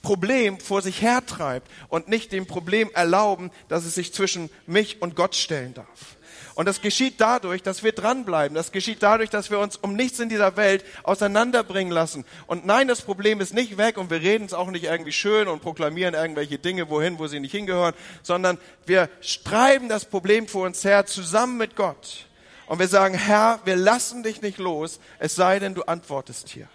Problem 0.01 0.59
vor 0.59 0.81
sich 0.81 1.01
hertreibt 1.01 1.69
und 1.87 2.09
nicht 2.09 2.31
dem 2.31 2.45
Problem 2.45 2.91
erlauben, 2.93 3.51
dass 3.69 3.85
es 3.85 3.95
sich 3.95 4.13
zwischen 4.13 4.49
mich 4.67 5.01
und 5.01 5.15
Gott 5.15 5.35
stellen 5.35 5.73
darf. 5.73 6.17
Und 6.55 6.67
das 6.67 6.81
geschieht 6.81 7.15
dadurch, 7.17 7.63
dass 7.63 7.83
wir 7.83 7.93
dranbleiben. 7.93 8.53
Das 8.53 8.71
geschieht 8.71 9.01
dadurch, 9.01 9.29
dass 9.29 9.49
wir 9.49 9.59
uns 9.59 9.75
um 9.75 9.95
nichts 9.95 10.19
in 10.19 10.29
dieser 10.29 10.55
Welt 10.55 10.85
auseinanderbringen 11.03 11.91
lassen. 11.91 12.25
Und 12.45 12.65
nein, 12.65 12.87
das 12.87 13.01
Problem 13.01 13.41
ist 13.41 13.53
nicht 13.53 13.77
weg 13.77 13.97
und 13.97 14.11
wir 14.11 14.21
reden 14.21 14.45
es 14.45 14.53
auch 14.53 14.69
nicht 14.69 14.83
irgendwie 14.83 15.11
schön 15.11 15.47
und 15.47 15.61
proklamieren 15.61 16.13
irgendwelche 16.13 16.59
Dinge 16.59 16.89
wohin, 16.89 17.17
wo 17.17 17.27
sie 17.27 17.39
nicht 17.39 17.53
hingehören, 17.53 17.95
sondern 18.21 18.59
wir 18.85 19.09
treiben 19.43 19.89
das 19.89 20.05
Problem 20.05 20.47
vor 20.47 20.65
uns 20.65 20.83
her 20.83 21.05
zusammen 21.05 21.57
mit 21.57 21.75
Gott. 21.75 22.27
Und 22.65 22.79
wir 22.79 22.87
sagen, 22.87 23.15
Herr, 23.15 23.59
wir 23.65 23.75
lassen 23.75 24.23
dich 24.23 24.41
nicht 24.41 24.57
los, 24.57 24.99
es 25.19 25.35
sei 25.35 25.59
denn, 25.59 25.75
du 25.75 25.83
antwortest 25.83 26.49
hier. 26.49 26.67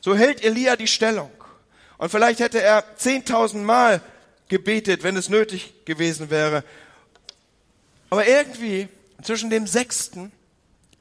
So 0.00 0.16
hält 0.16 0.44
Elia 0.44 0.76
die 0.76 0.86
Stellung. 0.86 1.30
Und 1.98 2.10
vielleicht 2.10 2.40
hätte 2.40 2.60
er 2.60 2.84
zehntausend 2.96 3.64
Mal 3.64 4.00
gebetet, 4.48 5.02
wenn 5.02 5.16
es 5.16 5.28
nötig 5.28 5.72
gewesen 5.84 6.30
wäre. 6.30 6.64
Aber 8.10 8.26
irgendwie 8.26 8.88
zwischen 9.22 9.50
dem 9.50 9.66
sechsten 9.66 10.32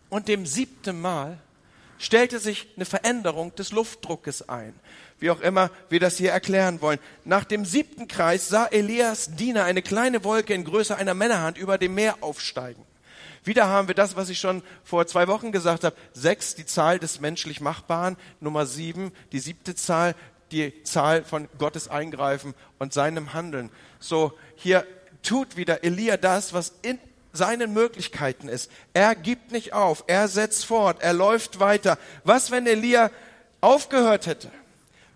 und 0.10 0.28
dem 0.28 0.46
siebten 0.46 1.02
Mal 1.02 1.40
stellte 2.00 2.40
sich 2.40 2.68
eine 2.76 2.86
Veränderung 2.86 3.56
des 3.56 3.72
Luftdruckes 3.72 4.50
ein. 4.50 4.74
Wie 5.20 5.30
auch 5.32 5.40
immer 5.40 5.70
wir 5.90 6.00
das 6.00 6.18
hier 6.18 6.32
erklären 6.32 6.82
wollen. 6.82 7.00
Nach 7.24 7.46
dem 7.46 7.66
siebten 7.66 8.08
Kreis 8.08 8.50
sah 8.50 8.66
Elias 8.66 9.36
Diener 9.36 9.64
eine 9.64 9.82
kleine 9.82 10.24
Wolke 10.24 10.54
in 10.54 10.66
Größe 10.66 10.96
einer 10.96 11.14
Männerhand 11.14 11.58
über 11.58 11.78
dem 11.78 11.96
Meer 11.96 12.18
aufsteigen. 12.22 12.84
Wieder 13.44 13.68
haben 13.68 13.88
wir 13.88 13.96
das, 13.96 14.16
was 14.16 14.30
ich 14.30 14.40
schon 14.40 14.64
vor 14.84 15.06
zwei 15.08 15.28
Wochen 15.28 15.52
gesagt 15.52 15.84
habe. 15.84 15.96
Sechs, 16.14 16.56
die 16.56 16.66
Zahl 16.66 17.00
des 17.00 17.20
menschlich 17.20 17.60
Machbaren. 17.62 18.18
Nummer 18.40 18.66
sieben, 18.66 19.12
die 19.32 19.40
siebte 19.40 19.76
Zahl, 19.76 20.16
die 20.52 20.84
Zahl 20.84 21.24
von 21.24 21.50
Gottes 21.58 21.88
Eingreifen 21.88 22.54
und 22.80 22.94
seinem 22.94 23.34
Handeln. 23.34 23.70
So, 24.00 24.34
hier 24.56 24.86
tut 25.24 25.58
wieder 25.58 25.84
Elia 25.84 26.18
das, 26.18 26.54
was 26.54 26.74
in 26.82 27.00
seinen 27.34 27.74
Möglichkeiten 27.74 28.48
ist. 28.48 28.72
Er 28.94 29.16
gibt 29.16 29.52
nicht 29.52 29.74
auf, 29.74 30.04
er 30.08 30.28
setzt 30.28 30.66
fort, 30.66 31.02
er 31.02 31.14
läuft 31.14 31.60
weiter. 31.60 31.98
Was, 32.24 32.52
wenn 32.52 32.68
Elia 32.68 33.10
aufgehört 33.60 34.28
hätte? 34.28 34.52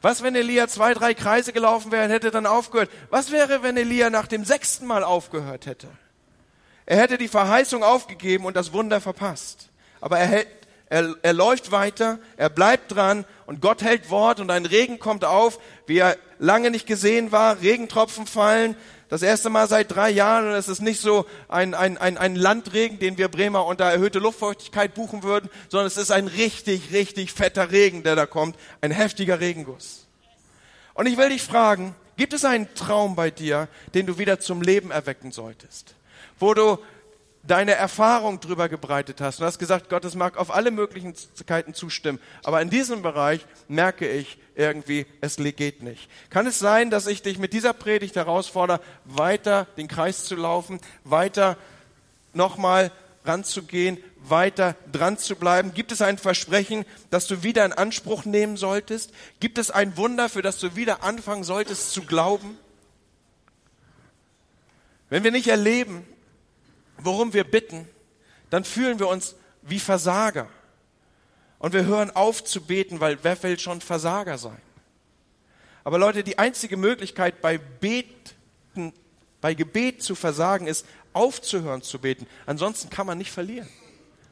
Was, 0.02 0.24
wenn 0.24 0.36
Elia 0.36 0.68
zwei, 0.68 0.94
drei 0.94 1.14
Kreise 1.14 1.54
gelaufen 1.54 1.92
wäre 1.92 2.06
und 2.06 2.12
hätte 2.12 2.32
dann 2.32 2.46
aufgehört? 2.46 2.90
Was 3.10 3.32
wäre, 3.32 3.64
wenn 3.64 3.78
Elia 3.78 4.10
nach 4.10 4.28
dem 4.28 4.46
sechsten 4.46 4.86
Mal 4.86 5.04
aufgehört 5.04 5.66
hätte? 5.66 5.88
Er 6.88 6.98
hätte 6.98 7.20
die 7.20 7.28
Verheißung 7.28 7.84
aufgegeben 7.84 8.46
und 8.46 8.56
das 8.56 8.74
Wunder 8.74 9.00
verpasst. 9.00 9.70
Aber 10.02 10.18
er 10.18 10.26
hält 10.26 10.48
Er, 10.90 11.16
er 11.22 11.34
läuft 11.34 11.72
weiter, 11.72 12.18
er 12.38 12.50
bleibt 12.50 12.96
dran 12.96 13.26
und 13.46 13.60
Gott 13.60 13.82
hält 13.84 14.10
Wort 14.10 14.40
und 14.40 14.50
ein 14.50 14.66
Regen 14.66 15.00
kommt 15.00 15.26
auf, 15.26 15.60
wie 15.86 15.98
er 15.98 16.16
lange 16.40 16.72
nicht 16.72 16.88
gesehen 16.88 17.34
war, 17.34 17.60
Regentropfen 17.62 18.26
fallen, 18.26 18.74
das 19.10 19.22
erste 19.22 19.50
Mal 19.50 19.68
seit 19.68 19.92
drei 19.92 20.10
Jahren 20.10 20.48
und 20.48 20.54
es 20.54 20.70
ist 20.70 20.82
nicht 20.82 21.02
so 21.02 21.26
ein, 21.50 21.74
ein, 21.74 21.98
ein, 21.98 22.18
ein 22.18 22.38
Landregen, 22.38 23.00
den 23.00 23.18
wir 23.18 23.28
Bremer 23.28 23.66
unter 23.66 23.84
erhöhte 23.84 24.20
Luftfeuchtigkeit 24.20 24.94
buchen 24.94 25.24
würden, 25.24 25.50
sondern 25.68 25.88
es 25.88 25.98
ist 25.98 26.12
ein 26.12 26.28
richtig, 26.28 26.94
richtig 26.94 27.34
fetter 27.34 27.70
Regen, 27.70 28.04
der 28.04 28.16
da 28.16 28.26
kommt, 28.26 28.56
ein 28.80 28.92
heftiger 28.92 29.42
Regenguss. 29.42 30.08
Und 30.94 31.06
ich 31.08 31.18
will 31.18 31.28
dich 31.28 31.44
fragen, 31.44 31.96
gibt 32.16 32.32
es 32.32 32.46
einen 32.46 32.74
Traum 32.76 33.18
bei 33.18 33.30
dir, 33.30 33.68
den 33.94 34.06
du 34.06 34.18
wieder 34.18 34.40
zum 34.40 34.62
Leben 34.62 34.92
erwecken 34.92 35.34
solltest? 35.34 35.97
Wo 36.40 36.54
du 36.54 36.78
deine 37.48 37.74
Erfahrung 37.74 38.40
drüber 38.40 38.70
gebreitet 38.70 39.22
hast. 39.22 39.40
Du 39.40 39.46
hast 39.46 39.58
gesagt, 39.58 39.90
Gott, 39.90 40.06
es 40.06 40.16
mag 40.16 40.38
auf 40.38 40.54
alle 40.54 40.70
Möglichkeiten 40.70 41.74
zustimmen, 41.74 42.20
aber 42.44 42.62
in 42.62 42.70
diesem 42.70 43.02
Bereich 43.02 43.46
merke 43.68 44.08
ich 44.08 44.38
irgendwie, 44.56 45.06
es 45.22 45.38
geht 45.38 45.82
nicht. 45.82 46.10
Kann 46.30 46.46
es 46.46 46.60
sein, 46.60 46.90
dass 46.90 47.08
ich 47.08 47.22
dich 47.22 47.40
mit 47.40 47.54
dieser 47.54 47.74
Predigt 47.74 48.16
herausfordere, 48.16 48.82
weiter 49.06 49.66
den 49.78 49.88
Kreis 49.88 50.26
zu 50.26 50.36
laufen, 50.36 50.80
weiter 51.04 51.58
nochmal 52.34 52.92
ranzugehen, 53.24 53.98
weiter 54.18 54.76
dran 54.92 55.18
zu 55.18 55.36
bleiben? 55.36 55.74
Gibt 55.74 55.92
es 55.92 56.02
ein 56.02 56.18
Versprechen, 56.18 56.86
das 57.12 57.28
du 57.28 57.44
wieder 57.44 57.66
in 57.66 57.74
Anspruch 57.74 58.26
nehmen 58.26 58.58
solltest? 58.58 59.12
Gibt 59.40 59.58
es 59.58 59.72
ein 59.72 59.96
Wunder, 59.96 60.28
für 60.28 60.42
das 60.42 60.60
du 60.60 60.76
wieder 60.76 61.04
anfangen 61.04 61.44
solltest 61.44 61.92
zu 61.92 62.04
glauben? 62.04 62.58
Wenn 65.10 65.24
wir 65.24 65.32
nicht 65.32 65.48
erleben, 65.48 66.06
worum 66.98 67.34
wir 67.34 67.44
bitten, 67.44 67.88
dann 68.50 68.64
fühlen 68.64 69.00
wir 69.00 69.08
uns 69.08 69.36
wie 69.62 69.80
Versager. 69.80 70.48
Und 71.60 71.74
wir 71.74 71.86
hören 71.86 72.12
auf 72.12 72.44
zu 72.44 72.62
beten, 72.62 73.00
weil 73.00 73.18
wer 73.24 73.42
will 73.44 73.60
schon 73.60 73.82
Versager 73.82 74.38
sein? 74.38 74.62
Aber 75.84 75.98
Leute, 75.98 76.24
die 76.24 76.38
einzige 76.38 76.78
Möglichkeit 76.78 77.42
bei 77.42 77.58
Beten, 77.58 78.94
bei 79.42 79.54
Gebet 79.54 80.04
zu 80.04 80.16
versagen 80.16 80.68
ist, 80.68 80.86
aufzuhören 81.14 81.82
zu 81.82 82.00
beten. 82.00 82.28
Ansonsten 82.46 82.90
kann 82.90 83.08
man 83.08 83.18
nicht 83.18 83.32
verlieren. 83.32 83.68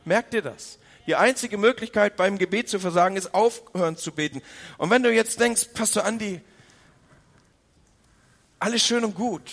Merkt 0.03 0.33
ihr 0.33 0.41
das? 0.41 0.77
Die 1.07 1.15
einzige 1.15 1.57
Möglichkeit 1.57 2.15
beim 2.17 2.37
Gebet 2.37 2.69
zu 2.69 2.79
versagen 2.79 3.15
ist, 3.15 3.33
aufhören 3.33 3.95
zu 3.95 4.11
beten. 4.11 4.41
Und 4.77 4.89
wenn 4.89 5.03
du 5.03 5.11
jetzt 5.11 5.39
denkst, 5.39 5.69
Pastor 5.73 6.03
Andi, 6.03 6.41
alles 8.59 8.85
schön 8.85 9.03
und 9.03 9.15
gut, 9.15 9.51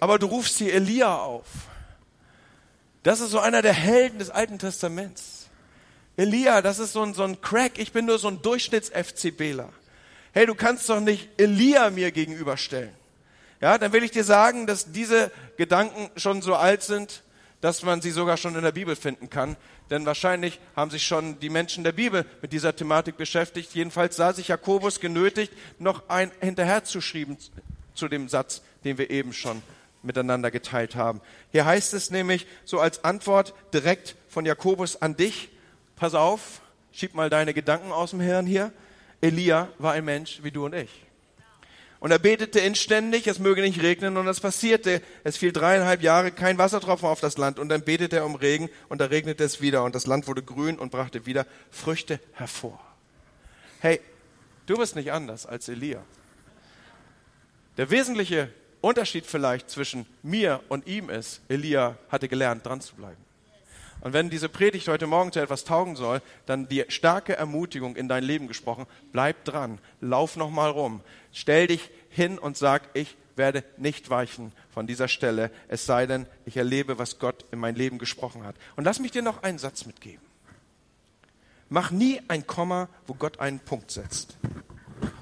aber 0.00 0.18
du 0.18 0.26
rufst 0.26 0.58
hier 0.58 0.74
Elia 0.74 1.16
auf 1.16 1.46
das 3.02 3.20
ist 3.20 3.30
so 3.30 3.38
einer 3.38 3.62
der 3.62 3.72
Helden 3.72 4.18
des 4.18 4.30
Alten 4.30 4.58
Testaments. 4.58 5.48
Elia, 6.16 6.60
das 6.60 6.78
ist 6.78 6.92
so 6.92 7.02
ein, 7.02 7.14
so 7.14 7.22
ein 7.22 7.40
Crack. 7.40 7.78
Ich 7.78 7.92
bin 7.92 8.04
nur 8.06 8.18
so 8.18 8.28
ein 8.28 8.42
Durchschnitts-FCBler. 8.42 9.70
Hey, 10.32 10.46
du 10.46 10.54
kannst 10.54 10.88
doch 10.88 11.00
nicht 11.00 11.28
Elia 11.38 11.90
mir 11.90 12.12
gegenüberstellen. 12.12 12.94
Ja, 13.60 13.78
dann 13.78 13.92
will 13.92 14.04
ich 14.04 14.10
dir 14.10 14.24
sagen, 14.24 14.66
dass 14.66 14.92
diese 14.92 15.30
Gedanken 15.56 16.10
schon 16.16 16.42
so 16.42 16.54
alt 16.54 16.82
sind, 16.82 17.22
dass 17.60 17.82
man 17.82 18.00
sie 18.00 18.10
sogar 18.10 18.36
schon 18.36 18.54
in 18.54 18.62
der 18.62 18.72
Bibel 18.72 18.96
finden 18.96 19.30
kann. 19.30 19.56
Denn 19.90 20.06
wahrscheinlich 20.06 20.60
haben 20.76 20.90
sich 20.90 21.06
schon 21.06 21.40
die 21.40 21.50
Menschen 21.50 21.84
der 21.84 21.92
Bibel 21.92 22.24
mit 22.42 22.52
dieser 22.52 22.76
Thematik 22.76 23.16
beschäftigt. 23.16 23.74
Jedenfalls 23.74 24.16
sah 24.16 24.32
sich 24.32 24.48
Jakobus 24.48 25.00
genötigt, 25.00 25.52
noch 25.78 26.08
ein 26.08 26.30
hinterherzuschreiben 26.40 27.36
zu 27.94 28.08
dem 28.08 28.28
Satz, 28.28 28.62
den 28.84 28.98
wir 28.98 29.10
eben 29.10 29.32
schon 29.32 29.62
miteinander 30.02 30.50
geteilt 30.50 30.96
haben. 30.96 31.20
Hier 31.52 31.64
heißt 31.64 31.94
es 31.94 32.10
nämlich 32.10 32.46
so 32.64 32.80
als 32.80 33.04
Antwort 33.04 33.54
direkt 33.74 34.16
von 34.28 34.46
Jakobus 34.46 35.00
an 35.02 35.16
dich, 35.16 35.50
pass 35.96 36.14
auf, 36.14 36.62
schieb 36.92 37.14
mal 37.14 37.30
deine 37.30 37.54
Gedanken 37.54 37.92
aus 37.92 38.10
dem 38.10 38.20
Hirn 38.20 38.46
hier. 38.46 38.72
Elia 39.20 39.68
war 39.78 39.92
ein 39.92 40.04
Mensch 40.04 40.40
wie 40.42 40.50
du 40.50 40.64
und 40.64 40.74
ich. 40.74 41.06
Und 42.00 42.10
er 42.12 42.18
betete 42.18 42.60
inständig, 42.60 43.26
es 43.26 43.38
möge 43.38 43.60
nicht 43.60 43.82
regnen, 43.82 44.16
und 44.16 44.26
es 44.26 44.40
passierte. 44.40 45.02
Es 45.22 45.36
fiel 45.36 45.52
dreieinhalb 45.52 46.02
Jahre 46.02 46.32
kein 46.32 46.56
Wassertropfen 46.56 47.06
auf 47.06 47.20
das 47.20 47.36
Land, 47.36 47.58
und 47.58 47.68
dann 47.68 47.82
betete 47.82 48.16
er 48.16 48.24
um 48.24 48.36
Regen, 48.36 48.70
und 48.88 49.02
da 49.02 49.06
regnete 49.06 49.44
es 49.44 49.60
wieder, 49.60 49.84
und 49.84 49.94
das 49.94 50.06
Land 50.06 50.26
wurde 50.26 50.42
grün 50.42 50.78
und 50.78 50.90
brachte 50.90 51.26
wieder 51.26 51.46
Früchte 51.70 52.18
hervor. 52.32 52.80
Hey, 53.80 54.00
du 54.64 54.78
bist 54.78 54.96
nicht 54.96 55.12
anders 55.12 55.44
als 55.44 55.68
Elia. 55.68 56.02
Der 57.76 57.90
wesentliche 57.90 58.50
Unterschied 58.80 59.26
vielleicht 59.26 59.70
zwischen 59.70 60.06
mir 60.22 60.60
und 60.68 60.86
ihm 60.86 61.10
ist, 61.10 61.40
Elia 61.48 61.96
hatte 62.08 62.28
gelernt, 62.28 62.64
dran 62.64 62.80
zu 62.80 62.94
bleiben. 62.94 63.22
Und 64.00 64.14
wenn 64.14 64.30
diese 64.30 64.48
Predigt 64.48 64.88
heute 64.88 65.06
Morgen 65.06 65.30
zu 65.30 65.40
etwas 65.40 65.64
taugen 65.64 65.94
soll, 65.94 66.22
dann 66.46 66.68
die 66.68 66.84
starke 66.88 67.36
Ermutigung 67.36 67.96
in 67.96 68.08
dein 68.08 68.24
Leben 68.24 68.48
gesprochen, 68.48 68.86
bleib 69.12 69.44
dran, 69.44 69.78
lauf 70.00 70.36
nochmal 70.36 70.70
rum, 70.70 71.02
stell 71.32 71.66
dich 71.66 71.90
hin 72.08 72.38
und 72.38 72.56
sag, 72.56 72.82
ich 72.94 73.16
werde 73.36 73.62
nicht 73.76 74.08
weichen 74.08 74.52
von 74.72 74.86
dieser 74.86 75.08
Stelle, 75.08 75.50
es 75.68 75.84
sei 75.84 76.06
denn, 76.06 76.26
ich 76.46 76.56
erlebe, 76.56 76.98
was 76.98 77.18
Gott 77.18 77.44
in 77.52 77.58
mein 77.58 77.74
Leben 77.74 77.98
gesprochen 77.98 78.44
hat. 78.44 78.56
Und 78.76 78.84
lass 78.84 79.00
mich 79.00 79.10
dir 79.10 79.22
noch 79.22 79.42
einen 79.42 79.58
Satz 79.58 79.84
mitgeben. 79.84 80.24
Mach 81.68 81.90
nie 81.90 82.20
ein 82.28 82.46
Komma, 82.46 82.88
wo 83.06 83.14
Gott 83.14 83.38
einen 83.38 83.60
Punkt 83.60 83.90
setzt. 83.90 84.38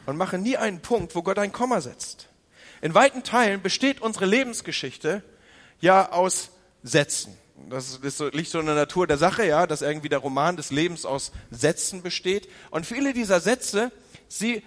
Und 0.07 0.17
mache 0.17 0.39
nie 0.39 0.57
einen 0.57 0.81
Punkt, 0.81 1.15
wo 1.15 1.23
Gott 1.23 1.39
ein 1.39 1.53
Komma 1.53 1.81
setzt. 1.81 2.28
In 2.81 2.95
weiten 2.95 3.23
Teilen 3.23 3.63
besteht 3.63 4.01
unsere 4.01 4.27
Lebensgeschichte 4.27 5.23
ja 5.81 6.13
aus 6.13 6.51
Sätzen. 6.83 7.37
Das 7.71 7.99
so, 8.03 8.29
liegt 8.29 8.51
so 8.51 8.61
in 8.61 8.67
der 8.67 8.75
Natur 8.75 9.07
der 9.07 9.19
Sache, 9.19 9.45
ja, 9.45 9.67
dass 9.67 9.83
irgendwie 9.83 10.09
der 10.09 10.21
Roman 10.21 10.57
des 10.57 10.71
Lebens 10.71 11.05
aus 11.05 11.33
Sätzen 11.51 12.03
besteht. 12.03 12.49
Und 12.71 12.87
viele 12.87 13.13
dieser 13.13 13.41
Sätze, 13.41 13.91
sie 14.29 14.63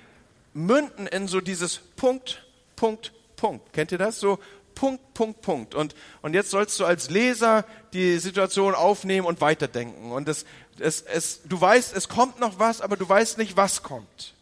münden 0.53 1.07
in 1.07 1.27
so 1.27 1.41
dieses 1.41 1.77
Punkt, 1.77 2.43
Punkt, 2.75 3.13
Punkt. 3.37 3.73
Kennt 3.73 3.91
ihr 3.91 3.97
das? 3.97 4.19
So 4.19 4.39
Punkt, 4.75 5.13
Punkt, 5.13 5.41
Punkt. 5.41 5.75
Und, 5.75 5.95
und 6.21 6.33
jetzt 6.33 6.51
sollst 6.51 6.79
du 6.79 6.85
als 6.85 7.09
Leser 7.09 7.65
die 7.93 8.17
Situation 8.19 8.75
aufnehmen 8.75 9.25
und 9.25 9.41
weiterdenken. 9.41 10.11
Und 10.11 10.27
es, 10.27 10.45
es, 10.79 11.01
es, 11.01 11.41
du 11.45 11.59
weißt, 11.59 11.95
es 11.95 12.09
kommt 12.09 12.39
noch 12.39 12.59
was, 12.59 12.81
aber 12.81 12.97
du 12.97 13.07
weißt 13.07 13.37
nicht, 13.37 13.57
was 13.57 13.83
kommt. 13.83 14.33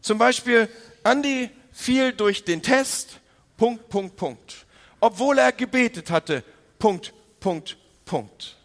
Zum 0.00 0.18
Beispiel, 0.18 0.68
Andi 1.02 1.50
fiel 1.72 2.12
durch 2.12 2.44
den 2.44 2.62
Test, 2.62 3.20
Punkt, 3.56 3.88
Punkt, 3.88 4.16
Punkt. 4.16 4.66
Obwohl 5.00 5.38
er 5.38 5.52
gebetet 5.52 6.10
hatte, 6.10 6.42
Punkt, 6.78 7.12
Punkt, 7.40 7.76
Punkt. 8.04 8.56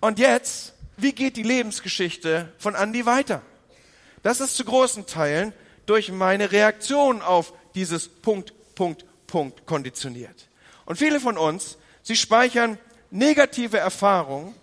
Und 0.00 0.18
jetzt, 0.18 0.74
wie 0.96 1.12
geht 1.12 1.36
die 1.36 1.42
Lebensgeschichte 1.42 2.52
von 2.58 2.74
Andy 2.74 3.06
weiter? 3.06 3.42
Das 4.22 4.40
ist 4.40 4.56
zu 4.56 4.64
großen 4.64 5.06
Teilen 5.06 5.52
durch 5.86 6.10
meine 6.10 6.52
Reaktion 6.52 7.22
auf 7.22 7.52
dieses 7.74 8.08
Punkt, 8.08 8.52
Punkt, 8.74 9.04
Punkt 9.26 9.66
konditioniert. 9.66 10.48
Und 10.86 10.96
viele 10.96 11.20
von 11.20 11.38
uns, 11.38 11.78
sie 12.02 12.16
speichern 12.16 12.78
negative 13.10 13.78
Erfahrungen 13.78 14.54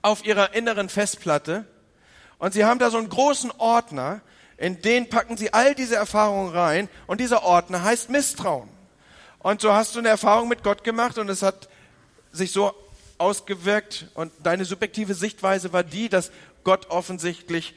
auf 0.00 0.24
ihrer 0.24 0.54
inneren 0.54 0.88
Festplatte 0.88 1.64
und 2.38 2.52
sie 2.52 2.64
haben 2.64 2.80
da 2.80 2.90
so 2.90 2.98
einen 2.98 3.08
großen 3.08 3.52
Ordner, 3.58 4.20
in 4.62 4.80
den 4.80 5.08
packen 5.08 5.36
sie 5.36 5.52
all 5.52 5.74
diese 5.74 5.96
Erfahrungen 5.96 6.52
rein 6.54 6.88
und 7.08 7.20
dieser 7.20 7.42
Ordner 7.42 7.82
heißt 7.82 8.10
Misstrauen. 8.10 8.68
Und 9.40 9.60
so 9.60 9.72
hast 9.72 9.96
du 9.96 9.98
eine 9.98 10.08
Erfahrung 10.08 10.48
mit 10.48 10.62
Gott 10.62 10.84
gemacht 10.84 11.18
und 11.18 11.28
es 11.28 11.42
hat 11.42 11.68
sich 12.30 12.52
so 12.52 12.72
ausgewirkt 13.18 14.06
und 14.14 14.30
deine 14.44 14.64
subjektive 14.64 15.14
Sichtweise 15.14 15.72
war 15.72 15.82
die, 15.82 16.08
dass 16.08 16.30
Gott 16.62 16.90
offensichtlich 16.90 17.74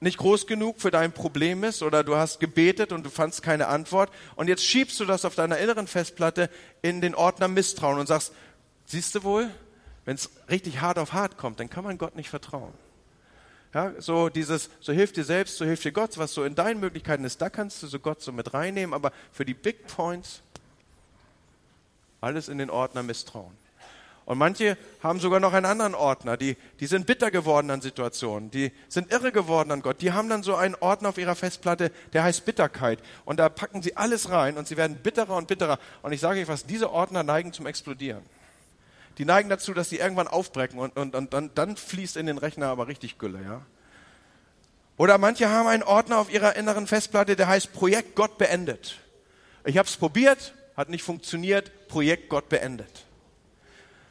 nicht 0.00 0.16
groß 0.16 0.46
genug 0.46 0.80
für 0.80 0.90
dein 0.90 1.12
Problem 1.12 1.64
ist 1.64 1.82
oder 1.82 2.02
du 2.02 2.16
hast 2.16 2.40
gebetet 2.40 2.90
und 2.90 3.04
du 3.04 3.10
fandst 3.10 3.42
keine 3.42 3.66
Antwort 3.66 4.10
und 4.36 4.48
jetzt 4.48 4.64
schiebst 4.64 4.98
du 5.00 5.04
das 5.04 5.26
auf 5.26 5.34
deiner 5.34 5.58
inneren 5.58 5.86
Festplatte 5.86 6.48
in 6.80 7.02
den 7.02 7.14
Ordner 7.14 7.48
Misstrauen 7.48 7.98
und 7.98 8.06
sagst, 8.06 8.32
siehst 8.86 9.14
du 9.16 9.22
wohl, 9.22 9.50
wenn 10.06 10.14
es 10.14 10.30
richtig 10.48 10.80
hart 10.80 10.98
auf 10.98 11.12
hart 11.12 11.36
kommt, 11.36 11.60
dann 11.60 11.68
kann 11.68 11.84
man 11.84 11.98
Gott 11.98 12.16
nicht 12.16 12.30
vertrauen. 12.30 12.72
Ja, 13.74 13.94
so 13.98 14.28
dieses, 14.28 14.68
so 14.80 14.92
hilft 14.92 15.16
dir 15.16 15.24
selbst, 15.24 15.56
so 15.56 15.64
hilft 15.64 15.84
dir 15.84 15.92
Gott, 15.92 16.18
was 16.18 16.34
so 16.34 16.44
in 16.44 16.54
deinen 16.54 16.78
Möglichkeiten 16.78 17.24
ist, 17.24 17.40
da 17.40 17.48
kannst 17.48 17.82
du 17.82 17.86
so 17.86 17.98
Gott 17.98 18.20
so 18.20 18.30
mit 18.30 18.52
reinnehmen, 18.52 18.92
aber 18.92 19.12
für 19.32 19.46
die 19.46 19.54
Big 19.54 19.86
Points 19.86 20.42
alles 22.20 22.48
in 22.48 22.58
den 22.58 22.68
Ordner 22.68 23.02
Misstrauen. 23.02 23.62
Und 24.24 24.38
manche 24.38 24.76
haben 25.02 25.18
sogar 25.20 25.40
noch 25.40 25.52
einen 25.52 25.66
anderen 25.66 25.94
Ordner, 25.94 26.36
die, 26.36 26.56
die 26.80 26.86
sind 26.86 27.06
bitter 27.06 27.30
geworden 27.30 27.70
an 27.70 27.80
Situationen, 27.80 28.50
die 28.50 28.72
sind 28.88 29.10
irre 29.10 29.32
geworden 29.32 29.72
an 29.72 29.82
Gott. 29.82 30.00
Die 30.00 30.12
haben 30.12 30.28
dann 30.28 30.42
so 30.42 30.54
einen 30.54 30.76
Ordner 30.76 31.08
auf 31.08 31.18
ihrer 31.18 31.34
Festplatte, 31.34 31.90
der 32.12 32.22
heißt 32.22 32.44
Bitterkeit. 32.44 33.00
Und 33.24 33.40
da 33.40 33.48
packen 33.48 33.82
sie 33.82 33.96
alles 33.96 34.30
rein 34.30 34.58
und 34.58 34.68
sie 34.68 34.76
werden 34.76 34.96
bitterer 34.96 35.34
und 35.34 35.48
bitterer. 35.48 35.78
Und 36.02 36.12
ich 36.12 36.20
sage 36.20 36.40
euch 36.40 36.46
was, 36.46 36.66
diese 36.66 36.92
Ordner 36.92 37.24
neigen 37.24 37.52
zum 37.52 37.66
Explodieren 37.66 38.22
die 39.18 39.24
neigen 39.24 39.48
dazu, 39.48 39.74
dass 39.74 39.88
sie 39.90 39.98
irgendwann 39.98 40.28
aufbrechen 40.28 40.78
und, 40.78 40.96
und, 40.96 41.14
und 41.14 41.32
dann, 41.32 41.50
dann 41.54 41.76
fließt 41.76 42.16
in 42.16 42.26
den 42.26 42.38
Rechner 42.38 42.66
aber 42.66 42.88
richtig 42.88 43.18
Gülle, 43.18 43.42
ja. 43.42 43.62
Oder 44.96 45.18
manche 45.18 45.48
haben 45.48 45.66
einen 45.66 45.82
Ordner 45.82 46.18
auf 46.18 46.32
ihrer 46.32 46.56
inneren 46.56 46.86
Festplatte, 46.86 47.34
der 47.34 47.48
heißt 47.48 47.72
Projekt 47.72 48.14
Gott 48.14 48.38
beendet. 48.38 48.98
Ich 49.64 49.78
habe 49.78 49.88
es 49.88 49.96
probiert, 49.96 50.54
hat 50.76 50.88
nicht 50.88 51.02
funktioniert, 51.02 51.88
Projekt 51.88 52.28
Gott 52.28 52.48
beendet. 52.48 53.06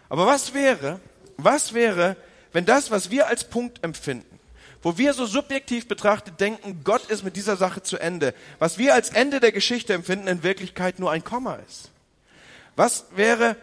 Aber 0.09 0.25
was 0.25 0.53
wäre, 0.53 0.99
Was 1.43 1.73
wäre, 1.73 2.17
wenn 2.51 2.65
das, 2.65 2.91
was 2.91 3.09
wir 3.09 3.27
als 3.27 3.45
Punkt 3.45 3.83
empfinden, 3.83 4.39
wo 4.83 4.97
wir 4.97 5.13
so 5.13 5.25
subjektiv 5.25 5.87
betrachtet 5.87 6.39
denken, 6.39 6.81
Gott 6.83 7.09
ist 7.09 7.23
mit 7.23 7.35
dieser 7.35 7.55
Sache 7.55 7.83
zu 7.83 7.97
Ende, 7.97 8.33
was 8.59 8.77
wir 8.77 8.93
als 8.93 9.09
Ende 9.09 9.39
der 9.39 9.51
Geschichte 9.51 9.93
empfinden, 9.93 10.27
in 10.27 10.43
Wirklichkeit 10.43 10.99
nur 10.99 11.11
ein 11.11 11.23
Komma 11.23 11.55
ist? 11.67 11.89
Was 12.75 13.05
wäre, 13.15 13.55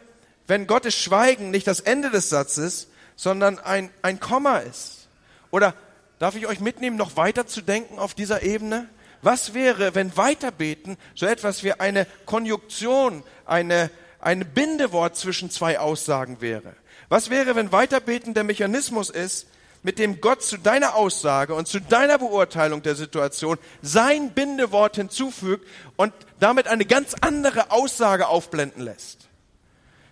wenn 0.49 0.67
Gottes 0.67 0.97
Schweigen 0.97 1.51
nicht 1.51 1.67
das 1.67 1.81
Ende 1.81 2.11
des 2.11 2.31
Satzes, 2.31 2.89
sondern 3.15 3.59
ein, 3.59 3.91
ein 4.03 4.19
Komma 4.19 4.59
ist? 4.59 5.09
Oder 5.51 5.75
darf 6.19 6.35
ich 6.35 6.47
euch 6.47 6.59
mitnehmen, 6.59 6.97
noch 6.97 7.17
weiter 7.17 7.47
zu 7.47 7.61
denken 7.61 7.99
auf 7.99 8.15
dieser 8.15 8.43
Ebene? 8.43 8.89
Was 9.23 9.53
wäre, 9.53 9.95
wenn 9.95 10.17
Weiterbeten 10.17 10.97
so 11.15 11.27
etwas 11.27 11.65
wie 11.65 11.75
eine 11.75 12.07
Konjunktion, 12.25 13.23
eine, 13.45 13.91
ein 14.21 14.47
Bindewort 14.55 15.17
zwischen 15.17 15.51
zwei 15.51 15.79
Aussagen 15.79 16.41
wäre? 16.41 16.75
Was 17.09 17.29
wäre, 17.29 17.55
wenn 17.55 17.71
Weiterbeten 17.71 18.35
der 18.35 18.45
Mechanismus 18.45 19.11
ist, 19.11 19.49
mit 19.83 19.99
dem 19.99 20.21
Gott 20.21 20.43
zu 20.43 20.57
deiner 20.57 20.95
Aussage 20.95 21.55
und 21.55 21.69
zu 21.69 21.81
deiner 21.81 22.19
Beurteilung 22.19 22.83
der 22.83 22.95
Situation 22.95 23.59
sein 23.83 24.33
Bindewort 24.33 24.97
hinzufügt 24.97 25.67
und 25.97 26.13
damit 26.41 26.69
eine 26.69 26.85
ganz 26.85 27.15
andere 27.21 27.71
Aussage 27.71 28.29
aufblenden 28.29 28.83
lässt? 28.83 29.28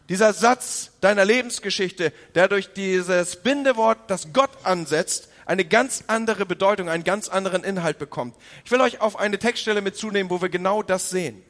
Dieser 0.09 0.33
Satz 0.33 0.93
deiner 1.01 1.25
Lebensgeschichte, 1.25 2.13
der 2.35 2.49
durch 2.49 2.73
dieses 2.73 3.37
Bindewort, 3.37 3.99
das 4.09 4.33
Gott 4.33 4.51
ansetzt, 4.63 5.29
eine 5.47 5.65
ganz 5.65 6.05
andere 6.07 6.47
Bedeutung, 6.47 6.89
einen 6.89 7.05
ganz 7.05 7.29
anderen 7.29 7.65
Inhalt 7.65 7.99
bekommt. 7.99 8.37
Ich 8.65 8.71
will 8.71 8.81
euch 8.81 9.01
auf 9.01 9.19
eine 9.19 9.39
Textstelle 9.39 9.81
mitzunehmen, 9.81 10.31
wo 10.31 10.41
wir 10.43 10.49
genau 10.49 10.83
das 10.83 11.11
sehen. 11.11 11.43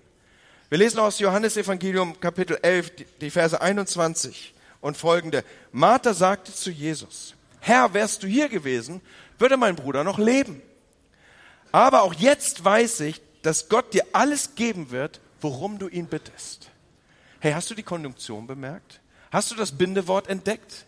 Wir 0.68 0.78
lesen 0.78 0.98
aus 0.98 1.18
Johannes 1.18 1.56
Evangelium 1.56 2.18
Kapitel 2.20 2.58
11, 2.60 2.92
die 3.20 3.30
Verse 3.30 3.60
21 3.60 4.54
und 4.80 4.96
folgende. 4.96 5.44
Martha 5.72 6.12
sagte 6.12 6.52
zu 6.52 6.70
Jesus, 6.70 7.34
Herr, 7.60 7.94
wärst 7.94 8.22
du 8.22 8.26
hier 8.26 8.48
gewesen, 8.48 9.00
würde 9.38 9.56
mein 9.56 9.76
Bruder 9.76 10.04
noch 10.04 10.18
leben. 10.18 10.62
Aber 11.72 12.02
auch 12.02 12.14
jetzt 12.14 12.64
weiß 12.64 13.00
ich, 13.00 13.20
dass 13.42 13.68
Gott 13.68 13.94
dir 13.94 14.04
alles 14.12 14.54
geben 14.54 14.90
wird, 14.90 15.20
worum 15.40 15.78
du 15.78 15.88
ihn 15.88 16.06
bittest. 16.06 16.70
Hey, 17.46 17.52
hast 17.52 17.70
du 17.70 17.76
die 17.76 17.84
Konjunktion 17.84 18.48
bemerkt? 18.48 18.98
Hast 19.30 19.52
du 19.52 19.54
das 19.54 19.70
Bindewort 19.70 20.26
entdeckt? 20.26 20.84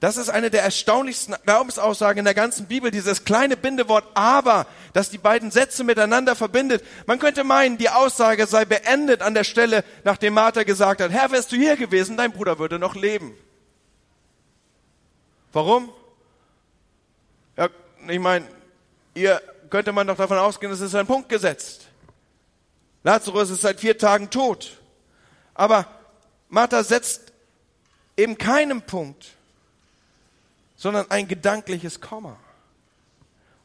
Das 0.00 0.18
ist 0.18 0.28
eine 0.28 0.50
der 0.50 0.62
erstaunlichsten 0.62 1.34
Glaubensaussagen 1.46 2.18
in 2.18 2.24
der 2.26 2.34
ganzen 2.34 2.66
Bibel, 2.66 2.90
dieses 2.90 3.24
kleine 3.24 3.56
Bindewort 3.56 4.04
aber, 4.12 4.66
das 4.92 5.08
die 5.08 5.16
beiden 5.16 5.50
Sätze 5.50 5.82
miteinander 5.82 6.36
verbindet. 6.36 6.84
Man 7.06 7.18
könnte 7.18 7.42
meinen, 7.42 7.78
die 7.78 7.88
Aussage 7.88 8.46
sei 8.46 8.66
beendet 8.66 9.22
an 9.22 9.32
der 9.32 9.44
Stelle, 9.44 9.82
nachdem 10.04 10.34
Martha 10.34 10.64
gesagt 10.64 11.00
hat, 11.00 11.10
Herr, 11.10 11.30
wärst 11.30 11.52
du 11.52 11.56
hier 11.56 11.78
gewesen, 11.78 12.18
dein 12.18 12.32
Bruder 12.32 12.58
würde 12.58 12.78
noch 12.78 12.96
leben. 12.96 13.34
Warum? 15.54 15.88
Ja, 17.56 17.70
ich 18.06 18.20
meine, 18.20 18.46
ihr 19.14 19.40
könnte 19.70 19.92
man 19.92 20.06
doch 20.06 20.18
davon 20.18 20.36
ausgehen, 20.36 20.70
es 20.70 20.82
ist 20.82 20.94
ein 20.94 21.06
Punkt 21.06 21.30
gesetzt. 21.30 21.86
Lazarus 23.04 23.48
ist 23.48 23.62
seit 23.62 23.80
vier 23.80 23.96
Tagen 23.96 24.28
tot. 24.28 24.82
Aber 25.54 25.86
Martha 26.48 26.82
setzt 26.82 27.32
eben 28.16 28.36
keinen 28.38 28.82
Punkt 28.82 29.34
sondern 30.84 31.10
ein 31.10 31.28
gedankliches 31.28 32.00
Komma. 32.02 32.36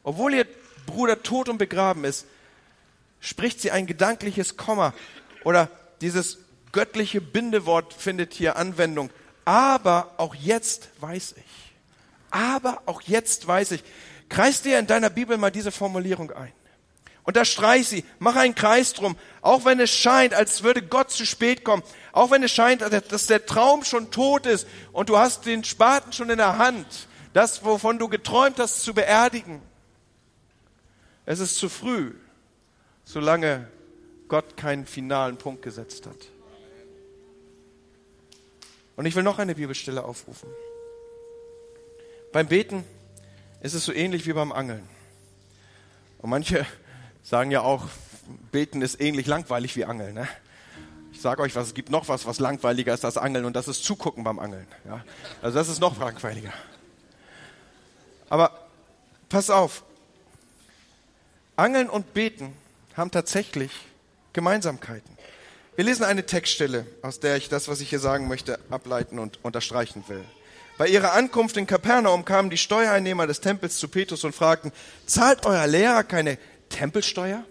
Obwohl 0.02 0.32
ihr 0.32 0.46
Bruder 0.86 1.22
tot 1.22 1.50
und 1.50 1.58
begraben 1.58 2.04
ist, 2.04 2.24
spricht 3.20 3.60
sie 3.60 3.70
ein 3.70 3.86
gedankliches 3.86 4.56
Komma 4.56 4.94
oder 5.44 5.68
dieses 6.00 6.38
göttliche 6.72 7.20
Bindewort 7.20 7.92
findet 7.92 8.32
hier 8.32 8.56
Anwendung. 8.56 9.10
Aber 9.44 10.14
auch 10.16 10.34
jetzt 10.34 10.88
weiß 11.00 11.34
ich. 11.36 11.72
Aber 12.30 12.80
auch 12.86 13.02
jetzt 13.02 13.46
weiß 13.46 13.72
ich. 13.72 13.84
Kreis 14.30 14.62
dir 14.62 14.78
in 14.78 14.86
deiner 14.86 15.10
Bibel 15.10 15.36
mal 15.36 15.50
diese 15.50 15.72
Formulierung 15.72 16.30
ein. 16.30 16.52
Unterstreich 17.24 17.88
sie, 17.88 18.04
mach 18.18 18.36
einen 18.36 18.54
Kreis 18.54 18.92
drum, 18.92 19.16
auch 19.42 19.64
wenn 19.64 19.78
es 19.78 19.90
scheint, 19.90 20.34
als 20.34 20.62
würde 20.62 20.82
Gott 20.82 21.10
zu 21.10 21.26
spät 21.26 21.64
kommen, 21.64 21.82
auch 22.12 22.30
wenn 22.30 22.42
es 22.42 22.50
scheint, 22.50 22.82
dass 22.82 23.26
der 23.26 23.46
Traum 23.46 23.84
schon 23.84 24.10
tot 24.10 24.46
ist 24.46 24.66
und 24.92 25.08
du 25.08 25.18
hast 25.18 25.46
den 25.46 25.62
Spaten 25.64 26.12
schon 26.12 26.30
in 26.30 26.38
der 26.38 26.58
Hand, 26.58 26.86
das, 27.32 27.64
wovon 27.64 27.98
du 27.98 28.08
geträumt 28.08 28.58
hast, 28.58 28.82
zu 28.82 28.94
beerdigen. 28.94 29.62
Es 31.26 31.38
ist 31.38 31.56
zu 31.56 31.68
früh, 31.68 32.14
solange 33.04 33.68
Gott 34.28 34.56
keinen 34.56 34.86
finalen 34.86 35.36
Punkt 35.36 35.62
gesetzt 35.62 36.06
hat. 36.06 36.16
Und 38.96 39.06
ich 39.06 39.14
will 39.14 39.22
noch 39.22 39.38
eine 39.38 39.54
Bibelstelle 39.54 40.04
aufrufen. 40.04 40.48
Beim 42.32 42.48
Beten 42.48 42.84
ist 43.60 43.74
es 43.74 43.84
so 43.84 43.92
ähnlich 43.92 44.26
wie 44.26 44.32
beim 44.32 44.52
Angeln. 44.52 44.88
Und 46.18 46.30
manche 46.30 46.66
sagen 47.30 47.52
ja 47.52 47.62
auch, 47.62 47.84
Beten 48.50 48.82
ist 48.82 49.00
ähnlich 49.00 49.28
langweilig 49.28 49.76
wie 49.76 49.84
Angeln. 49.84 50.14
Ne? 50.14 50.28
Ich 51.12 51.20
sage 51.20 51.40
euch 51.42 51.54
was, 51.54 51.68
es 51.68 51.74
gibt 51.74 51.88
noch 51.88 52.08
was, 52.08 52.26
was 52.26 52.40
langweiliger 52.40 52.92
ist 52.92 53.04
als 53.04 53.16
Angeln 53.16 53.44
und 53.44 53.54
das 53.54 53.68
ist 53.68 53.84
Zugucken 53.84 54.24
beim 54.24 54.40
Angeln. 54.40 54.66
Ja? 54.84 55.04
Also 55.40 55.56
das 55.56 55.68
ist 55.68 55.80
noch 55.80 55.98
langweiliger. 56.00 56.52
Aber 58.28 58.50
pass 59.28 59.48
auf, 59.48 59.84
Angeln 61.54 61.88
und 61.88 62.14
Beten 62.14 62.52
haben 62.96 63.12
tatsächlich 63.12 63.70
Gemeinsamkeiten. 64.32 65.16
Wir 65.76 65.84
lesen 65.84 66.02
eine 66.02 66.26
Textstelle, 66.26 66.84
aus 67.02 67.20
der 67.20 67.36
ich 67.36 67.48
das, 67.48 67.68
was 67.68 67.80
ich 67.80 67.90
hier 67.90 68.00
sagen 68.00 68.26
möchte, 68.26 68.58
ableiten 68.70 69.20
und 69.20 69.38
unterstreichen 69.44 70.02
will. 70.08 70.24
Bei 70.78 70.88
ihrer 70.88 71.12
Ankunft 71.12 71.56
in 71.56 71.68
Kapernaum 71.68 72.24
kamen 72.24 72.50
die 72.50 72.56
Steuereinnehmer 72.56 73.28
des 73.28 73.40
Tempels 73.40 73.78
zu 73.78 73.86
Petrus 73.86 74.24
und 74.24 74.34
fragten, 74.34 74.72
zahlt 75.06 75.46
euer 75.46 75.66
Lehrer 75.68 76.02
keine 76.02 76.38
Tempelsteuer? 76.70 77.44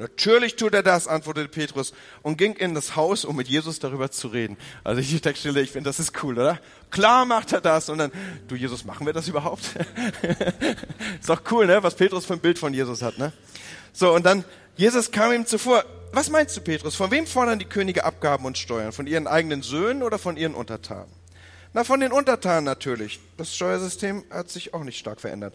Natürlich 0.00 0.56
tut 0.56 0.72
er 0.72 0.82
das, 0.82 1.06
antwortete 1.06 1.48
Petrus 1.48 1.92
und 2.22 2.38
ging 2.38 2.54
in 2.54 2.74
das 2.74 2.96
Haus, 2.96 3.26
um 3.26 3.36
mit 3.36 3.48
Jesus 3.48 3.80
darüber 3.80 4.10
zu 4.10 4.28
reden. 4.28 4.56
Also 4.82 5.02
die 5.02 5.20
Textstelle, 5.20 5.60
ich 5.60 5.72
finde, 5.72 5.90
das 5.90 6.00
ist 6.00 6.22
cool, 6.22 6.38
oder? 6.38 6.58
Klar 6.90 7.26
macht 7.26 7.52
er 7.52 7.60
das 7.60 7.90
und 7.90 7.98
dann, 7.98 8.10
du 8.48 8.54
Jesus, 8.54 8.86
machen 8.86 9.04
wir 9.04 9.12
das 9.12 9.28
überhaupt? 9.28 9.62
ist 11.20 11.28
doch 11.28 11.42
cool, 11.50 11.66
ne? 11.66 11.82
Was 11.82 11.96
Petrus 11.96 12.24
für 12.24 12.32
ein 12.32 12.40
Bild 12.40 12.58
von 12.58 12.72
Jesus 12.72 13.02
hat, 13.02 13.18
ne? 13.18 13.34
So, 13.92 14.14
und 14.14 14.24
dann, 14.24 14.46
Jesus 14.74 15.10
kam 15.10 15.32
ihm 15.32 15.44
zuvor. 15.44 15.84
Was 16.12 16.30
meinst 16.30 16.56
du, 16.56 16.62
Petrus? 16.62 16.96
Von 16.96 17.10
wem 17.10 17.26
fordern 17.26 17.58
die 17.58 17.66
Könige 17.66 18.04
Abgaben 18.04 18.46
und 18.46 18.56
Steuern? 18.56 18.92
Von 18.92 19.06
ihren 19.06 19.26
eigenen 19.26 19.60
Söhnen 19.60 20.02
oder 20.02 20.18
von 20.18 20.38
ihren 20.38 20.54
Untertanen? 20.54 21.12
Na, 21.74 21.84
von 21.84 22.00
den 22.00 22.10
Untertanen 22.10 22.64
natürlich. 22.64 23.20
Das 23.36 23.54
Steuersystem 23.54 24.24
hat 24.30 24.48
sich 24.48 24.72
auch 24.72 24.82
nicht 24.82 24.98
stark 24.98 25.20
verändert. 25.20 25.54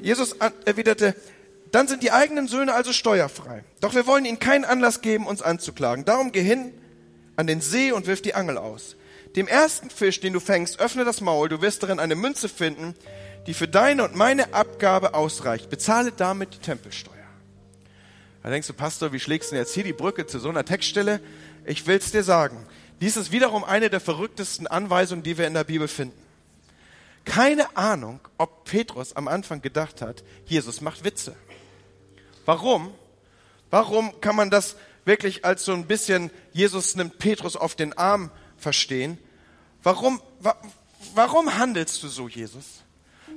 Jesus 0.00 0.36
erwiderte, 0.64 1.16
dann 1.72 1.88
sind 1.88 2.02
die 2.02 2.12
eigenen 2.12 2.48
Söhne 2.48 2.74
also 2.74 2.92
steuerfrei. 2.92 3.64
Doch 3.80 3.94
wir 3.94 4.06
wollen 4.06 4.24
ihnen 4.24 4.38
keinen 4.38 4.64
Anlass 4.64 5.00
geben, 5.02 5.26
uns 5.26 5.42
anzuklagen. 5.42 6.04
Darum 6.04 6.32
geh 6.32 6.42
hin 6.42 6.72
an 7.36 7.46
den 7.46 7.60
See 7.60 7.92
und 7.92 8.06
wirf 8.06 8.22
die 8.22 8.34
Angel 8.34 8.58
aus. 8.58 8.96
Dem 9.36 9.46
ersten 9.46 9.90
Fisch, 9.90 10.20
den 10.20 10.32
du 10.32 10.40
fängst, 10.40 10.80
öffne 10.80 11.04
das 11.04 11.20
Maul, 11.20 11.48
du 11.48 11.62
wirst 11.62 11.82
darin 11.82 12.00
eine 12.00 12.16
Münze 12.16 12.48
finden, 12.48 12.94
die 13.46 13.54
für 13.54 13.68
deine 13.68 14.04
und 14.04 14.16
meine 14.16 14.52
Abgabe 14.52 15.14
ausreicht. 15.14 15.70
Bezahle 15.70 16.12
damit 16.12 16.54
die 16.54 16.58
Tempelsteuer. 16.58 17.14
Da 18.42 18.50
denkst 18.50 18.66
du, 18.66 18.72
Pastor, 18.72 19.12
wie 19.12 19.20
schlägst 19.20 19.50
du 19.50 19.54
denn 19.54 19.62
jetzt 19.62 19.74
hier 19.74 19.84
die 19.84 19.92
Brücke 19.92 20.26
zu 20.26 20.38
so 20.38 20.48
einer 20.48 20.64
Textstelle? 20.64 21.20
Ich 21.64 21.86
will's 21.86 22.10
dir 22.10 22.24
sagen. 22.24 22.66
Dies 23.00 23.16
ist 23.16 23.32
wiederum 23.32 23.64
eine 23.64 23.90
der 23.90 24.00
verrücktesten 24.00 24.66
Anweisungen, 24.66 25.22
die 25.22 25.38
wir 25.38 25.46
in 25.46 25.54
der 25.54 25.64
Bibel 25.64 25.88
finden. 25.88 26.18
Keine 27.24 27.76
Ahnung, 27.76 28.20
ob 28.38 28.64
Petrus 28.64 29.14
am 29.14 29.28
Anfang 29.28 29.62
gedacht 29.62 30.02
hat, 30.02 30.24
Jesus 30.46 30.80
macht 30.80 31.04
Witze. 31.04 31.36
Warum? 32.50 32.92
Warum 33.70 34.20
kann 34.20 34.34
man 34.34 34.50
das 34.50 34.74
wirklich 35.04 35.44
als 35.44 35.64
so 35.64 35.72
ein 35.72 35.86
bisschen, 35.86 36.32
Jesus 36.50 36.96
nimmt 36.96 37.20
Petrus 37.20 37.54
auf 37.54 37.76
den 37.76 37.96
Arm 37.96 38.32
verstehen? 38.56 39.18
Warum, 39.84 40.20
wa, 40.40 40.56
warum 41.14 41.56
handelst 41.56 42.02
du 42.02 42.08
so, 42.08 42.26
Jesus? 42.26 42.82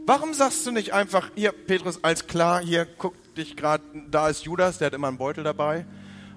Warum 0.08 0.34
sagst 0.34 0.66
du 0.66 0.72
nicht 0.72 0.94
einfach, 0.94 1.30
hier, 1.36 1.52
Petrus, 1.52 2.04
als 2.04 2.26
klar, 2.26 2.60
hier, 2.60 2.88
guck 2.88 3.14
dich 3.36 3.56
gerade, 3.56 3.84
da 4.10 4.30
ist 4.30 4.46
Judas, 4.46 4.80
der 4.80 4.88
hat 4.88 4.96
immer 4.96 5.10
einen 5.10 5.20
Beutel 5.20 5.44
dabei. 5.44 5.86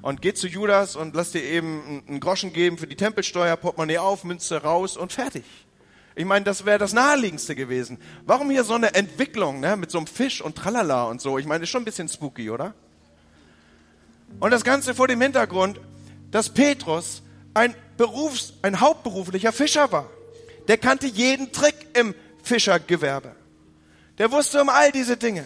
Und 0.02 0.20
geh 0.20 0.34
zu 0.34 0.46
Judas 0.46 0.96
und 0.96 1.16
lass 1.16 1.32
dir 1.32 1.44
eben 1.44 2.04
einen 2.06 2.20
Groschen 2.20 2.52
geben 2.52 2.76
für 2.76 2.86
die 2.86 2.96
Tempelsteuer, 2.96 3.56
Portemonnaie 3.56 3.96
auf, 3.96 4.22
Münze 4.22 4.62
raus 4.62 4.98
und 4.98 5.14
fertig. 5.14 5.44
Ich 6.16 6.24
meine, 6.24 6.46
das 6.46 6.64
wäre 6.64 6.78
das 6.78 6.94
Naheliegendste 6.94 7.54
gewesen. 7.54 7.98
Warum 8.24 8.50
hier 8.50 8.64
so 8.64 8.72
eine 8.72 8.94
Entwicklung 8.94 9.60
ne, 9.60 9.76
mit 9.76 9.90
so 9.90 9.98
einem 9.98 10.06
Fisch 10.06 10.40
und 10.40 10.56
Tralala 10.56 11.04
und 11.04 11.20
so? 11.20 11.36
Ich 11.36 11.44
meine, 11.44 11.64
ist 11.64 11.70
schon 11.70 11.82
ein 11.82 11.84
bisschen 11.84 12.08
spooky, 12.08 12.48
oder? 12.48 12.74
Und 14.40 14.50
das 14.50 14.64
Ganze 14.64 14.94
vor 14.94 15.08
dem 15.08 15.20
Hintergrund, 15.20 15.78
dass 16.30 16.48
Petrus 16.48 17.22
ein 17.52 17.74
Berufs-, 17.98 18.54
ein 18.62 18.80
hauptberuflicher 18.80 19.52
Fischer 19.52 19.92
war. 19.92 20.08
Der 20.68 20.78
kannte 20.78 21.06
jeden 21.06 21.52
Trick 21.52 21.74
im 21.92 22.14
Fischergewerbe. 22.42 23.36
Der 24.16 24.32
wusste 24.32 24.62
um 24.62 24.70
all 24.70 24.90
diese 24.92 25.18
Dinge. 25.18 25.44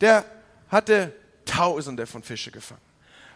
Der 0.00 0.24
hatte 0.68 1.12
Tausende 1.44 2.06
von 2.06 2.24
Fische 2.24 2.50
gefangen. 2.50 2.80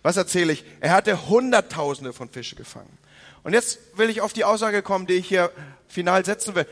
Was 0.02 0.16
erzähle 0.16 0.52
ich? 0.52 0.64
Er 0.80 0.90
hatte 0.92 1.28
Hunderttausende 1.28 2.12
von 2.12 2.28
Fische 2.28 2.56
gefangen. 2.56 2.98
Und 3.42 3.52
jetzt 3.52 3.78
will 3.96 4.10
ich 4.10 4.20
auf 4.20 4.32
die 4.32 4.44
Aussage 4.44 4.82
kommen, 4.82 5.06
die 5.06 5.14
ich 5.14 5.28
hier 5.28 5.50
final 5.88 6.24
setzen 6.24 6.54
will. 6.54 6.66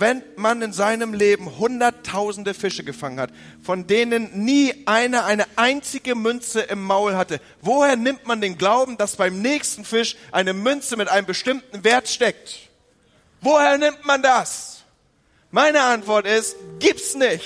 wenn 0.00 0.22
man 0.36 0.62
in 0.62 0.72
seinem 0.72 1.12
Leben 1.14 1.58
hunderttausende 1.58 2.54
Fische 2.54 2.84
gefangen 2.84 3.20
hat, 3.20 3.30
von 3.62 3.86
denen 3.86 4.44
nie 4.44 4.74
einer 4.86 5.24
eine 5.24 5.46
einzige 5.56 6.14
Münze 6.14 6.60
im 6.60 6.82
Maul 6.82 7.16
hatte, 7.16 7.40
woher 7.62 7.96
nimmt 7.96 8.26
man 8.26 8.40
den 8.40 8.58
Glauben, 8.58 8.96
dass 8.96 9.16
beim 9.16 9.40
nächsten 9.40 9.84
Fisch 9.84 10.16
eine 10.30 10.52
Münze 10.52 10.96
mit 10.96 11.08
einem 11.08 11.26
bestimmten 11.26 11.84
Wert 11.84 12.08
steckt? 12.08 12.68
Woher 13.40 13.78
nimmt 13.78 14.04
man 14.04 14.22
das? 14.22 14.84
Meine 15.50 15.82
Antwort 15.82 16.26
ist, 16.26 16.56
gibt's 16.78 17.14
nicht. 17.14 17.44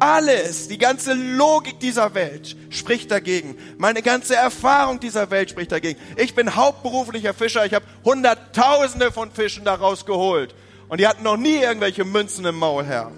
Alles, 0.00 0.68
die 0.68 0.78
ganze 0.78 1.14
Logik 1.14 1.80
dieser 1.80 2.14
Welt 2.14 2.56
spricht 2.70 3.10
dagegen. 3.10 3.56
Meine 3.78 4.02
ganze 4.02 4.36
Erfahrung 4.36 5.00
dieser 5.00 5.30
Welt 5.30 5.50
spricht 5.50 5.72
dagegen. 5.72 5.98
Ich 6.16 6.34
bin 6.34 6.54
hauptberuflicher 6.54 7.34
Fischer. 7.34 7.66
Ich 7.66 7.74
habe 7.74 7.84
Hunderttausende 8.04 9.10
von 9.10 9.32
Fischen 9.32 9.64
daraus 9.64 10.06
geholt. 10.06 10.54
Und 10.88 11.00
die 11.00 11.06
hatten 11.06 11.24
noch 11.24 11.36
nie 11.36 11.56
irgendwelche 11.56 12.04
Münzen 12.04 12.44
im 12.44 12.56
Maul, 12.56 12.84
Herr. 12.84 13.10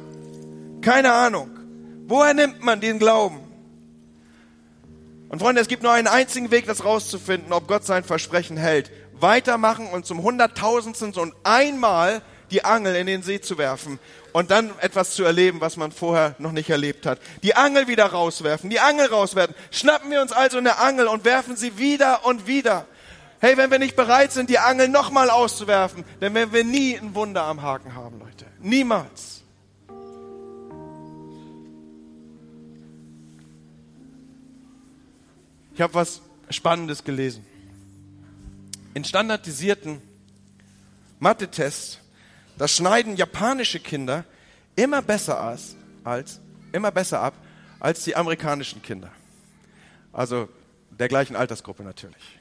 Keine 0.81 1.13
Ahnung. 1.13 1.51
Woher 2.07 2.35
nimmt 2.35 2.65
man 2.65 2.81
den 2.81 2.99
Glauben? 2.99 3.41
Und 5.29 5.39
Freunde, 5.39 5.61
es 5.61 5.69
gibt 5.69 5.83
nur 5.83 5.93
einen 5.93 6.09
einzigen 6.09 6.51
Weg, 6.51 6.67
das 6.67 6.85
rauszufinden, 6.85 7.53
ob 7.53 7.69
Gott 7.69 7.85
sein 7.85 8.03
Versprechen 8.03 8.57
hält. 8.57 8.91
Weitermachen 9.13 9.87
und 9.87 10.07
zum 10.07 10.23
Hunderttausendsten 10.23 11.13
und 11.13 11.35
einmal 11.45 12.23
die 12.51 12.65
Angel 12.65 12.97
in 12.97 13.07
den 13.07 13.23
See 13.23 13.41
zu 13.41 13.59
werfen 13.59 13.99
und 14.33 14.51
dann 14.51 14.73
etwas 14.81 15.15
zu 15.15 15.25
erleben, 15.25 15.61
was 15.61 15.77
man 15.77 15.93
vorher 15.93 16.35
noch 16.39 16.53
nicht 16.53 16.71
erlebt 16.71 17.07
hat. 17.07 17.19
Die 17.43 17.55
Angel 17.55 17.89
wieder 17.89 18.07
rauswerfen, 18.07 18.71
die 18.71 18.81
Angel 18.81 19.07
rauswerfen. 19.07 19.55
Schnappen 19.71 20.11
wir 20.11 20.21
uns 20.21 20.33
also 20.33 20.59
eine 20.59 20.79
Angel 20.79 21.07
und 21.07 21.25
werfen 21.25 21.57
sie 21.57 21.79
wieder 21.79 22.25
und 22.25 22.47
wieder. 22.47 22.87
Hey, 23.41 23.57
wenn 23.57 23.71
wir 23.71 23.79
nicht 23.79 23.97
bereit 23.97 24.33
sind, 24.33 24.51
die 24.51 24.59
Angel 24.59 24.89
nochmal 24.89 25.31
auszuwerfen, 25.31 26.05
dann 26.21 26.35
werden 26.35 26.53
wir 26.53 26.65
nie 26.65 26.97
ein 26.97 27.15
Wunder 27.15 27.45
am 27.45 27.63
Haken 27.63 27.95
haben, 27.95 28.19
Leute. 28.19 28.45
Niemals. 28.61 29.43
Ich 35.75 35.81
habe 35.81 35.95
was 35.95 36.21
Spannendes 36.51 37.05
gelesen. 37.05 37.47
In 38.93 39.05
standardisierten 39.05 40.03
Mathe-Tests, 41.21 42.01
da 42.59 42.69
schneiden 42.69 43.17
japanische 43.17 43.81
Kinder 43.81 44.25
immer 44.77 45.03
besser 45.03 45.41
als, 45.41 45.77
als, 46.05 46.41
immer 46.73 46.91
besser 46.91 47.21
ab 47.21 47.35
als 47.79 48.05
die 48.05 48.15
amerikanischen 48.15 48.83
Kinder. 48.83 49.11
Also 50.13 50.49
der 50.91 51.09
gleichen 51.09 51.37
Altersgruppe 51.37 51.83
natürlich. 51.83 52.39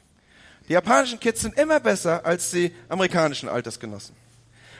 Die 0.67 0.73
japanischen 0.73 1.19
Kids 1.19 1.41
sind 1.41 1.57
immer 1.57 1.79
besser 1.79 2.25
als 2.25 2.51
die 2.51 2.75
amerikanischen 2.89 3.49
Altersgenossen. 3.49 4.15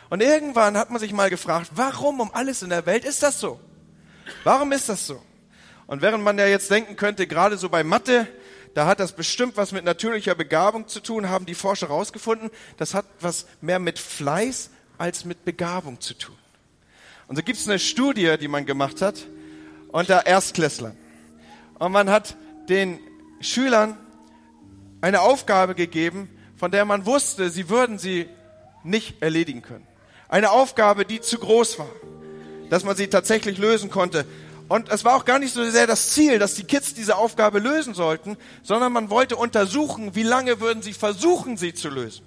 Und 0.10 0.22
irgendwann 0.22 0.78
hat 0.78 0.90
man 0.90 1.00
sich 1.00 1.14
mal 1.14 1.30
gefragt, 1.30 1.72
warum 1.76 2.20
um 2.20 2.34
alles 2.34 2.62
in 2.62 2.70
der 2.70 2.86
Welt 2.86 3.06
ist 3.06 3.24
das 3.24 3.40
so? 3.40 3.60
Warum 4.44 4.72
ist 4.72 4.90
das 4.90 5.08
so? 5.08 5.22
Und 5.88 6.02
während 6.02 6.24
man 6.24 6.38
ja 6.38 6.46
jetzt 6.46 6.70
denken 6.70 6.96
könnte, 6.96 7.26
gerade 7.26 7.58
so 7.58 7.70
bei 7.70 7.84
Mathe, 7.84 8.28
da 8.76 8.86
hat 8.86 9.00
das 9.00 9.14
bestimmt 9.14 9.58
was 9.58 9.72
mit 9.72 9.86
natürlicher 9.86 10.36
Begabung 10.36 10.88
zu 10.88 11.00
tun, 11.00 11.30
haben 11.30 11.46
die 11.46 11.56
Forscher 11.56 11.90
herausgefunden, 11.90 12.52
das 12.78 12.94
hat 12.94 13.06
was 13.20 13.48
mehr 13.62 13.80
mit 13.80 13.98
Fleiß 13.98 14.70
als 15.00 15.26
mit 15.26 15.46
Begabung 15.46 16.00
zu 16.00 16.14
tun. 16.14 16.36
Und 17.28 17.36
so 17.38 17.42
gibt 17.42 17.58
es 17.58 17.68
eine 17.68 17.80
Studie, 17.80 18.36
die 18.40 18.48
man 18.48 18.66
gemacht 18.66 19.02
hat 19.02 19.26
unter 19.88 20.26
Erstklässlern. 20.28 20.96
Und 21.80 21.92
man 21.92 22.10
hat 22.10 22.36
den 22.68 23.00
Schülern 23.40 23.98
eine 25.02 25.22
Aufgabe 25.22 25.74
gegeben, 25.74 26.30
von 26.58 26.70
der 26.72 26.86
man 26.86 27.06
wusste, 27.06 27.50
sie 27.50 27.70
würden 27.70 27.98
sie 27.98 28.28
nicht 28.84 29.22
erledigen 29.22 29.62
können. 29.62 29.88
Eine 30.28 30.52
Aufgabe, 30.52 31.06
die 31.06 31.22
zu 31.22 31.40
groß 31.40 31.80
war, 31.80 31.90
dass 32.70 32.84
man 32.84 32.96
sie 32.96 33.08
tatsächlich 33.08 33.58
lösen 33.58 33.90
konnte. 33.90 34.26
Und 34.68 34.90
es 34.90 35.06
war 35.06 35.16
auch 35.16 35.26
gar 35.26 35.40
nicht 35.40 35.54
so 35.54 35.68
sehr 35.70 35.88
das 35.88 36.12
Ziel, 36.12 36.38
dass 36.38 36.56
die 36.56 36.66
Kids 36.66 36.94
diese 36.94 37.16
Aufgabe 37.16 37.60
lösen 37.60 37.94
sollten, 37.94 38.38
sondern 38.62 38.92
man 38.92 39.10
wollte 39.10 39.38
untersuchen, 39.38 40.14
wie 40.14 40.24
lange 40.24 40.60
würden 40.60 40.84
sie 40.84 40.94
versuchen, 40.94 41.58
sie 41.58 41.74
zu 41.74 41.90
lösen. 41.90 42.26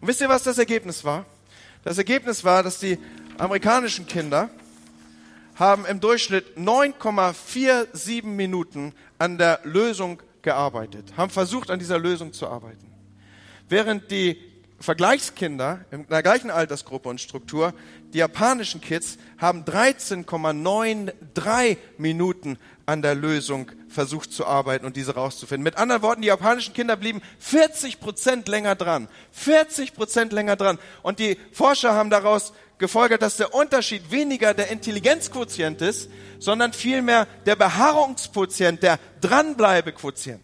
Und 0.00 0.08
wisst 0.08 0.20
ihr, 0.20 0.28
was 0.28 0.44
das 0.44 0.58
Ergebnis 0.58 1.04
war? 1.04 1.26
Das 1.86 1.98
Ergebnis 1.98 2.42
war, 2.42 2.64
dass 2.64 2.80
die 2.80 2.98
amerikanischen 3.38 4.08
Kinder 4.08 4.50
haben 5.54 5.86
im 5.86 6.00
Durchschnitt 6.00 6.56
9,47 6.58 8.24
Minuten 8.26 8.92
an 9.18 9.38
der 9.38 9.60
Lösung 9.62 10.20
gearbeitet, 10.42 11.12
haben 11.16 11.30
versucht, 11.30 11.70
an 11.70 11.78
dieser 11.78 12.00
Lösung 12.00 12.32
zu 12.32 12.48
arbeiten. 12.48 12.92
Während 13.68 14.10
die 14.10 14.36
Vergleichskinder 14.78 15.86
in 15.90 16.06
der 16.06 16.22
gleichen 16.22 16.50
Altersgruppe 16.50 17.08
und 17.08 17.18
Struktur, 17.20 17.72
die 18.12 18.18
japanischen 18.18 18.82
Kids, 18.82 19.16
haben 19.38 19.64
13,93 19.64 21.78
Minuten 21.96 22.58
an 22.84 23.00
der 23.00 23.14
Lösung 23.14 23.72
versucht 23.88 24.32
zu 24.32 24.46
arbeiten 24.46 24.84
und 24.84 24.96
diese 24.96 25.14
rauszufinden. 25.14 25.64
Mit 25.64 25.78
anderen 25.78 26.02
Worten, 26.02 26.20
die 26.20 26.28
japanischen 26.28 26.74
Kinder 26.74 26.96
blieben 26.96 27.22
40 27.38 28.00
Prozent 28.00 28.48
länger 28.48 28.74
dran. 28.74 29.08
40 29.32 29.94
Prozent 29.94 30.32
länger 30.32 30.56
dran. 30.56 30.78
Und 31.02 31.20
die 31.20 31.38
Forscher 31.52 31.94
haben 31.94 32.10
daraus 32.10 32.52
gefolgert, 32.78 33.22
dass 33.22 33.38
der 33.38 33.54
Unterschied 33.54 34.10
weniger 34.10 34.52
der 34.52 34.70
Intelligenzquotient 34.70 35.80
ist, 35.80 36.10
sondern 36.38 36.74
vielmehr 36.74 37.26
der 37.46 37.56
Beharrungsquotient, 37.56 38.82
der 38.82 38.98
Dranbleibequotient. 39.22 40.42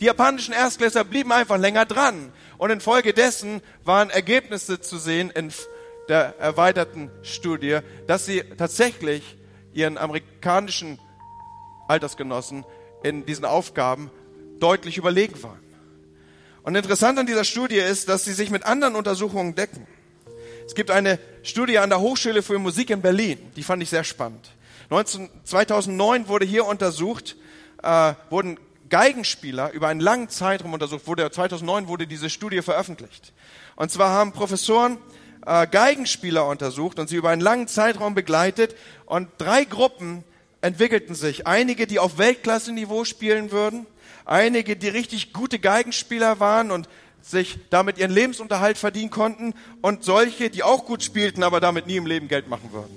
Die 0.00 0.04
japanischen 0.06 0.54
Erstklässler 0.54 1.04
blieben 1.04 1.32
einfach 1.32 1.58
länger 1.58 1.84
dran 1.84 2.32
und 2.62 2.70
infolgedessen 2.70 3.60
waren 3.82 4.08
Ergebnisse 4.08 4.80
zu 4.80 4.96
sehen 4.96 5.32
in 5.32 5.52
der 6.08 6.38
erweiterten 6.38 7.10
Studie, 7.24 7.80
dass 8.06 8.24
sie 8.24 8.44
tatsächlich 8.56 9.36
ihren 9.72 9.98
amerikanischen 9.98 11.00
Altersgenossen 11.88 12.64
in 13.02 13.26
diesen 13.26 13.44
Aufgaben 13.44 14.12
deutlich 14.60 14.96
überlegen 14.96 15.42
waren. 15.42 15.58
Und 16.62 16.76
interessant 16.76 17.18
an 17.18 17.26
dieser 17.26 17.42
Studie 17.42 17.78
ist, 17.78 18.08
dass 18.08 18.24
sie 18.24 18.32
sich 18.32 18.50
mit 18.50 18.64
anderen 18.64 18.94
Untersuchungen 18.94 19.56
decken. 19.56 19.88
Es 20.64 20.76
gibt 20.76 20.92
eine 20.92 21.18
Studie 21.42 21.78
an 21.78 21.90
der 21.90 21.98
Hochschule 21.98 22.44
für 22.44 22.60
Musik 22.60 22.90
in 22.90 23.02
Berlin, 23.02 23.40
die 23.56 23.64
fand 23.64 23.82
ich 23.82 23.90
sehr 23.90 24.04
spannend. 24.04 24.52
19, 24.88 25.30
2009 25.42 26.28
wurde 26.28 26.44
hier 26.44 26.64
untersucht, 26.64 27.36
äh, 27.82 28.14
wurden 28.30 28.56
Geigenspieler 28.92 29.72
über 29.72 29.88
einen 29.88 30.00
langen 30.00 30.28
Zeitraum 30.28 30.74
untersucht. 30.74 31.06
Wurde, 31.06 31.30
2009 31.30 31.88
wurde 31.88 32.06
diese 32.06 32.28
Studie 32.28 32.60
veröffentlicht. 32.60 33.32
Und 33.74 33.90
zwar 33.90 34.10
haben 34.10 34.32
Professoren 34.32 34.98
äh, 35.46 35.66
Geigenspieler 35.66 36.46
untersucht 36.46 36.98
und 36.98 37.08
sie 37.08 37.16
über 37.16 37.30
einen 37.30 37.40
langen 37.40 37.68
Zeitraum 37.68 38.14
begleitet. 38.14 38.76
Und 39.06 39.30
drei 39.38 39.64
Gruppen 39.64 40.24
entwickelten 40.60 41.14
sich. 41.14 41.46
Einige, 41.46 41.86
die 41.86 41.98
auf 41.98 42.18
Weltklasse-Niveau 42.18 43.06
spielen 43.06 43.50
würden, 43.50 43.86
einige, 44.26 44.76
die 44.76 44.88
richtig 44.88 45.32
gute 45.32 45.58
Geigenspieler 45.58 46.38
waren 46.38 46.70
und 46.70 46.86
sich 47.22 47.60
damit 47.70 47.96
ihren 47.96 48.10
Lebensunterhalt 48.10 48.76
verdienen 48.76 49.08
konnten 49.08 49.54
und 49.80 50.04
solche, 50.04 50.50
die 50.50 50.62
auch 50.62 50.84
gut 50.84 51.02
spielten, 51.02 51.44
aber 51.44 51.60
damit 51.60 51.86
nie 51.86 51.96
im 51.96 52.04
Leben 52.04 52.28
Geld 52.28 52.46
machen 52.46 52.72
würden. 52.72 52.94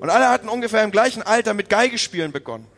Und 0.00 0.08
alle 0.08 0.30
hatten 0.30 0.48
ungefähr 0.48 0.82
im 0.82 0.92
gleichen 0.92 1.22
Alter 1.22 1.52
mit 1.52 1.68
Geigespielen 1.68 2.32
begonnen. 2.32 2.71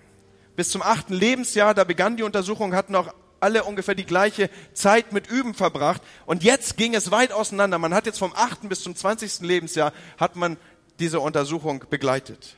Bis 0.57 0.71
zum 0.71 0.83
achten 0.83 1.15
Lebensjahr, 1.15 1.75
da 1.75 1.85
begann 1.85 2.17
die 2.17 2.23
Untersuchung, 2.23 2.75
hatten 2.75 2.95
auch 2.95 3.13
alle 3.41 3.65
ungefähr 3.65 3.95
die 3.95 4.07
gleiche 4.07 4.49
Zeit 4.73 5.13
mit 5.13 5.27
Üben 5.27 5.55
verbracht. 5.55 6.03
Und 6.27 6.43
jetzt 6.43 6.77
ging 6.77 6.95
es 6.95 7.11
weit 7.11 7.33
auseinander. 7.33 7.79
Man 7.79 7.93
hat 7.93 8.07
jetzt 8.07 8.19
vom 8.19 8.33
achten 8.35 8.69
bis 8.69 8.83
zum 8.83 8.97
zwanzigsten 8.97 9.47
Lebensjahr 9.47 9.93
hat 10.17 10.37
man 10.37 10.57
diese 10.99 11.21
Untersuchung 11.21 11.85
begleitet. 11.91 12.57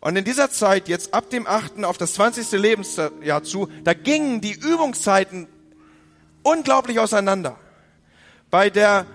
Und 0.00 0.16
in 0.16 0.24
dieser 0.24 0.50
Zeit, 0.50 0.88
jetzt 0.88 1.12
ab 1.14 1.30
dem 1.30 1.46
achten 1.46 1.84
auf 1.84 1.98
das 1.98 2.14
zwanzigste 2.14 2.56
Lebensjahr 2.56 3.42
zu, 3.42 3.68
da 3.84 3.92
gingen 3.92 4.40
die 4.40 4.52
Übungszeiten 4.52 5.48
unglaublich 6.42 6.98
auseinander. 6.98 7.58
Bei 8.50 8.70
der 8.70 9.06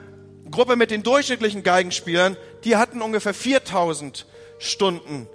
Gruppe 0.51 0.75
mit 0.75 0.91
den 0.91 1.03
durchschnittlichen 1.03 1.63
Geigenspielern, 1.63 2.35
die 2.63 2.75
hatten 2.75 3.01
ungefähr 3.01 3.33
4000 3.33 4.25
Stunden, 4.59 5.27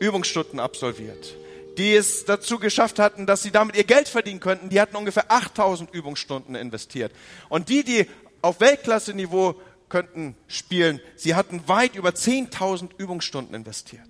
Übungsstunden 0.00 0.58
absolviert. 0.58 1.36
Die 1.78 1.94
es 1.94 2.24
dazu 2.24 2.58
geschafft 2.58 2.98
hatten, 2.98 3.26
dass 3.26 3.42
sie 3.42 3.50
damit 3.50 3.76
ihr 3.76 3.84
Geld 3.84 4.08
verdienen 4.08 4.40
könnten, 4.40 4.68
die 4.68 4.80
hatten 4.80 4.96
ungefähr 4.96 5.30
8000 5.30 5.92
Übungsstunden 5.92 6.54
investiert. 6.54 7.12
Und 7.48 7.68
die, 7.68 7.84
die 7.84 8.06
auf 8.42 8.60
Weltklasse-Niveau 8.60 9.54
könnten 9.88 10.36
spielen, 10.48 11.00
sie 11.16 11.34
hatten 11.34 11.66
weit 11.66 11.94
über 11.94 12.10
10.000 12.10 12.90
Übungsstunden 12.98 13.54
investiert. 13.54 14.08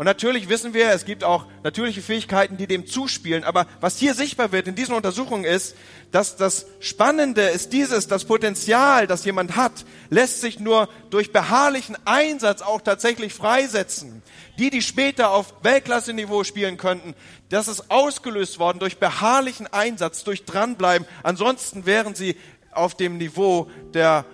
Und 0.00 0.06
natürlich 0.06 0.48
wissen 0.48 0.72
wir, 0.72 0.88
es 0.92 1.04
gibt 1.04 1.24
auch 1.24 1.44
natürliche 1.62 2.00
Fähigkeiten, 2.00 2.56
die 2.56 2.66
dem 2.66 2.86
zuspielen. 2.86 3.44
Aber 3.44 3.66
was 3.82 3.98
hier 3.98 4.14
sichtbar 4.14 4.50
wird 4.50 4.66
in 4.66 4.74
diesen 4.74 4.94
Untersuchungen 4.94 5.44
ist, 5.44 5.76
dass 6.10 6.36
das 6.36 6.64
Spannende 6.80 7.42
ist 7.42 7.74
dieses, 7.74 8.08
das 8.08 8.24
Potenzial, 8.24 9.06
das 9.06 9.26
jemand 9.26 9.56
hat, 9.56 9.84
lässt 10.08 10.40
sich 10.40 10.58
nur 10.58 10.88
durch 11.10 11.32
beharrlichen 11.32 11.98
Einsatz 12.06 12.62
auch 12.62 12.80
tatsächlich 12.80 13.34
freisetzen. 13.34 14.22
Die, 14.58 14.70
die 14.70 14.80
später 14.80 15.32
auf 15.32 15.52
Weltklasse-Niveau 15.64 16.44
spielen 16.44 16.78
könnten, 16.78 17.14
das 17.50 17.68
ist 17.68 17.90
ausgelöst 17.90 18.58
worden 18.58 18.78
durch 18.78 18.96
beharrlichen 18.96 19.66
Einsatz, 19.66 20.24
durch 20.24 20.46
Dranbleiben. 20.46 21.06
Ansonsten 21.22 21.84
wären 21.84 22.14
sie 22.14 22.38
auf 22.72 22.96
dem 22.96 23.18
Niveau 23.18 23.70
der, 23.92 24.24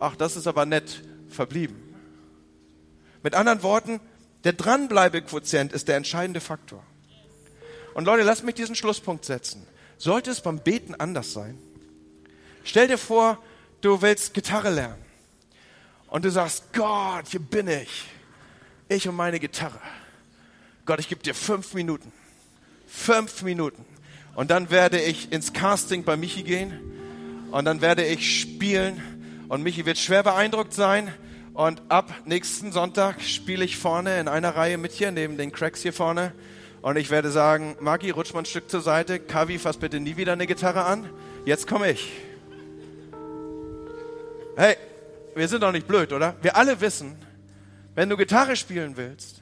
ach, 0.00 0.16
das 0.16 0.36
ist 0.36 0.46
aber 0.46 0.66
nett, 0.66 1.02
verblieben. 1.30 1.80
Mit 3.22 3.34
anderen 3.34 3.62
Worten, 3.62 4.00
der 4.44 4.52
Dranbleibequotient 4.52 5.72
ist 5.72 5.88
der 5.88 5.96
entscheidende 5.96 6.40
Faktor. 6.40 6.82
Und 7.94 8.04
Leute, 8.04 8.24
lasst 8.24 8.44
mich 8.44 8.54
diesen 8.54 8.74
Schlusspunkt 8.74 9.24
setzen. 9.24 9.66
Sollte 9.98 10.30
es 10.30 10.40
beim 10.40 10.58
Beten 10.58 10.94
anders 10.94 11.32
sein? 11.32 11.58
Stell 12.64 12.88
dir 12.88 12.98
vor, 12.98 13.38
du 13.80 14.02
willst 14.02 14.34
Gitarre 14.34 14.70
lernen. 14.70 15.02
Und 16.08 16.24
du 16.24 16.30
sagst, 16.30 16.72
Gott, 16.72 17.26
hier 17.28 17.40
bin 17.40 17.68
ich. 17.68 18.04
Ich 18.88 19.08
und 19.08 19.16
meine 19.16 19.40
Gitarre. 19.40 19.80
Gott, 20.86 21.00
ich 21.00 21.08
gebe 21.08 21.22
dir 21.22 21.34
fünf 21.34 21.74
Minuten. 21.74 22.12
Fünf 22.86 23.42
Minuten. 23.42 23.84
Und 24.34 24.50
dann 24.50 24.70
werde 24.70 25.00
ich 25.00 25.32
ins 25.32 25.52
Casting 25.52 26.04
bei 26.04 26.16
Michi 26.16 26.42
gehen. 26.42 27.48
Und 27.50 27.64
dann 27.64 27.80
werde 27.80 28.04
ich 28.04 28.40
spielen. 28.40 29.46
Und 29.48 29.62
Michi 29.62 29.86
wird 29.86 29.98
schwer 29.98 30.22
beeindruckt 30.22 30.74
sein. 30.74 31.12
Und 31.54 31.82
ab 31.88 32.12
nächsten 32.24 32.72
Sonntag 32.72 33.22
spiele 33.22 33.64
ich 33.64 33.78
vorne 33.78 34.18
in 34.18 34.26
einer 34.26 34.56
Reihe 34.56 34.76
mit 34.76 34.90
hier, 34.90 35.12
neben 35.12 35.38
den 35.38 35.52
Cracks 35.52 35.82
hier 35.82 35.92
vorne. 35.92 36.32
Und 36.82 36.96
ich 36.96 37.10
werde 37.10 37.30
sagen, 37.30 37.76
Magi, 37.78 38.10
rutsch 38.10 38.34
mal 38.34 38.40
ein 38.40 38.44
Stück 38.44 38.68
zur 38.68 38.80
Seite. 38.80 39.20
Kavi, 39.20 39.60
fass 39.60 39.76
bitte 39.76 40.00
nie 40.00 40.16
wieder 40.16 40.32
eine 40.32 40.48
Gitarre 40.48 40.84
an. 40.84 41.08
Jetzt 41.44 41.68
komme 41.68 41.92
ich. 41.92 42.12
Hey, 44.56 44.76
wir 45.36 45.46
sind 45.46 45.62
doch 45.62 45.70
nicht 45.70 45.86
blöd, 45.86 46.12
oder? 46.12 46.34
Wir 46.42 46.56
alle 46.56 46.80
wissen, 46.80 47.14
wenn 47.94 48.08
du 48.08 48.16
Gitarre 48.16 48.56
spielen 48.56 48.96
willst, 48.96 49.40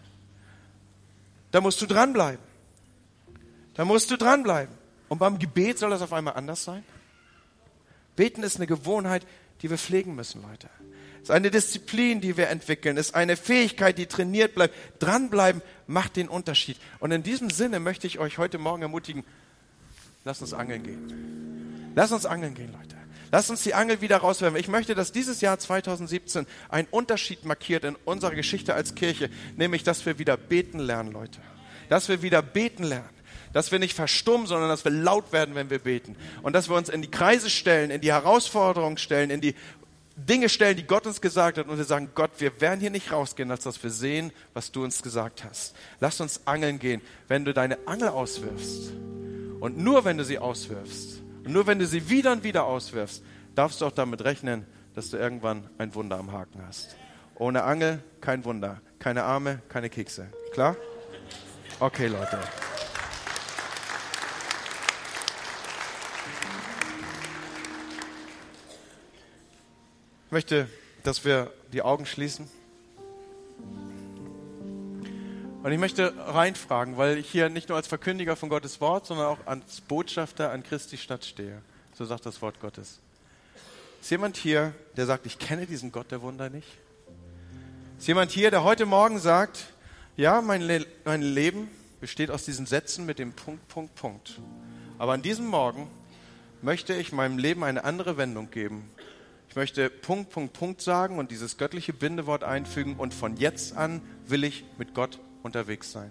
dann 1.51 1.63
musst 1.63 1.81
du 1.81 1.87
dranbleiben. 1.87 2.45
Da 3.73 3.87
musst 3.87 4.11
du 4.11 4.19
dranbleiben. 4.19 4.75
Und 5.09 5.17
beim 5.17 5.39
Gebet 5.39 5.79
soll 5.79 5.89
das 5.89 6.03
auf 6.03 6.13
einmal 6.13 6.35
anders 6.35 6.63
sein? 6.63 6.85
Beten 8.17 8.43
ist 8.43 8.57
eine 8.57 8.67
Gewohnheit, 8.67 9.27
die 9.63 9.71
wir 9.71 9.79
pflegen 9.79 10.15
müssen, 10.15 10.43
Leute. 10.43 10.69
Es 11.17 11.29
ist 11.29 11.31
eine 11.31 11.53
Disziplin, 11.53 12.21
die 12.21 12.37
wir 12.37 12.49
entwickeln. 12.49 12.97
Es 12.97 13.11
ist 13.11 13.15
eine 13.15 13.37
Fähigkeit, 13.37 13.97
die 13.97 14.07
trainiert 14.07 14.57
bleibt. 14.57 14.75
Dranbleiben 14.99 15.63
macht 15.87 16.17
den 16.17 16.29
Unterschied. 16.29 16.77
Und 16.99 17.13
in 17.13 17.23
diesem 17.23 17.49
Sinne 17.49 17.79
möchte 17.79 18.09
ich 18.09 18.19
euch 18.19 18.39
heute 18.39 18.59
Morgen 18.59 18.83
ermutigen, 18.83 19.23
lasst 20.25 20.43
uns 20.43 20.53
angeln 20.53 20.83
gehen. 20.83 21.93
Lasst 21.95 22.13
uns 22.13 22.27
angeln 22.27 22.55
gehen, 22.55 22.73
Leute. 22.73 22.97
Lasst 23.31 23.51
uns 23.51 23.63
die 23.63 23.73
Angel 23.73 24.01
wieder 24.01 24.19
rauswerfen. 24.19 24.59
Ich 24.59 24.69
möchte, 24.69 24.95
dass 24.95 25.13
dieses 25.13 25.41
Jahr 25.41 25.59
2017 25.59 26.47
einen 26.69 26.89
Unterschied 26.91 27.45
markiert 27.45 27.85
in 27.85 27.97
unserer 28.05 28.35
Geschichte 28.35 28.75
als 28.75 28.95
Kirche, 28.95 29.31
nämlich, 29.57 29.85
dass 29.85 30.05
wir 30.05 30.19
wieder 30.19 30.37
beten 30.37 30.81
lernen, 30.81 31.13
Leute. 31.13 31.39
Dass 31.89 32.09
wir 32.09 32.21
wieder 32.23 32.43
beten 32.43 32.83
lernen. 32.83 33.09
Dass 33.53 33.73
wir 33.73 33.79
nicht 33.79 33.95
verstummen, 33.95 34.47
sondern 34.47 34.69
dass 34.69 34.85
wir 34.85 34.93
laut 34.93 35.33
werden, 35.33 35.55
wenn 35.55 35.71
wir 35.71 35.79
beten. 35.79 36.17
Und 36.43 36.55
dass 36.55 36.69
wir 36.69 36.77
uns 36.77 36.89
in 36.89 37.03
die 37.03 37.11
Kreise 37.11 37.51
stellen, 37.51 37.91
in 37.91 38.01
die 38.01 38.13
Herausforderungen 38.13 38.99
stellen, 38.99 39.31
in 39.31 39.41
die 39.41 39.55
Dinge 40.17 40.49
stellen, 40.49 40.77
die 40.77 40.87
Gott 40.87 41.07
uns 41.07 41.21
gesagt 41.21 41.59
hat 41.59 41.69
und 41.69 41.79
wir 41.79 41.85
sagen, 41.85 42.11
Gott, 42.15 42.33
wir 42.39 42.61
werden 42.61 42.81
hier 42.81 42.91
nicht 42.91 43.13
rausgehen, 43.13 43.51
als 43.51 43.65
dass 43.65 43.83
wir 43.83 43.91
sehen, 43.91 44.31
was 44.53 44.71
du 44.71 44.85
uns 44.85 45.03
gesagt 45.03 45.45
hast. 45.45 45.75
Lass 46.01 46.21
uns 46.21 46.43
angeln 46.47 46.79
gehen. 46.79 47.01
Wenn 47.29 47.45
du 47.45 47.55
deine 47.55 47.79
Angel 47.87 48.09
auswirfst 48.09 48.93
und 49.61 49.79
nur 49.79 50.05
wenn 50.05 50.19
du 50.19 50.25
sie 50.25 50.39
auswirfst 50.39 51.23
und 51.45 51.53
nur 51.53 51.67
wenn 51.67 51.79
du 51.79 51.87
sie 51.87 52.09
wieder 52.11 52.33
und 52.33 52.45
wieder 52.45 52.65
auswirfst, 52.65 53.23
darfst 53.55 53.81
du 53.81 53.87
auch 53.87 53.93
damit 53.93 54.23
rechnen, 54.23 54.67
dass 54.95 55.11
du 55.11 55.17
irgendwann 55.17 55.69
ein 55.79 55.95
Wunder 55.95 56.19
am 56.19 56.33
Haken 56.33 56.61
hast. 56.67 56.97
Ohne 57.37 57.65
Angel 57.65 58.03
kein 58.21 58.45
Wunder. 58.45 58.81
Keine 58.99 59.25
Arme, 59.25 59.63
keine 59.69 59.91
Kekse. 59.91 60.29
Klar? 60.53 60.77
Okay, 61.81 62.07
Leute. 62.07 62.39
Ich 70.33 70.35
möchte, 70.35 70.67
dass 71.03 71.27
wir 71.27 71.53
die 71.75 71.83
Augen 71.83 72.07
schließen. 72.07 72.49
Und 75.63 75.71
ich 75.71 75.79
möchte 75.79 76.15
reinfragen, 76.17 76.97
weil 76.97 77.19
ich 77.19 77.31
hier 77.31 77.51
nicht 77.51 77.69
nur 77.69 77.77
als 77.77 77.87
Verkündiger 77.87 78.35
von 78.35 78.49
Gottes 78.49 78.81
Wort, 78.81 79.05
sondern 79.05 79.27
auch 79.27 79.37
als 79.45 79.83
Botschafter 79.83 80.51
an 80.51 80.63
Christi 80.63 80.97
Stadt 80.97 81.27
stehe. 81.27 81.61
So 81.93 82.07
sagt 82.07 82.25
das 82.25 82.41
Wort 82.41 82.61
Gottes. 82.61 82.99
Ist 84.01 84.11
jemand 84.11 84.39
hier, 84.39 84.73
der 84.97 85.05
sagt, 85.05 85.27
ich 85.27 85.39
kenne 85.39 85.67
diesen 85.67 85.93
Gott 85.93 86.11
der 86.11 86.23
Wunder 86.23 86.49
nicht? 86.49 86.79
Ist 87.99 88.09
jemand 88.09 88.31
hier, 88.31 88.51
der 88.51 88.65
heute 88.65 88.87
Morgen 88.87 89.19
sagt, 89.19 89.67
ja, 90.17 90.41
mein, 90.41 90.63
Le 90.63 90.87
mein 91.05 91.21
Leben 91.21 91.69
besteht 92.01 92.31
aus 92.31 92.47
diesen 92.47 92.65
Sätzen 92.65 93.05
mit 93.05 93.19
dem 93.19 93.35
Punkt, 93.35 93.69
Punkt, 93.69 93.95
Punkt. 93.97 94.41
Aber 94.97 95.13
an 95.13 95.21
diesem 95.21 95.47
Morgen 95.47 95.91
möchte 96.63 96.95
ich 96.95 97.13
meinem 97.13 97.37
Leben 97.37 97.65
eine 97.65 97.85
andere 97.85 98.17
Wendung 98.17 98.51
geben 98.51 98.89
ich 99.53 99.57
möchte 99.57 99.91
Punkt, 99.91 100.31
Punkt, 100.31 100.55
Punkt 100.55 100.81
sagen 100.81 101.19
und 101.19 101.31
dieses 101.31 101.59
göttliche 101.59 101.93
Bindewort 101.93 102.43
einfügen 102.43 102.97
und 102.97 103.13
von 103.13 103.37
jetzt 103.37 103.77
an 103.77 104.01
will 104.27 104.45
ich 104.45 104.65
mit 104.79 104.95
Gott 104.95 105.21
unterwegs 105.43 105.93
sein. 105.93 106.11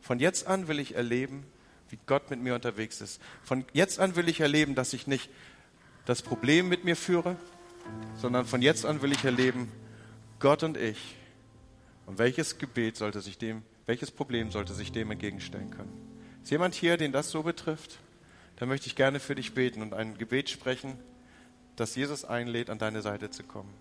Von 0.00 0.18
jetzt 0.18 0.48
an 0.48 0.66
will 0.66 0.80
ich 0.80 0.96
erleben, 0.96 1.44
wie 1.88 2.00
Gott 2.06 2.30
mit 2.30 2.40
mir 2.40 2.52
unterwegs 2.52 3.00
ist. 3.00 3.22
Von 3.44 3.64
jetzt 3.74 4.00
an 4.00 4.16
will 4.16 4.28
ich 4.28 4.40
erleben, 4.40 4.74
dass 4.74 4.92
ich 4.92 5.06
nicht 5.06 5.30
das 6.04 6.20
Problem 6.20 6.68
mit 6.68 6.82
mir 6.82 6.96
führe, 6.96 7.36
sondern 8.16 8.44
von 8.44 8.60
jetzt 8.60 8.84
an 8.84 9.02
will 9.02 9.12
ich 9.12 9.24
erleben, 9.24 9.70
Gott 10.40 10.64
und 10.64 10.76
ich. 10.76 11.14
Und 12.06 12.18
welches 12.18 12.58
Gebet 12.58 12.96
sollte 12.96 13.20
sich 13.20 13.38
dem, 13.38 13.62
welches 13.86 14.10
Problem 14.10 14.50
sollte 14.50 14.74
sich 14.74 14.90
dem 14.90 15.12
entgegenstellen 15.12 15.70
können? 15.70 15.92
Ist 16.42 16.50
jemand 16.50 16.74
hier, 16.74 16.96
den 16.96 17.12
das 17.12 17.30
so 17.30 17.44
betrifft? 17.44 18.00
Dann 18.56 18.68
möchte 18.68 18.88
ich 18.88 18.96
gerne 18.96 19.20
für 19.20 19.36
dich 19.36 19.54
beten 19.54 19.80
und 19.80 19.94
ein 19.94 20.18
Gebet 20.18 20.50
sprechen, 20.50 20.98
dass 21.76 21.94
Jesus 21.94 22.24
einlädt, 22.24 22.70
an 22.70 22.78
deine 22.78 23.02
Seite 23.02 23.30
zu 23.30 23.42
kommen. 23.42 23.72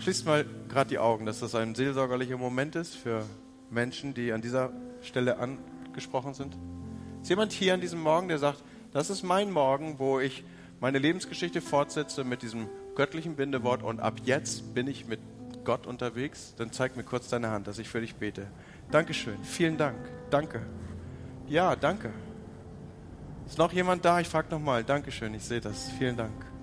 Schließt 0.00 0.26
mal 0.26 0.44
gerade 0.68 0.90
die 0.90 0.98
Augen, 0.98 1.26
dass 1.26 1.40
das 1.40 1.54
ein 1.54 1.74
seelsorgerlicher 1.74 2.36
Moment 2.36 2.74
ist 2.76 2.96
für 2.96 3.24
Menschen, 3.70 4.14
die 4.14 4.32
an 4.32 4.42
dieser 4.42 4.72
Stelle 5.02 5.38
angesprochen 5.38 6.34
sind. 6.34 6.56
Ist 7.22 7.30
jemand 7.30 7.52
hier 7.52 7.74
an 7.74 7.80
diesem 7.80 8.00
Morgen, 8.00 8.28
der 8.28 8.38
sagt, 8.38 8.62
das 8.92 9.10
ist 9.10 9.22
mein 9.22 9.50
Morgen, 9.50 9.98
wo 9.98 10.20
ich 10.20 10.44
meine 10.80 10.98
Lebensgeschichte 10.98 11.60
fortsetze 11.60 12.24
mit 12.24 12.42
diesem 12.42 12.68
göttlichen 12.96 13.36
Bindewort 13.36 13.82
und 13.82 14.00
ab 14.00 14.20
jetzt 14.24 14.74
bin 14.74 14.88
ich 14.88 15.06
mit 15.06 15.20
Gott 15.64 15.86
unterwegs? 15.86 16.54
Dann 16.56 16.72
zeig 16.72 16.96
mir 16.96 17.04
kurz 17.04 17.28
deine 17.28 17.50
Hand, 17.50 17.66
dass 17.66 17.78
ich 17.78 17.88
für 17.88 18.00
dich 18.00 18.16
bete. 18.16 18.46
Dankeschön, 18.90 19.42
vielen 19.42 19.78
Dank, 19.78 19.98
danke. 20.30 20.62
Ja, 21.48 21.76
danke. 21.76 22.12
Ist 23.46 23.58
noch 23.58 23.72
jemand 23.72 24.04
da? 24.04 24.20
Ich 24.20 24.28
frage 24.28 24.48
nochmal. 24.50 24.84
Dankeschön, 24.84 25.34
ich 25.34 25.44
sehe 25.44 25.60
das. 25.60 25.90
Vielen 25.98 26.16
Dank. 26.16 26.53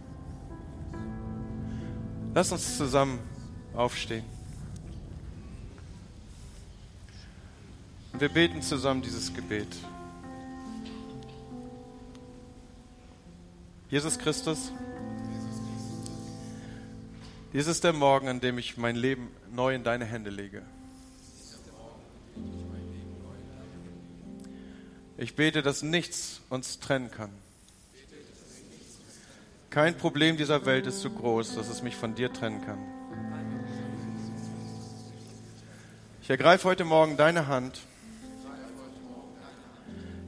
Lass 2.34 2.52
uns 2.52 2.78
zusammen 2.78 3.20
aufstehen. 3.74 4.24
wir 8.22 8.30
beten 8.30 8.62
zusammen 8.62 9.02
dieses 9.02 9.34
Gebet. 9.34 9.68
Jesus 13.90 14.20
Christus, 14.20 14.72
dies 17.52 17.66
ist 17.66 17.84
der 17.84 17.94
Morgen, 17.94 18.28
an 18.28 18.40
dem 18.40 18.60
ich 18.60 18.78
mein 18.78 18.96
Leben 18.96 19.30
neu 19.52 19.74
in 19.74 19.84
deine 19.84 20.06
Hände 20.06 20.30
lege. 20.30 20.62
Ich 25.18 25.36
bete, 25.36 25.64
dass 25.64 25.82
nichts 25.82 26.42
uns 26.50 26.80
trennen 26.80 27.10
kann 27.10 27.32
kein 29.72 29.96
Problem 29.96 30.36
dieser 30.36 30.66
Welt 30.66 30.86
ist 30.86 31.00
so 31.00 31.10
groß, 31.10 31.56
dass 31.56 31.70
es 31.70 31.82
mich 31.82 31.96
von 31.96 32.14
dir 32.14 32.32
trennen 32.32 32.64
kann. 32.66 32.78
Ich 36.22 36.30
ergreife 36.30 36.68
heute 36.68 36.84
Morgen 36.84 37.16
deine 37.16 37.48
Hand. 37.48 37.80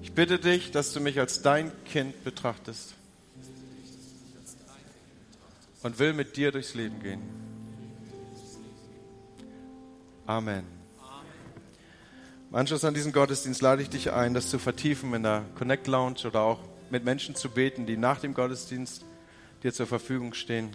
Ich 0.01 0.13
bitte 0.13 0.39
dich, 0.39 0.71
dass 0.71 0.93
du 0.93 1.01
mich 1.01 1.19
als 1.19 1.41
dein 1.41 1.71
Kind 1.83 2.23
betrachtest 2.23 2.95
und 5.83 5.99
will 5.99 6.13
mit 6.13 6.37
dir 6.37 6.53
durchs 6.53 6.73
Leben 6.73 7.01
gehen. 7.01 7.21
Amen. 10.25 10.63
Im 12.49 12.55
Anschluss 12.55 12.85
an 12.85 12.93
diesen 12.93 13.11
Gottesdienst 13.11 13.61
lade 13.61 13.81
ich 13.81 13.89
dich 13.89 14.13
ein, 14.13 14.33
das 14.33 14.49
zu 14.49 14.57
vertiefen 14.57 15.13
in 15.13 15.23
der 15.23 15.43
Connect 15.55 15.87
Lounge 15.87 16.25
oder 16.25 16.41
auch 16.41 16.59
mit 16.89 17.03
Menschen 17.03 17.35
zu 17.35 17.49
beten, 17.49 17.85
die 17.85 17.97
nach 17.97 18.19
dem 18.19 18.33
Gottesdienst 18.33 19.03
dir 19.64 19.74
zur 19.74 19.88
Verfügung 19.88 20.34
stehen. 20.34 20.70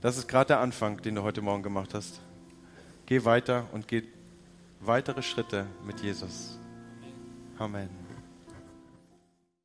Das 0.00 0.16
ist 0.16 0.28
gerade 0.28 0.48
der 0.48 0.60
Anfang, 0.60 1.02
den 1.02 1.14
du 1.14 1.22
heute 1.22 1.42
Morgen 1.42 1.62
gemacht 1.62 1.94
hast. 1.94 2.20
Geh 3.06 3.24
weiter 3.24 3.66
und 3.72 3.88
geh 3.88 4.02
weitere 4.80 5.22
Schritte 5.22 5.66
mit 5.84 6.00
Jesus. 6.00 6.58
Amen. 7.58 8.07